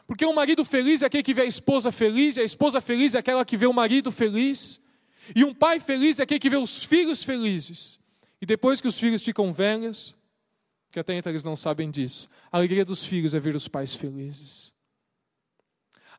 Porque 0.08 0.26
um 0.26 0.34
marido 0.34 0.64
feliz 0.66 1.02
é 1.02 1.06
aquele 1.06 1.24
que 1.24 1.34
vê 1.34 1.42
a 1.42 1.46
esposa 1.46 1.92
feliz, 1.92 2.38
e 2.38 2.42
a 2.42 2.44
esposa 2.44 2.82
feliz 2.82 3.16
é 3.16 3.20
aquela 3.20 3.46
que 3.46 3.56
vê 3.58 3.66
o 3.66 3.74
marido 3.74 4.12
feliz. 4.12 4.82
E 5.36 5.44
um 5.44 5.54
pai 5.54 5.80
feliz 5.80 6.20
é 6.20 6.24
aquele 6.24 6.40
que 6.40 6.50
vê 6.50 6.58
os 6.58 6.84
filhos 6.84 7.24
felizes. 7.24 8.00
E 8.42 8.46
depois 8.46 8.82
que 8.82 8.88
os 8.88 9.00
filhos 9.00 9.24
ficam 9.24 9.54
velhos, 9.54 10.16
que 10.92 11.00
até 11.00 11.16
então 11.16 11.32
eles 11.32 11.44
não 11.44 11.56
sabem 11.56 11.90
disso, 11.90 12.28
a 12.52 12.58
alegria 12.58 12.84
dos 12.84 13.06
filhos 13.06 13.34
é 13.34 13.40
ver 13.40 13.56
os 13.56 13.68
pais 13.68 13.96
felizes. 13.96 14.74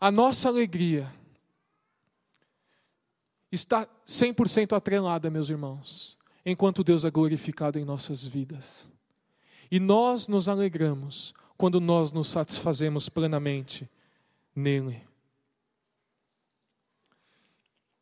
A 0.01 0.11
nossa 0.11 0.49
alegria 0.49 1.13
está 3.51 3.87
100% 4.07 4.75
atrelada, 4.75 5.29
meus 5.29 5.51
irmãos, 5.51 6.19
enquanto 6.45 6.85
Deus 6.85 7.05
é 7.05 7.11
glorificado 7.11 7.79
em 7.79 7.85
nossas 7.85 8.27
vidas. 8.27 8.93
E 9.71 9.81
nós 9.81 10.29
nos 10.29 10.49
alegramos 10.49 11.33
quando 11.57 11.81
nós 11.81 12.13
nos 12.13 12.29
satisfazemos 12.29 13.09
plenamente 13.09 13.89
nele. 14.55 15.07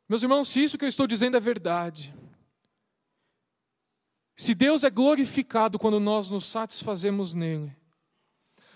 Meus 0.09 0.22
irmãos, 0.22 0.49
se 0.49 0.62
isso 0.62 0.76
que 0.76 0.84
eu 0.84 0.88
estou 0.88 1.07
dizendo 1.07 1.36
é 1.36 1.41
verdade, 1.41 2.12
se 4.34 4.55
Deus 4.55 4.82
é 4.82 4.91
glorificado 4.91 5.78
quando 5.78 6.01
nós 6.01 6.30
nos 6.30 6.47
satisfazemos 6.47 7.34
nele, 7.34 7.76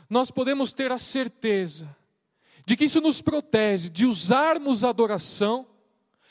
nós 0.09 0.31
podemos 0.31 0.73
ter 0.73 0.93
a 0.93 0.99
certeza 0.99 1.97
de 2.67 2.77
que 2.77 2.85
isso 2.85 3.01
nos 3.01 3.21
protege 3.21 3.89
de 3.89 4.07
usarmos 4.07 4.85
a 4.85 4.91
adoração, 4.91 5.67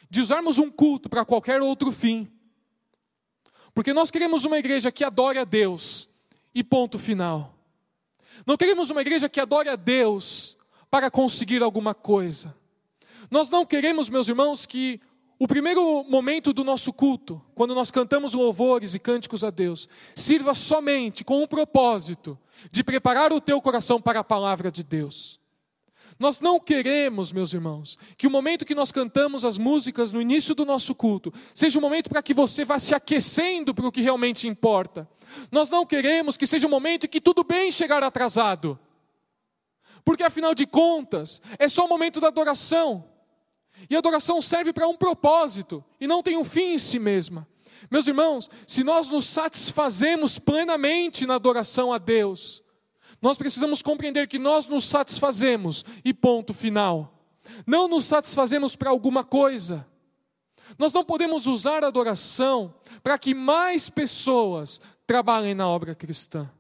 de 0.10 0.20
usarmos 0.20 0.58
um 0.58 0.70
culto 0.70 1.10
para 1.10 1.26
qualquer 1.26 1.62
outro 1.62 1.92
fim. 1.92 2.32
Porque 3.74 3.94
nós 3.94 4.12
queremos 4.12 4.46
uma 4.46 4.58
igreja 4.58 4.92
que 4.92 5.04
adore 5.04 5.40
a 5.40 5.44
Deus 5.44 6.10
e 6.54 6.64
ponto 6.64 7.00
final. 7.00 7.54
Não 8.46 8.58
queremos 8.58 8.90
uma 8.90 9.02
igreja 9.02 9.30
que 9.30 9.40
adore 9.40 9.70
a 9.70 9.76
Deus 9.76 10.58
para 10.90 11.10
conseguir 11.10 11.64
alguma 11.64 11.94
coisa. 11.94 12.56
Nós 13.32 13.50
não 13.50 13.66
queremos, 13.66 14.10
meus 14.10 14.30
irmãos, 14.30 14.66
que 14.66 15.02
o 15.40 15.48
primeiro 15.48 16.04
momento 16.04 16.54
do 16.54 16.64
nosso 16.64 16.94
culto, 16.94 17.42
quando 17.56 17.74
nós 17.74 17.90
cantamos 17.90 18.34
louvores 18.34 18.94
e 18.94 19.00
cânticos 19.00 19.44
a 19.44 19.50
Deus, 19.50 19.90
sirva 20.16 20.54
somente 20.54 21.24
com 21.24 21.42
o 21.42 21.48
propósito 21.48 22.38
de 22.72 22.84
preparar 22.84 23.34
o 23.34 23.42
teu 23.42 23.60
coração 23.60 24.00
para 24.00 24.20
a 24.20 24.24
palavra 24.24 24.72
de 24.72 24.84
Deus. 24.84 25.40
Nós 26.20 26.40
não 26.40 26.60
queremos, 26.60 27.32
meus 27.32 27.54
irmãos, 27.54 27.98
que 28.18 28.28
o 28.28 28.32
momento 28.32 28.66
que 28.66 28.76
nós 28.76 28.92
cantamos 28.92 29.44
as 29.44 29.58
músicas 29.58 30.12
no 30.12 30.22
início 30.22 30.54
do 30.54 30.66
nosso 30.66 30.94
culto 30.94 31.34
seja 31.54 31.80
um 31.80 31.82
momento 31.82 32.10
para 32.10 32.22
que 32.22 32.34
você 32.34 32.64
vá 32.64 32.78
se 32.78 32.94
aquecendo 32.94 33.74
para 33.74 33.88
o 33.88 33.92
que 33.92 34.02
realmente 34.02 34.48
importa. 34.48 35.08
Nós 35.52 35.70
não 35.70 35.86
queremos 35.86 36.38
que 36.38 36.48
seja 36.48 36.68
um 36.68 36.70
momento 36.70 37.06
em 37.06 37.10
que 37.10 37.22
tudo 37.22 37.44
bem 37.44 37.72
chegar 37.72 38.04
atrasado. 38.04 38.80
Porque 40.06 40.24
afinal 40.24 40.54
de 40.54 40.66
contas, 40.66 41.42
é 41.58 41.68
só 41.68 41.86
o 41.86 41.90
momento 41.90 42.20
da 42.20 42.28
adoração. 42.28 43.06
E 43.90 43.96
a 43.96 44.00
adoração 44.00 44.42
serve 44.42 44.72
para 44.72 44.88
um 44.88 44.96
propósito 44.96 45.84
e 46.00 46.08
não 46.08 46.22
tem 46.22 46.38
um 46.38 46.44
fim 46.44 46.74
em 46.74 46.78
si 46.78 47.00
mesma. 47.00 47.48
Meus 47.90 48.08
irmãos, 48.08 48.50
se 48.68 48.84
nós 48.84 49.10
nos 49.10 49.26
satisfazemos 49.26 50.40
plenamente 50.40 51.26
na 51.26 51.36
adoração 51.36 51.92
a 51.92 51.98
Deus, 51.98 52.63
nós 53.24 53.38
precisamos 53.38 53.82
compreender 53.82 54.28
que 54.28 54.38
nós 54.38 54.68
nos 54.68 54.84
satisfazemos 54.84 55.86
e 56.04 56.14
ponto 56.14 56.54
final. 56.54 57.26
Não 57.66 57.88
nos 57.88 58.04
satisfazemos 58.04 58.76
para 58.76 58.90
alguma 58.90 59.24
coisa. 59.24 59.88
Nós 60.78 60.92
não 60.92 61.06
podemos 61.06 61.48
usar 61.48 61.86
a 61.86 61.88
adoração 61.88 62.76
para 63.02 63.18
que 63.18 63.34
mais 63.34 63.90
pessoas 63.90 64.82
trabalhem 65.08 65.56
na 65.56 65.66
obra 65.66 65.96
cristã. 65.96 66.52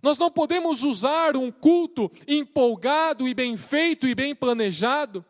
Nós 0.00 0.16
não 0.16 0.30
podemos 0.30 0.84
usar 0.84 1.36
um 1.36 1.50
culto 1.50 2.08
empolgado 2.28 3.26
e 3.26 3.34
bem 3.34 3.56
feito 3.56 4.06
e 4.06 4.14
bem 4.14 4.36
planejado 4.36 5.24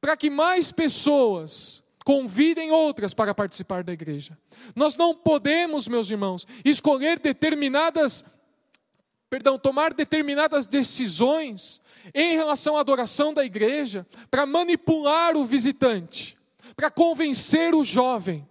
para 0.00 0.16
que 0.16 0.30
mais 0.30 0.72
pessoas 0.72 1.84
convidem 2.02 2.70
outras 2.70 3.12
para 3.12 3.34
participar 3.34 3.84
da 3.84 3.92
igreja. 3.92 4.38
Nós 4.74 4.96
não 4.96 5.14
podemos, 5.14 5.86
meus 5.86 6.10
irmãos, 6.10 6.46
escolher 6.64 7.18
determinadas, 7.18 8.24
perdão, 9.30 9.56
tomar 9.56 9.94
determinadas 9.94 10.66
decisões 10.66 11.80
em 12.12 12.34
relação 12.34 12.76
à 12.76 12.80
adoração 12.80 13.32
da 13.32 13.44
igreja 13.44 14.04
para 14.28 14.44
manipular 14.44 15.36
o 15.36 15.44
visitante, 15.44 16.36
para 16.74 16.90
convencer 16.90 17.72
o 17.72 17.84
jovem. 17.84 18.46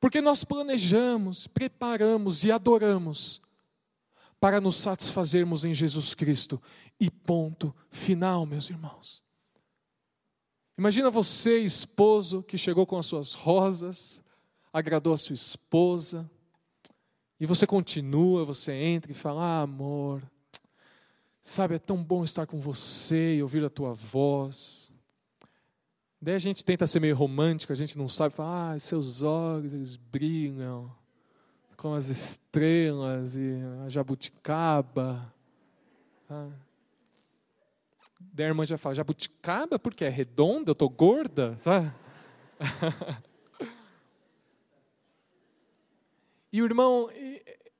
Porque 0.00 0.22
nós 0.22 0.44
planejamos, 0.44 1.46
preparamos 1.46 2.42
e 2.42 2.50
adoramos 2.50 3.42
para 4.40 4.58
nos 4.58 4.76
satisfazermos 4.76 5.66
em 5.66 5.74
Jesus 5.74 6.14
Cristo. 6.14 6.60
E 6.98 7.10
ponto 7.10 7.74
final, 7.90 8.46
meus 8.46 8.70
irmãos. 8.70 9.22
Imagina 10.78 11.10
você, 11.10 11.58
esposo, 11.58 12.42
que 12.42 12.56
chegou 12.56 12.86
com 12.86 12.96
as 12.96 13.04
suas 13.04 13.34
rosas, 13.34 14.22
agradou 14.72 15.12
a 15.12 15.18
sua 15.18 15.34
esposa, 15.34 16.30
e 17.40 17.46
você 17.46 17.66
continua, 17.66 18.44
você 18.44 18.72
entra 18.72 19.10
e 19.10 19.14
fala: 19.14 19.42
ah, 19.42 19.62
amor, 19.62 20.22
sabe, 21.40 21.76
é 21.76 21.78
tão 21.78 22.04
bom 22.04 22.22
estar 22.22 22.46
com 22.46 22.60
você 22.60 23.36
e 23.36 23.42
ouvir 23.42 23.64
a 23.64 23.70
tua 23.70 23.94
voz. 23.94 24.92
Daí 26.20 26.34
a 26.34 26.38
gente 26.38 26.62
tenta 26.62 26.86
ser 26.86 27.00
meio 27.00 27.16
romântico, 27.16 27.72
a 27.72 27.76
gente 27.76 27.96
não 27.96 28.06
sabe, 28.06 28.34
fala, 28.34 28.72
ah, 28.72 28.78
seus 28.78 29.22
olhos, 29.22 29.72
eles 29.72 29.96
brilham 29.96 30.94
como 31.78 31.94
as 31.94 32.08
estrelas 32.08 33.36
e 33.36 33.54
a 33.86 33.88
jabuticaba. 33.88 35.32
Ah. 36.28 36.50
Daí 38.20 38.44
a 38.44 38.48
irmã 38.50 38.66
já 38.66 38.76
fala, 38.76 38.94
jabuticaba 38.94 39.78
porque 39.78 40.04
é 40.04 40.10
redonda, 40.10 40.72
eu 40.72 40.74
tô 40.74 40.90
gorda, 40.90 41.56
sabe? 41.56 41.90
e 46.52 46.62
o 46.62 46.64
irmão, 46.64 47.08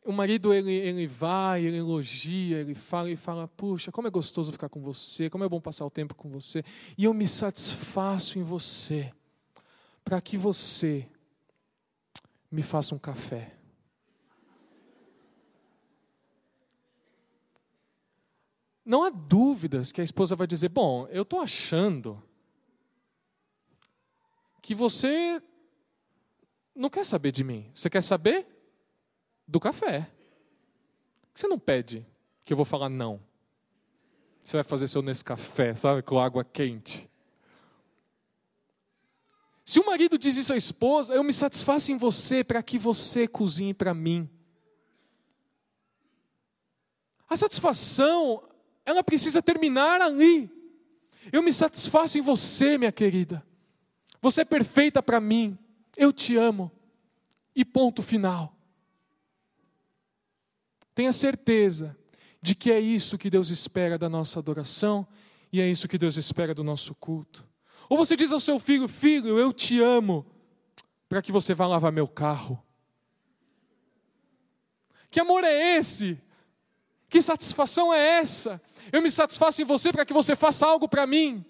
o 0.04 0.12
marido, 0.12 0.52
ele, 0.52 0.72
ele 0.72 1.06
vai, 1.06 1.64
ele 1.64 1.78
elogia, 1.78 2.58
ele 2.58 2.74
fala 2.74 3.10
e 3.10 3.16
fala, 3.16 3.48
puxa, 3.48 3.90
como 3.90 4.08
é 4.08 4.10
gostoso 4.10 4.52
ficar 4.52 4.68
com 4.68 4.80
você, 4.80 5.28
como 5.28 5.44
é 5.44 5.48
bom 5.48 5.60
passar 5.60 5.84
o 5.84 5.90
tempo 5.90 6.14
com 6.14 6.28
você. 6.28 6.64
E 6.96 7.04
eu 7.04 7.14
me 7.14 7.26
satisfaço 7.26 8.38
em 8.38 8.42
você, 8.42 9.12
para 10.04 10.20
que 10.20 10.36
você 10.36 11.06
me 12.50 12.62
faça 12.62 12.94
um 12.94 12.98
café. 12.98 13.60
não 18.90 19.04
há 19.04 19.10
dúvidas 19.10 19.92
que 19.92 20.00
a 20.00 20.04
esposa 20.04 20.34
vai 20.34 20.48
dizer: 20.48 20.68
Bom, 20.68 21.06
eu 21.10 21.22
estou 21.22 21.38
achando 21.38 22.20
que 24.60 24.74
você 24.74 25.40
não 26.74 26.90
quer 26.90 27.06
saber 27.06 27.30
de 27.30 27.44
mim. 27.44 27.70
Você 27.72 27.88
quer 27.88 28.02
saber 28.02 28.48
do 29.50 29.58
café. 29.58 30.08
Você 31.34 31.48
não 31.48 31.58
pede 31.58 32.06
que 32.44 32.52
eu 32.52 32.56
vou 32.56 32.64
falar 32.64 32.88
não. 32.88 33.20
Você 34.42 34.56
vai 34.56 34.64
fazer 34.64 34.86
seu 34.86 35.02
nesse 35.02 35.24
café, 35.24 35.74
sabe, 35.74 36.02
com 36.02 36.18
água 36.18 36.44
quente. 36.44 37.10
Se 39.64 39.78
o 39.78 39.86
marido 39.86 40.16
diz 40.16 40.36
isso 40.36 40.52
à 40.52 40.56
esposa, 40.56 41.14
eu 41.14 41.22
me 41.22 41.32
satisfaço 41.32 41.92
em 41.92 41.96
você 41.96 42.42
para 42.42 42.62
que 42.62 42.78
você 42.78 43.28
cozinhe 43.28 43.74
para 43.74 43.92
mim. 43.92 44.28
A 47.28 47.36
satisfação, 47.36 48.42
ela 48.84 49.04
precisa 49.04 49.42
terminar 49.42 50.00
ali. 50.00 50.50
Eu 51.32 51.42
me 51.42 51.52
satisfaço 51.52 52.18
em 52.18 52.20
você, 52.20 52.78
minha 52.78 52.90
querida. 52.90 53.44
Você 54.20 54.40
é 54.40 54.44
perfeita 54.44 55.02
para 55.02 55.20
mim. 55.20 55.56
Eu 55.96 56.12
te 56.12 56.36
amo. 56.36 56.70
E 57.54 57.64
ponto 57.64 58.02
final. 58.02 58.59
Tenha 61.00 61.12
certeza 61.12 61.96
de 62.42 62.54
que 62.54 62.70
é 62.70 62.78
isso 62.78 63.16
que 63.16 63.30
Deus 63.30 63.48
espera 63.48 63.96
da 63.96 64.06
nossa 64.06 64.38
adoração 64.38 65.08
e 65.50 65.58
é 65.58 65.66
isso 65.66 65.88
que 65.88 65.96
Deus 65.96 66.18
espera 66.18 66.54
do 66.54 66.62
nosso 66.62 66.94
culto. 66.94 67.48
Ou 67.88 67.96
você 67.96 68.14
diz 68.14 68.30
ao 68.32 68.38
seu 68.38 68.60
filho: 68.60 68.86
Filho, 68.86 69.38
eu 69.38 69.50
te 69.50 69.80
amo, 69.80 70.26
para 71.08 71.22
que 71.22 71.32
você 71.32 71.54
vá 71.54 71.66
lavar 71.66 71.90
meu 71.90 72.06
carro. 72.06 72.62
Que 75.10 75.20
amor 75.20 75.42
é 75.42 75.78
esse? 75.78 76.20
Que 77.08 77.22
satisfação 77.22 77.94
é 77.94 78.18
essa? 78.18 78.60
Eu 78.92 79.00
me 79.00 79.10
satisfaço 79.10 79.62
em 79.62 79.64
você 79.64 79.90
para 79.90 80.04
que 80.04 80.12
você 80.12 80.36
faça 80.36 80.66
algo 80.66 80.86
para 80.86 81.06
mim. 81.06 81.42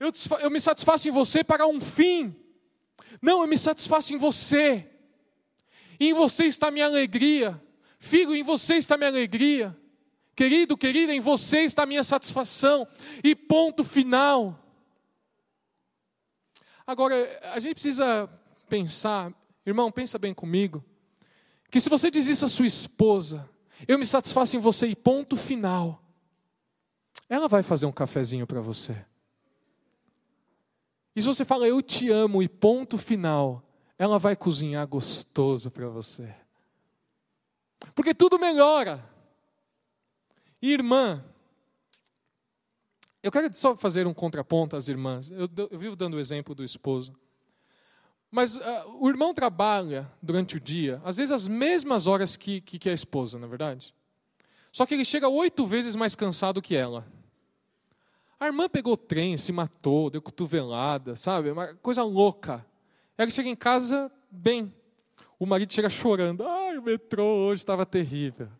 Eu, 0.00 0.10
eu 0.40 0.50
me 0.50 0.60
satisfaço 0.60 1.08
em 1.08 1.12
você 1.12 1.44
para 1.44 1.64
um 1.64 1.78
fim. 1.80 2.34
Não, 3.22 3.42
eu 3.42 3.46
me 3.46 3.56
satisfaço 3.56 4.12
em 4.12 4.16
você. 4.16 4.84
E 6.00 6.08
em 6.08 6.12
você 6.12 6.46
está 6.46 6.66
a 6.66 6.70
minha 6.72 6.86
alegria. 6.86 7.62
Filho, 8.00 8.34
em 8.34 8.42
você 8.42 8.76
está 8.76 8.96
minha 8.96 9.10
alegria. 9.10 9.76
Querido, 10.34 10.76
querida, 10.76 11.14
em 11.14 11.20
você 11.20 11.60
está 11.60 11.84
minha 11.84 12.02
satisfação. 12.02 12.88
E 13.22 13.36
ponto 13.36 13.84
final. 13.84 14.58
Agora, 16.86 17.14
a 17.52 17.58
gente 17.60 17.74
precisa 17.74 18.28
pensar, 18.68 19.32
irmão, 19.66 19.92
pensa 19.92 20.18
bem 20.18 20.32
comigo, 20.32 20.82
que 21.70 21.78
se 21.78 21.90
você 21.90 22.10
diz 22.10 22.26
isso 22.26 22.46
à 22.46 22.48
sua 22.48 22.66
esposa, 22.66 23.48
eu 23.86 23.98
me 23.98 24.06
satisfaço 24.06 24.56
em 24.56 24.60
você 24.60 24.88
e 24.88 24.96
ponto 24.96 25.36
final, 25.36 26.02
ela 27.28 27.46
vai 27.46 27.62
fazer 27.62 27.86
um 27.86 27.92
cafezinho 27.92 28.46
para 28.46 28.60
você. 28.60 29.04
E 31.14 31.20
se 31.20 31.26
você 31.26 31.44
fala 31.44 31.68
eu 31.68 31.82
te 31.82 32.10
amo 32.10 32.42
e 32.42 32.48
ponto 32.48 32.96
final, 32.96 33.62
ela 33.98 34.18
vai 34.18 34.34
cozinhar 34.34 34.86
gostoso 34.88 35.70
para 35.70 35.88
você. 35.88 36.34
Porque 37.94 38.14
tudo 38.14 38.38
melhora. 38.38 39.04
Irmã, 40.60 41.24
eu 43.22 43.30
quero 43.30 43.52
só 43.54 43.76
fazer 43.76 44.06
um 44.06 44.14
contraponto 44.14 44.76
às 44.76 44.88
irmãs. 44.88 45.30
Eu, 45.30 45.48
eu 45.70 45.78
vivo 45.78 45.96
dando 45.96 46.14
o 46.14 46.20
exemplo 46.20 46.54
do 46.54 46.64
esposo. 46.64 47.14
Mas 48.30 48.56
uh, 48.56 48.62
o 49.00 49.08
irmão 49.08 49.34
trabalha 49.34 50.10
durante 50.22 50.56
o 50.56 50.60
dia, 50.60 51.02
às 51.04 51.16
vezes 51.16 51.32
as 51.32 51.48
mesmas 51.48 52.06
horas 52.06 52.36
que, 52.36 52.60
que, 52.60 52.78
que 52.78 52.88
a 52.88 52.92
esposa, 52.92 53.38
na 53.38 53.46
é 53.46 53.48
verdade. 53.48 53.92
Só 54.70 54.86
que 54.86 54.94
ele 54.94 55.04
chega 55.04 55.28
oito 55.28 55.66
vezes 55.66 55.96
mais 55.96 56.14
cansado 56.14 56.62
que 56.62 56.76
ela. 56.76 57.04
A 58.38 58.46
irmã 58.46 58.68
pegou 58.68 58.96
trem, 58.96 59.36
se 59.36 59.52
matou, 59.52 60.08
deu 60.08 60.22
cotovelada, 60.22 61.16
sabe? 61.16 61.50
Uma 61.50 61.74
coisa 61.74 62.04
louca. 62.04 62.64
Ela 63.18 63.28
chega 63.28 63.48
em 63.48 63.56
casa 63.56 64.10
bem. 64.30 64.72
O 65.40 65.46
marido 65.46 65.72
chega 65.72 65.88
chorando. 65.88 66.46
Ai, 66.46 66.76
o 66.76 66.82
metrô 66.82 67.24
hoje 67.24 67.62
estava 67.62 67.86
terrível. 67.86 68.50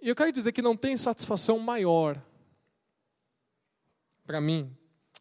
E 0.00 0.08
eu 0.08 0.16
quero 0.16 0.32
dizer 0.32 0.52
que 0.52 0.62
não 0.62 0.74
tem 0.74 0.96
satisfação 0.96 1.58
maior 1.58 2.18
para 4.26 4.40
mim 4.40 4.74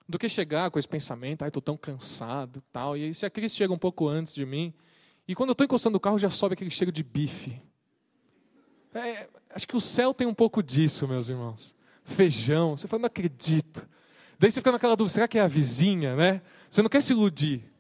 do 0.07 0.17
que 0.17 0.29
chegar 0.29 0.71
com 0.71 0.79
esse 0.79 0.87
pensamento, 0.87 1.41
ai, 1.41 1.49
estou 1.49 1.61
tão 1.61 1.75
cansado 1.75 2.61
tal. 2.71 2.95
E 2.95 3.03
aí, 3.03 3.13
se 3.13 3.25
a 3.25 3.29
Cris 3.29 3.53
chega 3.53 3.73
um 3.73 3.77
pouco 3.77 4.07
antes 4.07 4.33
de 4.33 4.45
mim, 4.45 4.73
e 5.27 5.35
quando 5.35 5.49
eu 5.49 5.53
estou 5.53 5.65
encostando 5.65 5.97
o 5.97 5.99
carro, 5.99 6.17
já 6.17 6.29
sobe 6.29 6.53
aquele 6.53 6.71
cheiro 6.71 6.91
de 6.91 7.03
bife. 7.03 7.61
É, 8.93 9.27
acho 9.49 9.67
que 9.67 9.75
o 9.75 9.81
céu 9.81 10.13
tem 10.13 10.25
um 10.25 10.33
pouco 10.33 10.63
disso, 10.63 11.05
meus 11.05 11.27
irmãos. 11.27 11.75
Feijão, 12.01 12.77
você 12.77 12.87
fala, 12.87 13.01
não 13.01 13.07
acredito. 13.07 13.85
Daí 14.39 14.49
você 14.49 14.61
fica 14.61 14.71
naquela 14.71 14.95
dúvida, 14.95 15.13
será 15.13 15.27
que 15.27 15.37
é 15.37 15.41
a 15.41 15.47
vizinha, 15.47 16.15
né? 16.15 16.41
Você 16.69 16.81
não 16.81 16.89
quer 16.89 17.01
se 17.01 17.11
iludir. 17.11 17.74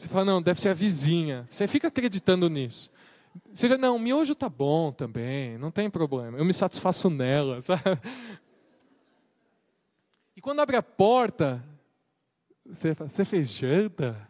Você 0.00 0.08
fala, 0.08 0.24
não, 0.24 0.40
deve 0.40 0.58
ser 0.58 0.70
a 0.70 0.72
vizinha. 0.72 1.44
Você 1.46 1.68
fica 1.68 1.88
acreditando 1.88 2.48
nisso. 2.48 2.90
Seja, 3.52 3.76
não, 3.76 3.98
miojo 3.98 4.34
tá 4.34 4.48
bom 4.48 4.90
também, 4.90 5.58
não 5.58 5.70
tem 5.70 5.90
problema. 5.90 6.38
Eu 6.38 6.44
me 6.46 6.54
satisfaço 6.54 7.10
nela, 7.10 7.60
sabe? 7.60 7.82
E 10.34 10.40
quando 10.40 10.60
abre 10.60 10.74
a 10.74 10.82
porta, 10.82 11.62
você 12.64 12.94
fala, 12.94 13.10
você 13.10 13.26
fez 13.26 13.52
janta? 13.52 14.26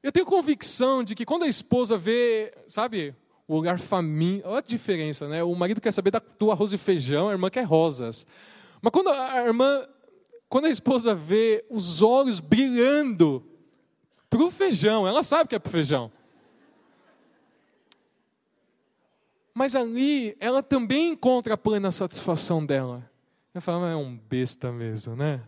Eu 0.00 0.12
tenho 0.12 0.24
convicção 0.24 1.02
de 1.02 1.16
que 1.16 1.26
quando 1.26 1.42
a 1.42 1.48
esposa 1.48 1.98
vê, 1.98 2.54
sabe, 2.68 3.12
o 3.48 3.56
lugar 3.56 3.76
faminto, 3.76 4.46
olha 4.46 4.58
a 4.58 4.62
diferença, 4.62 5.26
né? 5.26 5.42
O 5.42 5.52
marido 5.56 5.80
quer 5.80 5.92
saber 5.92 6.12
do 6.38 6.52
arroz 6.52 6.72
e 6.72 6.78
feijão, 6.78 7.28
a 7.28 7.32
irmã 7.32 7.50
quer 7.50 7.64
rosas. 7.64 8.24
Mas 8.80 8.92
quando 8.92 9.08
a 9.08 9.44
irmã 9.44 9.84
quando 10.52 10.66
a 10.66 10.70
esposa 10.70 11.14
vê 11.14 11.64
os 11.70 12.02
olhos 12.02 12.38
brilhando 12.38 13.42
para 14.28 14.42
o 14.42 14.50
feijão, 14.50 15.08
ela 15.08 15.22
sabe 15.22 15.48
que 15.48 15.54
é 15.54 15.58
para 15.58 15.70
o 15.70 15.72
feijão. 15.72 16.12
Mas 19.54 19.74
ali 19.74 20.36
ela 20.38 20.62
também 20.62 21.12
encontra 21.12 21.54
a 21.54 21.56
plena 21.56 21.90
satisfação 21.90 22.66
dela. 22.66 23.10
Ela 23.54 23.62
fala, 23.62 23.88
é 23.92 23.96
um 23.96 24.14
besta 24.14 24.70
mesmo, 24.70 25.16
né? 25.16 25.42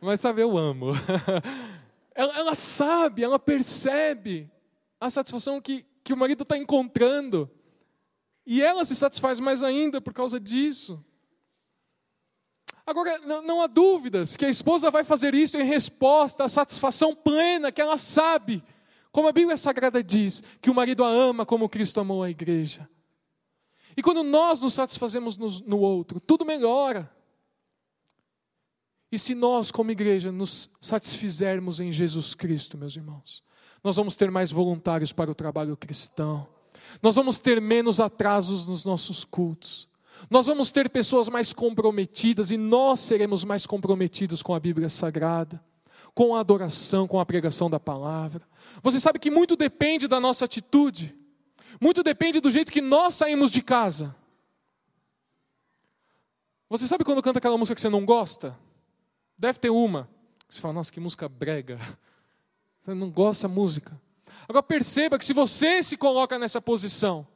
Mas 0.00 0.20
sabe, 0.20 0.42
eu 0.42 0.56
amo. 0.56 0.92
ela, 2.14 2.38
ela 2.38 2.54
sabe, 2.54 3.24
ela 3.24 3.40
percebe 3.40 4.48
a 5.00 5.10
satisfação 5.10 5.60
que, 5.60 5.84
que 6.04 6.12
o 6.12 6.16
marido 6.16 6.44
está 6.44 6.56
encontrando. 6.56 7.50
E 8.46 8.62
ela 8.62 8.84
se 8.84 8.94
satisfaz 8.94 9.40
mais 9.40 9.64
ainda 9.64 10.00
por 10.00 10.12
causa 10.12 10.38
disso. 10.38 11.04
Agora, 12.86 13.18
não, 13.18 13.60
há 13.60 13.66
dúvidas 13.66 14.36
que 14.36 14.44
a 14.44 14.48
esposa 14.48 14.92
vai 14.92 15.02
fazer 15.02 15.34
isso 15.34 15.58
em 15.58 15.64
resposta 15.64 16.44
à 16.44 16.48
satisfação 16.48 17.16
plena 17.16 17.72
que 17.72 17.80
ela 17.80 17.96
sabe, 17.96 18.62
como 19.10 19.26
a 19.26 19.32
Bíblia 19.32 19.56
Sagrada 19.56 20.04
diz, 20.04 20.40
que 20.62 20.70
o 20.70 20.74
marido 20.74 21.02
a 21.02 21.08
ama 21.08 21.44
como 21.44 21.68
Cristo 21.68 21.98
amou 21.98 22.22
a 22.22 22.30
igreja. 22.30 22.88
E 23.96 24.02
quando 24.02 24.22
nós 24.22 24.60
nos 24.60 24.74
satisfazemos 24.74 25.36
no 25.36 25.80
outro, 25.80 26.20
tudo 26.20 26.44
melhora. 26.44 27.10
E 29.10 29.18
se 29.18 29.34
nós, 29.34 29.72
como 29.72 29.90
igreja, 29.90 30.30
nos 30.30 30.70
satisfizermos 30.80 31.80
em 31.80 31.90
Jesus 31.90 32.34
Cristo, 32.34 32.78
meus 32.78 32.94
irmãos, 32.96 33.42
nós 33.82 33.96
vamos 33.96 34.16
ter 34.16 34.30
mais 34.30 34.52
voluntários 34.52 35.12
para 35.12 35.30
o 35.30 35.34
trabalho 35.34 35.76
cristão, 35.76 36.46
nós 37.02 37.16
vamos 37.16 37.38
ter 37.40 37.60
menos 37.60 37.98
atrasos 37.98 38.66
nos 38.66 38.84
nossos 38.84 39.24
cultos, 39.24 39.88
nós 40.30 40.46
vamos 40.46 40.72
ter 40.72 40.90
pessoas 40.90 41.28
mais 41.28 41.52
comprometidas 41.52 42.50
e 42.50 42.56
nós 42.56 43.00
seremos 43.00 43.44
mais 43.44 43.66
comprometidos 43.66 44.42
com 44.42 44.54
a 44.54 44.60
Bíblia 44.60 44.88
Sagrada, 44.88 45.62
com 46.14 46.34
a 46.34 46.40
adoração, 46.40 47.06
com 47.06 47.20
a 47.20 47.26
pregação 47.26 47.68
da 47.68 47.78
palavra. 47.78 48.42
Você 48.82 48.98
sabe 48.98 49.18
que 49.18 49.30
muito 49.30 49.56
depende 49.56 50.08
da 50.08 50.18
nossa 50.18 50.44
atitude, 50.44 51.14
muito 51.80 52.02
depende 52.02 52.40
do 52.40 52.50
jeito 52.50 52.72
que 52.72 52.80
nós 52.80 53.14
saímos 53.14 53.50
de 53.50 53.62
casa. 53.62 54.14
Você 56.68 56.86
sabe 56.86 57.04
quando 57.04 57.22
canta 57.22 57.38
aquela 57.38 57.56
música 57.56 57.74
que 57.74 57.80
você 57.80 57.88
não 57.88 58.04
gosta? 58.04 58.58
Deve 59.38 59.58
ter 59.58 59.70
uma. 59.70 60.08
Você 60.48 60.60
fala, 60.60 60.74
nossa, 60.74 60.92
que 60.92 61.00
música 61.00 61.28
brega. 61.28 61.78
Você 62.80 62.94
não 62.94 63.10
gosta 63.10 63.48
da 63.48 63.54
música. 63.54 64.00
Agora 64.48 64.62
perceba 64.62 65.18
que 65.18 65.24
se 65.24 65.32
você 65.32 65.82
se 65.82 65.96
coloca 65.96 66.38
nessa 66.38 66.60
posição, 66.60 67.26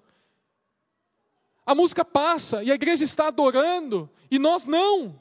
a 1.65 1.75
música 1.75 2.05
passa 2.05 2.63
e 2.63 2.71
a 2.71 2.75
igreja 2.75 3.05
está 3.05 3.29
adorando 3.29 4.11
e 4.31 4.39
nós 4.39 4.67
não. 4.67 5.21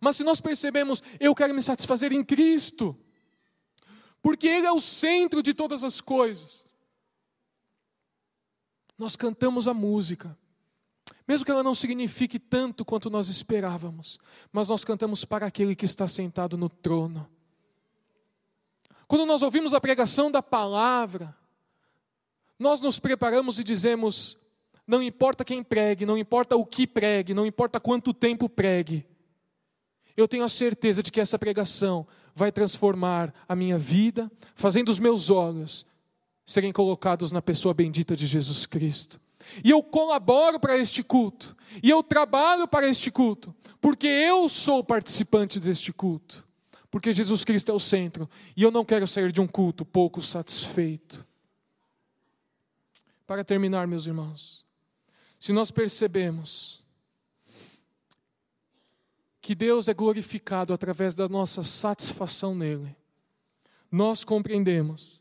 Mas 0.00 0.16
se 0.16 0.24
nós 0.24 0.40
percebemos, 0.40 1.02
eu 1.18 1.34
quero 1.34 1.54
me 1.54 1.62
satisfazer 1.62 2.12
em 2.12 2.22
Cristo, 2.22 2.98
porque 4.20 4.46
Ele 4.46 4.66
é 4.66 4.72
o 4.72 4.80
centro 4.80 5.42
de 5.42 5.54
todas 5.54 5.82
as 5.82 6.00
coisas. 6.00 6.66
Nós 8.98 9.16
cantamos 9.16 9.66
a 9.66 9.74
música, 9.74 10.36
mesmo 11.26 11.44
que 11.44 11.50
ela 11.50 11.62
não 11.62 11.74
signifique 11.74 12.38
tanto 12.38 12.84
quanto 12.84 13.10
nós 13.10 13.28
esperávamos, 13.28 14.18
mas 14.52 14.68
nós 14.68 14.84
cantamos 14.84 15.24
para 15.24 15.46
aquele 15.46 15.74
que 15.74 15.84
está 15.84 16.06
sentado 16.06 16.56
no 16.56 16.68
trono. 16.68 17.28
Quando 19.06 19.26
nós 19.26 19.42
ouvimos 19.42 19.74
a 19.74 19.80
pregação 19.80 20.30
da 20.30 20.42
palavra, 20.42 21.36
nós 22.58 22.80
nos 22.80 22.98
preparamos 22.98 23.58
e 23.58 23.64
dizemos: 23.64 24.36
não 24.86 25.02
importa 25.02 25.44
quem 25.44 25.62
pregue, 25.62 26.04
não 26.04 26.18
importa 26.18 26.56
o 26.56 26.64
que 26.64 26.86
pregue, 26.86 27.34
não 27.34 27.46
importa 27.46 27.80
quanto 27.80 28.12
tempo 28.12 28.48
pregue. 28.48 29.06
eu 30.16 30.28
tenho 30.28 30.44
a 30.44 30.48
certeza 30.48 31.02
de 31.02 31.10
que 31.10 31.20
essa 31.20 31.38
pregação 31.38 32.06
vai 32.34 32.52
transformar 32.52 33.34
a 33.48 33.56
minha 33.56 33.78
vida, 33.78 34.30
fazendo 34.54 34.88
os 34.88 35.00
meus 35.00 35.30
olhos 35.30 35.84
serem 36.46 36.72
colocados 36.72 37.32
na 37.32 37.40
pessoa 37.40 37.72
bendita 37.72 38.14
de 38.14 38.26
Jesus 38.26 38.66
Cristo. 38.66 39.20
E 39.62 39.70
eu 39.70 39.82
colaboro 39.82 40.58
para 40.58 40.76
este 40.76 41.02
culto, 41.02 41.56
e 41.82 41.90
eu 41.90 42.02
trabalho 42.02 42.66
para 42.66 42.88
este 42.88 43.10
culto, 43.10 43.54
porque 43.80 44.06
eu 44.06 44.48
sou 44.48 44.82
participante 44.82 45.60
deste 45.60 45.92
culto, 45.92 46.46
porque 46.90 47.12
Jesus 47.12 47.44
Cristo 47.44 47.70
é 47.70 47.74
o 47.74 47.80
centro, 47.80 48.28
e 48.56 48.62
eu 48.62 48.70
não 48.70 48.84
quero 48.84 49.06
sair 49.06 49.32
de 49.32 49.40
um 49.40 49.46
culto 49.46 49.84
pouco 49.84 50.22
satisfeito. 50.22 51.26
Para 53.26 53.44
terminar, 53.44 53.86
meus 53.86 54.06
irmãos, 54.06 54.63
se 55.44 55.52
nós 55.52 55.70
percebemos 55.70 56.82
que 59.42 59.54
Deus 59.54 59.88
é 59.88 59.92
glorificado 59.92 60.72
através 60.72 61.14
da 61.14 61.28
nossa 61.28 61.62
satisfação 61.62 62.54
nele, 62.54 62.96
nós 63.92 64.24
compreendemos 64.24 65.20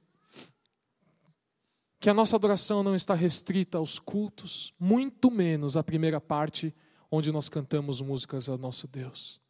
que 1.99 2.09
a 2.09 2.13
nossa 2.13 2.37
adoração 2.37 2.81
não 2.83 2.95
está 2.95 3.13
restrita 3.13 3.77
aos 3.77 3.99
cultos, 3.99 4.73
muito 4.79 5.29
menos 5.29 5.75
à 5.75 5.83
primeira 5.83 6.21
parte, 6.21 6.73
onde 7.11 7.29
nós 7.29 7.49
cantamos 7.49 7.99
músicas 7.99 8.47
ao 8.47 8.57
nosso 8.57 8.87
Deus. 8.87 9.41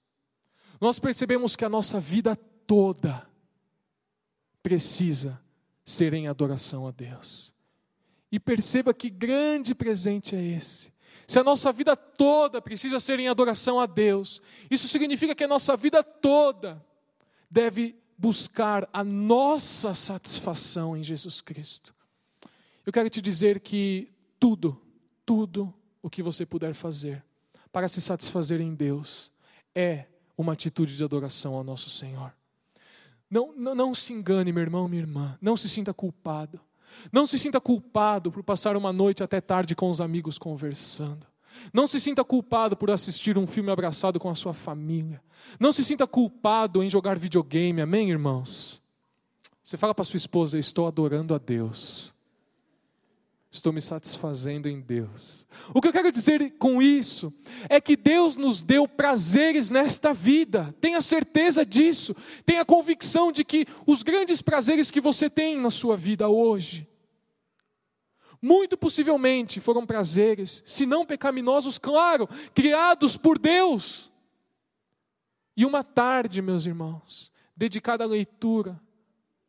Nós 0.81 0.97
percebemos 0.97 1.55
que 1.55 1.65
a 1.65 1.69
nossa 1.69 1.99
vida 1.99 2.35
toda 2.65 3.29
precisa 4.63 5.39
ser 5.85 6.15
em 6.15 6.27
adoração 6.27 6.87
a 6.87 6.91
Deus. 6.91 7.52
E 8.33 8.39
perceba 8.39 8.93
que 8.93 9.09
grande 9.09 9.73
presente 9.73 10.35
é 10.35 10.43
esse 10.43 10.93
se 11.25 11.39
a 11.39 11.43
nossa 11.43 11.71
vida 11.71 11.95
toda 11.95 12.61
precisa 12.61 12.99
ser 12.99 13.19
em 13.19 13.27
adoração 13.27 13.79
a 13.79 13.85
Deus, 13.85 14.41
isso 14.69 14.87
significa 14.87 15.33
que 15.33 15.43
a 15.43 15.47
nossa 15.47 15.75
vida 15.77 16.03
toda 16.03 16.83
deve 17.49 17.95
buscar 18.17 18.87
a 18.91 19.03
nossa 19.03 19.93
satisfação 19.93 20.97
em 20.97 21.03
Jesus 21.03 21.41
Cristo. 21.41 21.95
Eu 22.85 22.91
quero 22.91 23.09
te 23.09 23.21
dizer 23.21 23.61
que 23.61 24.11
tudo, 24.39 24.79
tudo 25.25 25.73
o 26.01 26.09
que 26.09 26.21
você 26.21 26.45
puder 26.45 26.73
fazer 26.73 27.23
para 27.71 27.87
se 27.87 28.01
satisfazer 28.01 28.59
em 28.59 28.75
Deus 28.75 29.31
é 29.73 30.05
uma 30.37 30.53
atitude 30.53 30.97
de 30.97 31.03
adoração 31.03 31.53
ao 31.53 31.63
nosso 31.63 31.89
Senhor. 31.89 32.33
Não, 33.29 33.53
não, 33.55 33.73
não 33.73 33.95
se 33.95 34.13
engane, 34.13 34.51
meu 34.51 34.61
irmão, 34.61 34.87
minha 34.87 35.01
irmã, 35.01 35.37
não 35.41 35.55
se 35.55 35.69
sinta 35.69 35.93
culpado. 35.93 36.59
Não 37.11 37.25
se 37.27 37.37
sinta 37.37 37.59
culpado 37.59 38.31
por 38.31 38.43
passar 38.43 38.75
uma 38.75 38.93
noite 38.93 39.23
até 39.23 39.39
tarde 39.41 39.75
com 39.75 39.89
os 39.89 40.01
amigos 40.01 40.37
conversando. 40.37 41.25
Não 41.73 41.85
se 41.85 41.99
sinta 41.99 42.23
culpado 42.23 42.75
por 42.75 42.89
assistir 42.89 43.37
um 43.37 43.45
filme 43.45 43.71
abraçado 43.71 44.19
com 44.19 44.29
a 44.29 44.35
sua 44.35 44.53
família. 44.53 45.21
Não 45.59 45.71
se 45.71 45.83
sinta 45.83 46.07
culpado 46.07 46.81
em 46.83 46.89
jogar 46.89 47.17
videogame, 47.17 47.81
amém, 47.81 48.09
irmãos? 48.09 48.81
Você 49.61 49.77
fala 49.77 49.93
para 49.93 50.03
sua 50.03 50.17
esposa: 50.17 50.59
Estou 50.59 50.87
adorando 50.87 51.33
a 51.33 51.37
Deus. 51.37 52.12
Estou 53.53 53.71
me 53.71 53.79
satisfazendo 53.79 54.67
em 54.67 54.81
Deus. 54.81 55.45
O 55.75 55.79
que 55.79 55.87
eu 55.87 55.91
quero 55.93 56.11
dizer 56.11 56.57
com 56.57 56.81
isso 56.81 57.31
é 57.69 57.79
que 57.79 57.95
Deus 57.95 58.35
nos 58.35 58.63
deu 58.63 58.87
prazeres 58.87 59.69
nesta 59.69 60.11
vida. 60.11 60.75
Tenha 60.81 60.99
certeza 60.99 61.63
disso. 61.63 62.15
Tenha 62.47 62.65
convicção 62.65 63.31
de 63.31 63.43
que 63.43 63.67
os 63.85 64.01
grandes 64.01 64.41
prazeres 64.41 64.89
que 64.89 64.99
você 64.99 65.29
tem 65.29 65.55
na 65.61 65.69
sua 65.69 65.95
vida 65.95 66.27
hoje, 66.27 66.87
muito 68.41 68.75
possivelmente 68.75 69.59
foram 69.59 69.85
prazeres, 69.85 70.63
se 70.65 70.87
não 70.87 71.05
pecaminosos, 71.05 71.77
claro, 71.77 72.27
criados 72.55 73.17
por 73.17 73.37
Deus. 73.37 74.11
E 75.55 75.63
uma 75.63 75.83
tarde, 75.83 76.41
meus 76.41 76.65
irmãos, 76.65 77.31
dedicada 77.55 78.03
à 78.03 78.07
leitura 78.07 78.81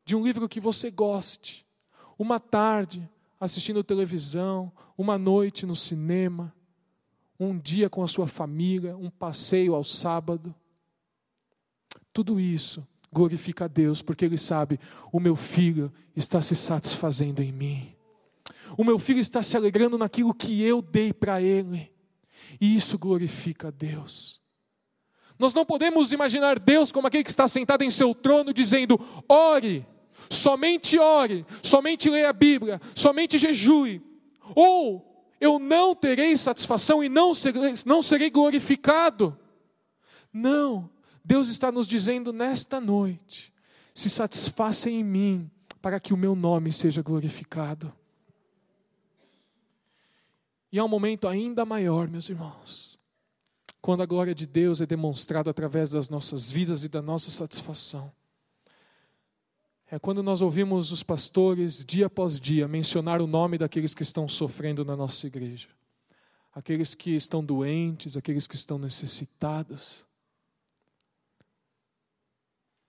de 0.05 0.15
um 0.15 0.23
livro 0.23 0.47
que 0.47 0.61
você 0.61 0.91
goste. 0.91 1.67
Uma 2.19 2.39
tarde 2.39 3.09
assistindo 3.45 3.85
televisão, 3.85 4.73
uma 4.97 5.19
noite 5.19 5.67
no 5.67 5.75
cinema, 5.75 6.55
um 7.39 7.59
dia 7.59 7.91
com 7.91 8.03
a 8.03 8.09
sua 8.09 8.27
família, 8.27 8.97
um 8.97 9.11
passeio 9.11 9.75
ao 9.75 9.85
sábado. 9.85 10.55
Tudo 12.13 12.41
isso 12.41 12.87
glorifica 13.13 13.67
a 13.67 13.69
Deus, 13.69 14.03
porque 14.03 14.25
Ele 14.25 14.37
sabe: 14.37 14.79
o 15.13 15.21
meu 15.21 15.37
filho 15.37 15.93
está 16.17 16.43
se 16.43 16.57
satisfazendo 16.57 17.43
em 17.43 17.53
mim, 17.53 17.95
o 18.77 18.85
meu 18.85 18.99
filho 18.99 19.21
está 19.21 19.43
se 19.43 19.57
alegrando 19.57 19.97
naquilo 19.97 20.35
que 20.35 20.63
eu 20.63 20.83
dei 20.83 21.13
para 21.13 21.41
ele, 21.41 21.93
e 22.61 22.77
isso 22.77 22.99
glorifica 22.99 23.69
a 23.69 23.71
Deus. 23.71 24.43
Nós 25.39 25.55
não 25.55 25.67
podemos 25.67 26.13
imaginar 26.13 26.59
Deus 26.59 26.93
como 26.93 27.07
aquele 27.07 27.25
que 27.25 27.31
está 27.31 27.49
sentado 27.49 27.83
em 27.83 27.91
seu 27.91 28.15
trono 28.15 28.53
dizendo: 28.53 28.99
ore, 29.29 29.87
somente 30.31 30.99
ore, 30.99 31.47
somente 31.63 32.11
leia 32.11 32.31
a 32.31 32.33
Bíblia, 32.33 32.81
somente 32.95 33.39
jejue, 33.39 34.03
ou 34.55 35.15
eu 35.41 35.59
não 35.59 35.95
terei 35.95 36.37
satisfação 36.37 37.03
e 37.03 37.09
não 37.09 37.35
serei, 37.35 37.75
não 37.87 38.03
serei 38.03 38.31
glorificado. 38.31 39.39
Não, 40.33 40.91
Deus 41.25 41.49
está 41.49 41.71
nos 41.71 41.87
dizendo 41.87 42.33
nesta 42.33 42.81
noite: 42.81 43.53
se 43.93 44.09
satisfaça 44.09 44.91
em 44.91 45.05
mim, 45.05 45.51
para 45.81 46.01
que 46.01 46.15
o 46.15 46.17
meu 46.17 46.35
nome 46.35 46.73
seja 46.73 47.03
glorificado. 47.03 47.93
E 50.73 50.79
há 50.79 50.85
um 50.85 50.89
momento 50.89 51.29
ainda 51.29 51.65
maior, 51.65 52.09
meus 52.09 52.29
irmãos, 52.29 52.99
quando 53.81 54.03
a 54.03 54.07
glória 54.07 54.35
de 54.35 54.47
Deus 54.47 54.81
é 54.81 54.87
demonstrada 54.87 55.51
através 55.51 55.91
das 55.91 56.11
nossas 56.11 56.51
vidas 56.51 56.83
e 56.85 56.89
da 56.89 57.01
nossa 57.01 57.31
satisfação 57.31 58.11
é 59.91 59.99
quando 59.99 60.23
nós 60.23 60.41
ouvimos 60.41 60.93
os 60.93 61.03
pastores, 61.03 61.85
dia 61.85 62.07
após 62.07 62.41
dia, 62.41 62.67
mencionar 62.67 63.21
o 63.21 63.27
nome 63.27 63.59
daqueles 63.59 63.95
que 63.95 64.03
estão 64.03 64.27
sofrendo 64.27 64.85
na 64.85 64.97
nossa 64.97 65.27
igreja. 65.27 65.69
Aqueles 66.53 66.95
que 66.95 67.15
estão 67.15 67.45
doentes, 67.45 68.17
aqueles 68.17 68.47
que 68.47 68.55
estão 68.55 68.79
necessitados. 68.79 70.07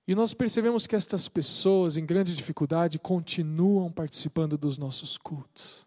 E 0.08 0.14
nós 0.14 0.34
percebemos 0.34 0.86
que 0.86 0.96
estas 0.96 1.28
pessoas 1.28 1.98
em 1.98 2.06
grande 2.06 2.36
dificuldade 2.36 3.00
continuam 3.00 3.92
participando 3.92 4.58
dos 4.58 4.78
nossos 4.78 5.18
cultos, 5.18 5.86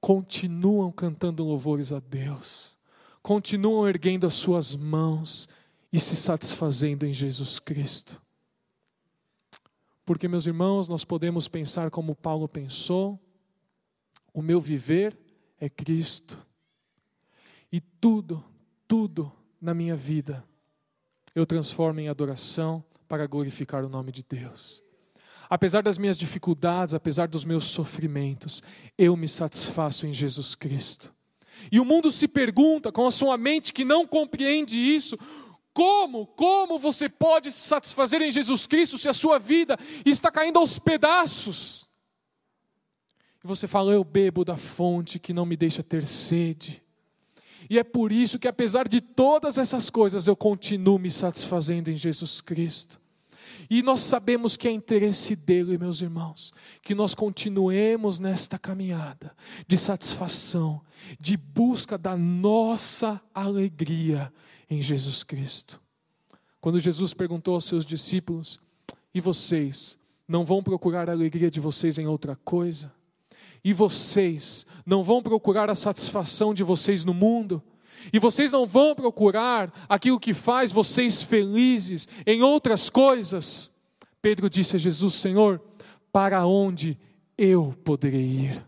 continuam 0.00 0.90
cantando 0.90 1.44
louvores 1.44 1.92
a 1.92 2.00
Deus, 2.00 2.76
continuam 3.22 3.88
erguendo 3.88 4.26
as 4.26 4.34
suas 4.34 4.74
mãos 4.74 5.48
e 5.92 6.00
se 6.00 6.16
satisfazendo 6.16 7.06
em 7.06 7.14
Jesus 7.14 7.60
Cristo. 7.60 8.20
Porque, 10.08 10.26
meus 10.26 10.46
irmãos, 10.46 10.88
nós 10.88 11.04
podemos 11.04 11.48
pensar 11.48 11.90
como 11.90 12.14
Paulo 12.14 12.48
pensou: 12.48 13.20
o 14.32 14.40
meu 14.40 14.58
viver 14.58 15.14
é 15.60 15.68
Cristo. 15.68 16.38
E 17.70 17.78
tudo, 17.78 18.42
tudo 18.86 19.30
na 19.60 19.74
minha 19.74 19.94
vida 19.94 20.42
eu 21.34 21.44
transformo 21.44 22.00
em 22.00 22.08
adoração 22.08 22.82
para 23.06 23.26
glorificar 23.26 23.84
o 23.84 23.88
nome 23.90 24.10
de 24.10 24.24
Deus. 24.26 24.82
Apesar 25.46 25.82
das 25.82 25.98
minhas 25.98 26.16
dificuldades, 26.16 26.94
apesar 26.94 27.28
dos 27.28 27.44
meus 27.44 27.66
sofrimentos, 27.66 28.62
eu 28.96 29.14
me 29.14 29.28
satisfaço 29.28 30.06
em 30.06 30.14
Jesus 30.14 30.54
Cristo. 30.54 31.12
E 31.70 31.78
o 31.78 31.84
mundo 31.84 32.10
se 32.10 32.26
pergunta, 32.26 32.90
com 32.90 33.06
a 33.06 33.10
sua 33.10 33.36
mente 33.36 33.74
que 33.74 33.84
não 33.84 34.06
compreende 34.06 34.78
isso, 34.78 35.18
como, 35.78 36.26
como 36.26 36.76
você 36.76 37.08
pode 37.08 37.52
se 37.52 37.60
satisfazer 37.60 38.20
em 38.20 38.32
Jesus 38.32 38.66
Cristo 38.66 38.98
se 38.98 39.08
a 39.08 39.12
sua 39.12 39.38
vida 39.38 39.78
está 40.04 40.28
caindo 40.28 40.58
aos 40.58 40.76
pedaços? 40.76 41.88
E 43.44 43.46
você 43.46 43.68
fala, 43.68 43.92
eu 43.92 44.02
bebo 44.02 44.44
da 44.44 44.56
fonte 44.56 45.20
que 45.20 45.32
não 45.32 45.46
me 45.46 45.56
deixa 45.56 45.80
ter 45.80 46.04
sede. 46.04 46.82
E 47.70 47.78
é 47.78 47.84
por 47.84 48.10
isso 48.10 48.40
que, 48.40 48.48
apesar 48.48 48.88
de 48.88 49.00
todas 49.00 49.56
essas 49.56 49.88
coisas, 49.88 50.26
eu 50.26 50.34
continuo 50.34 50.98
me 50.98 51.12
satisfazendo 51.12 51.92
em 51.92 51.96
Jesus 51.96 52.40
Cristo. 52.40 53.00
E 53.70 53.82
nós 53.82 54.00
sabemos 54.00 54.56
que 54.56 54.66
é 54.66 54.70
interesse 54.70 55.36
dele, 55.36 55.76
meus 55.76 56.00
irmãos, 56.00 56.52
que 56.82 56.94
nós 56.94 57.14
continuemos 57.14 58.18
nesta 58.18 58.58
caminhada 58.58 59.34
de 59.66 59.76
satisfação, 59.76 60.80
de 61.20 61.36
busca 61.36 61.98
da 61.98 62.16
nossa 62.16 63.20
alegria 63.34 64.32
em 64.70 64.80
Jesus 64.80 65.22
Cristo. 65.22 65.80
Quando 66.60 66.80
Jesus 66.80 67.12
perguntou 67.12 67.54
aos 67.54 67.66
seus 67.66 67.84
discípulos: 67.84 68.60
E 69.14 69.20
vocês 69.20 69.98
não 70.26 70.44
vão 70.44 70.62
procurar 70.62 71.08
a 71.08 71.12
alegria 71.12 71.50
de 71.50 71.60
vocês 71.60 71.98
em 71.98 72.06
outra 72.06 72.36
coisa? 72.36 72.92
E 73.62 73.72
vocês 73.72 74.64
não 74.86 75.02
vão 75.02 75.22
procurar 75.22 75.68
a 75.68 75.74
satisfação 75.74 76.54
de 76.54 76.62
vocês 76.62 77.04
no 77.04 77.12
mundo? 77.12 77.62
E 78.12 78.18
vocês 78.18 78.52
não 78.52 78.66
vão 78.66 78.94
procurar 78.94 79.72
aquilo 79.88 80.20
que 80.20 80.34
faz 80.34 80.72
vocês 80.72 81.22
felizes 81.22 82.08
em 82.26 82.42
outras 82.42 82.90
coisas? 82.90 83.70
Pedro 84.20 84.48
disse 84.48 84.76
a 84.76 84.78
Jesus: 84.78 85.14
Senhor, 85.14 85.60
para 86.12 86.46
onde 86.46 86.98
eu 87.36 87.74
poderei 87.84 88.20
ir? 88.20 88.66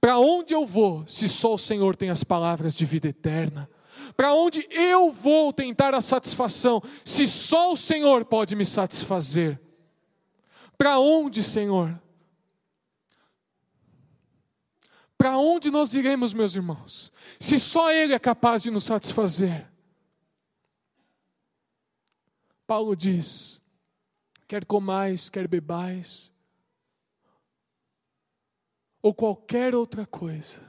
Para 0.00 0.18
onde 0.18 0.54
eu 0.54 0.66
vou 0.66 1.04
se 1.06 1.28
só 1.28 1.54
o 1.54 1.58
Senhor 1.58 1.96
tem 1.96 2.10
as 2.10 2.24
palavras 2.24 2.74
de 2.74 2.84
vida 2.84 3.08
eterna? 3.08 3.68
Para 4.16 4.34
onde 4.34 4.66
eu 4.70 5.10
vou 5.10 5.52
tentar 5.52 5.94
a 5.94 6.00
satisfação 6.00 6.82
se 7.04 7.26
só 7.26 7.72
o 7.72 7.76
Senhor 7.76 8.24
pode 8.24 8.56
me 8.56 8.64
satisfazer? 8.64 9.60
Para 10.76 10.98
onde, 10.98 11.42
Senhor? 11.42 12.01
Para 15.22 15.38
onde 15.38 15.70
nós 15.70 15.94
iremos, 15.94 16.34
meus 16.34 16.56
irmãos, 16.56 17.12
se 17.38 17.56
só 17.56 17.92
Ele 17.92 18.12
é 18.12 18.18
capaz 18.18 18.60
de 18.60 18.72
nos 18.72 18.82
satisfazer? 18.82 19.70
Paulo 22.66 22.96
diz: 22.96 23.62
quer 24.48 24.64
comais, 24.64 25.30
quer 25.30 25.46
bebais, 25.46 26.32
ou 29.00 29.14
qualquer 29.14 29.76
outra 29.76 30.04
coisa, 30.04 30.68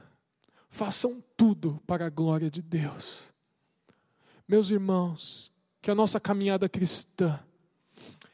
façam 0.68 1.20
tudo 1.36 1.82
para 1.84 2.06
a 2.06 2.10
glória 2.10 2.48
de 2.48 2.62
Deus. 2.62 3.34
Meus 4.46 4.70
irmãos, 4.70 5.50
que 5.82 5.90
a 5.90 5.96
nossa 5.96 6.20
caminhada 6.20 6.68
cristã, 6.68 7.40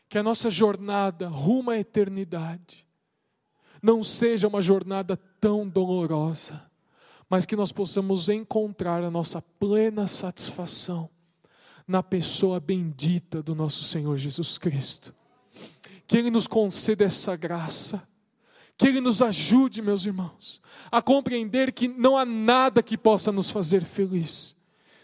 que 0.07 0.19
a 0.19 0.23
nossa 0.23 0.51
jornada 0.51 1.29
rumo 1.31 1.71
à 1.71 1.79
eternidade, 1.79 2.90
não 3.83 4.03
seja 4.03 4.49
uma 4.49 4.61
jornada 4.61 5.17
tão 5.41 5.69
dolorosa, 5.69 6.63
mas 7.29 7.47
que 7.47 7.57
nós 7.57 7.73
possamos 7.73 8.29
encontrar 8.29 9.03
a 9.03 9.11
nossa 9.11 9.41
plena 9.41 10.07
satisfação 10.07 11.09
na 11.87 12.03
pessoa 12.03 12.61
bendita 12.61 13.43
do 13.43 13.55
nosso 13.55 13.85
Senhor 13.85 14.17
Jesus 14.17 14.59
Cristo. 14.59 15.15
Que 16.07 16.19
Ele 16.19 16.31
nos 16.31 16.47
conceda 16.47 17.05
essa 17.05 17.37
graça 17.37 18.03
que 18.81 18.89
Ele 18.89 19.03
nos 19.03 19.21
ajude, 19.21 19.83
meus 19.83 20.07
irmãos, 20.07 20.63
a 20.91 21.03
compreender 21.03 21.71
que 21.71 21.87
não 21.87 22.17
há 22.17 22.25
nada 22.25 22.83
que 22.83 22.97
possa 22.97 23.31
nos 23.31 23.51
fazer 23.51 23.85
feliz, 23.85 24.57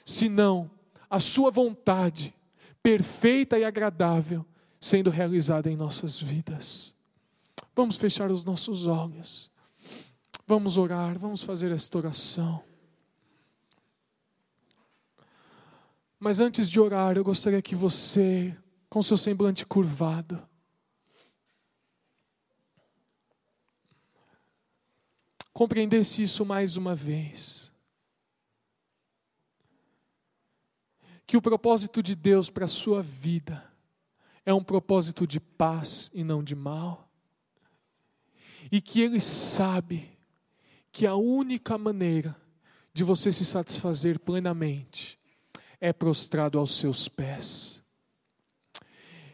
senão 0.03 0.71
a 1.11 1.21
Sua 1.21 1.51
vontade, 1.51 2.35
perfeita 2.83 3.59
e 3.59 3.65
agradável, 3.67 4.47
sendo 4.81 5.11
realizada 5.11 5.71
em 5.71 5.77
nossas 5.77 6.19
vidas. 6.19 6.96
Vamos 7.77 7.97
fechar 7.97 8.31
os 8.31 8.43
nossos 8.43 8.87
olhos, 8.87 9.51
vamos 10.47 10.79
orar, 10.79 11.19
vamos 11.19 11.43
fazer 11.43 11.71
esta 11.71 11.99
oração. 11.99 12.65
Mas 16.19 16.41
antes 16.41 16.71
de 16.71 16.81
orar, 16.81 17.19
eu 17.19 17.23
gostaria 17.23 17.61
que 17.61 17.75
você, 17.75 18.57
com 18.89 19.03
seu 19.03 19.19
semblante 19.19 19.67
curvado, 19.67 20.43
compreendesse 25.53 26.23
isso 26.23 26.47
mais 26.47 26.79
uma 26.79 26.95
vez. 26.95 27.71
Que 31.27 31.37
o 31.37 31.43
propósito 31.43 32.03
de 32.03 32.15
Deus 32.15 32.49
para 32.49 32.65
a 32.65 32.69
sua 32.69 33.03
vida 33.03 33.71
é 34.47 34.55
um 34.55 34.65
propósito 34.65 35.27
de 35.27 35.39
paz 35.39 36.11
e 36.15 36.25
não 36.25 36.43
de 36.43 36.55
mal. 36.55 37.06
E 38.71 38.81
que 38.81 39.01
Ele 39.01 39.21
sabe 39.21 40.11
que 40.91 41.07
a 41.07 41.15
única 41.15 41.77
maneira 41.77 42.37
de 42.93 43.05
você 43.05 43.31
se 43.31 43.45
satisfazer 43.45 44.19
plenamente 44.19 45.19
é 45.81 45.93
prostrado 45.93 46.59
aos 46.59 46.77
seus 46.77 47.09
pés. 47.09 47.85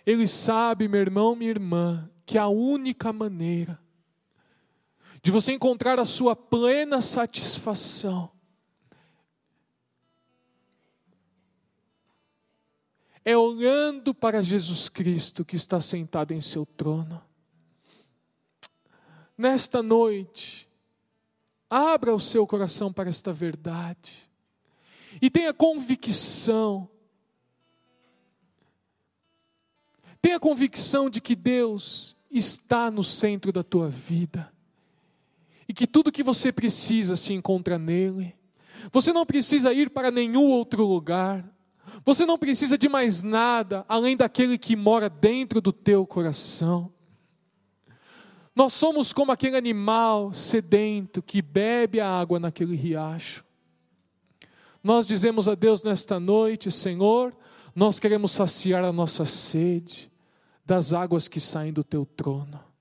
Ele 0.05 0.27
sabe, 0.27 0.89
meu 0.89 1.01
irmão, 1.01 1.37
minha 1.37 1.51
irmã, 1.51 2.11
que 2.27 2.37
a 2.37 2.49
única 2.49 3.13
maneira 3.13 3.79
de 5.23 5.31
você 5.31 5.53
encontrar 5.53 6.01
a 6.01 6.05
sua 6.05 6.35
plena 6.35 7.01
satisfação. 7.01 8.31
É 13.25 13.37
olhando 13.37 14.13
para 14.13 14.43
Jesus 14.43 14.89
Cristo 14.89 15.45
que 15.45 15.55
está 15.55 15.81
sentado 15.81 16.33
em 16.33 16.41
seu 16.41 16.67
trono. 16.67 17.23
Nesta 19.43 19.83
noite, 19.83 20.69
abra 21.69 22.15
o 22.15 22.21
seu 22.21 22.47
coração 22.47 22.93
para 22.93 23.09
esta 23.09 23.33
verdade 23.33 24.31
e 25.21 25.29
tenha 25.29 25.53
convicção. 25.53 26.89
Tenha 30.21 30.39
convicção 30.39 31.11
de 31.11 31.21
que 31.21 31.35
Deus 31.35 32.17
está 32.31 32.89
no 32.89 33.03
centro 33.03 33.51
da 33.51 33.65
tua 33.65 33.89
vida 33.89 34.53
e 35.67 35.75
que 35.75 35.89
tudo 35.89 36.13
que 36.13 36.23
você 36.23 36.53
precisa 36.53 37.17
se 37.17 37.33
encontra 37.33 37.77
nele. 37.77 38.37
Você 38.93 39.13
não 39.13 39.27
precisa 39.27 39.73
ir 39.73 39.91
para 39.91 40.13
nenhum 40.13 40.47
outro 40.51 40.87
lugar. 40.87 41.45
Você 42.05 42.25
não 42.25 42.39
precisa 42.39 42.79
de 42.79 42.89
mais 42.89 43.25
nada 43.25 43.85
além 43.89 44.17
daquele 44.17 44.57
que 44.57 44.77
mora 44.77 45.11
dentro 45.11 45.61
do 45.61 45.73
teu 45.73 46.07
coração. 46.07 46.93
Nós 48.55 48.73
somos 48.75 49.13
como 49.13 49.33
aquele 49.33 49.57
animal 49.57 50.33
sedento 50.35 51.23
que 51.23 51.41
bebe 51.41 52.01
a 52.01 52.09
água 52.09 52.39
naquele 52.39 52.77
riacho. 52.77 53.45
Nós 54.83 55.07
dizemos 55.07 55.49
a 55.49 55.55
Deus 55.55 55.83
nesta 55.83 56.21
noite: 56.21 56.71
Senhor, 56.71 57.35
nós 57.75 57.99
queremos 57.99 58.33
saciar 58.33 58.85
a 58.85 58.93
nossa 58.93 59.25
sede 59.25 60.11
das 60.65 60.93
águas 60.93 61.29
que 61.29 61.41
saem 61.41 61.73
do 61.73 61.83
teu 61.83 62.05
trono. 62.05 62.72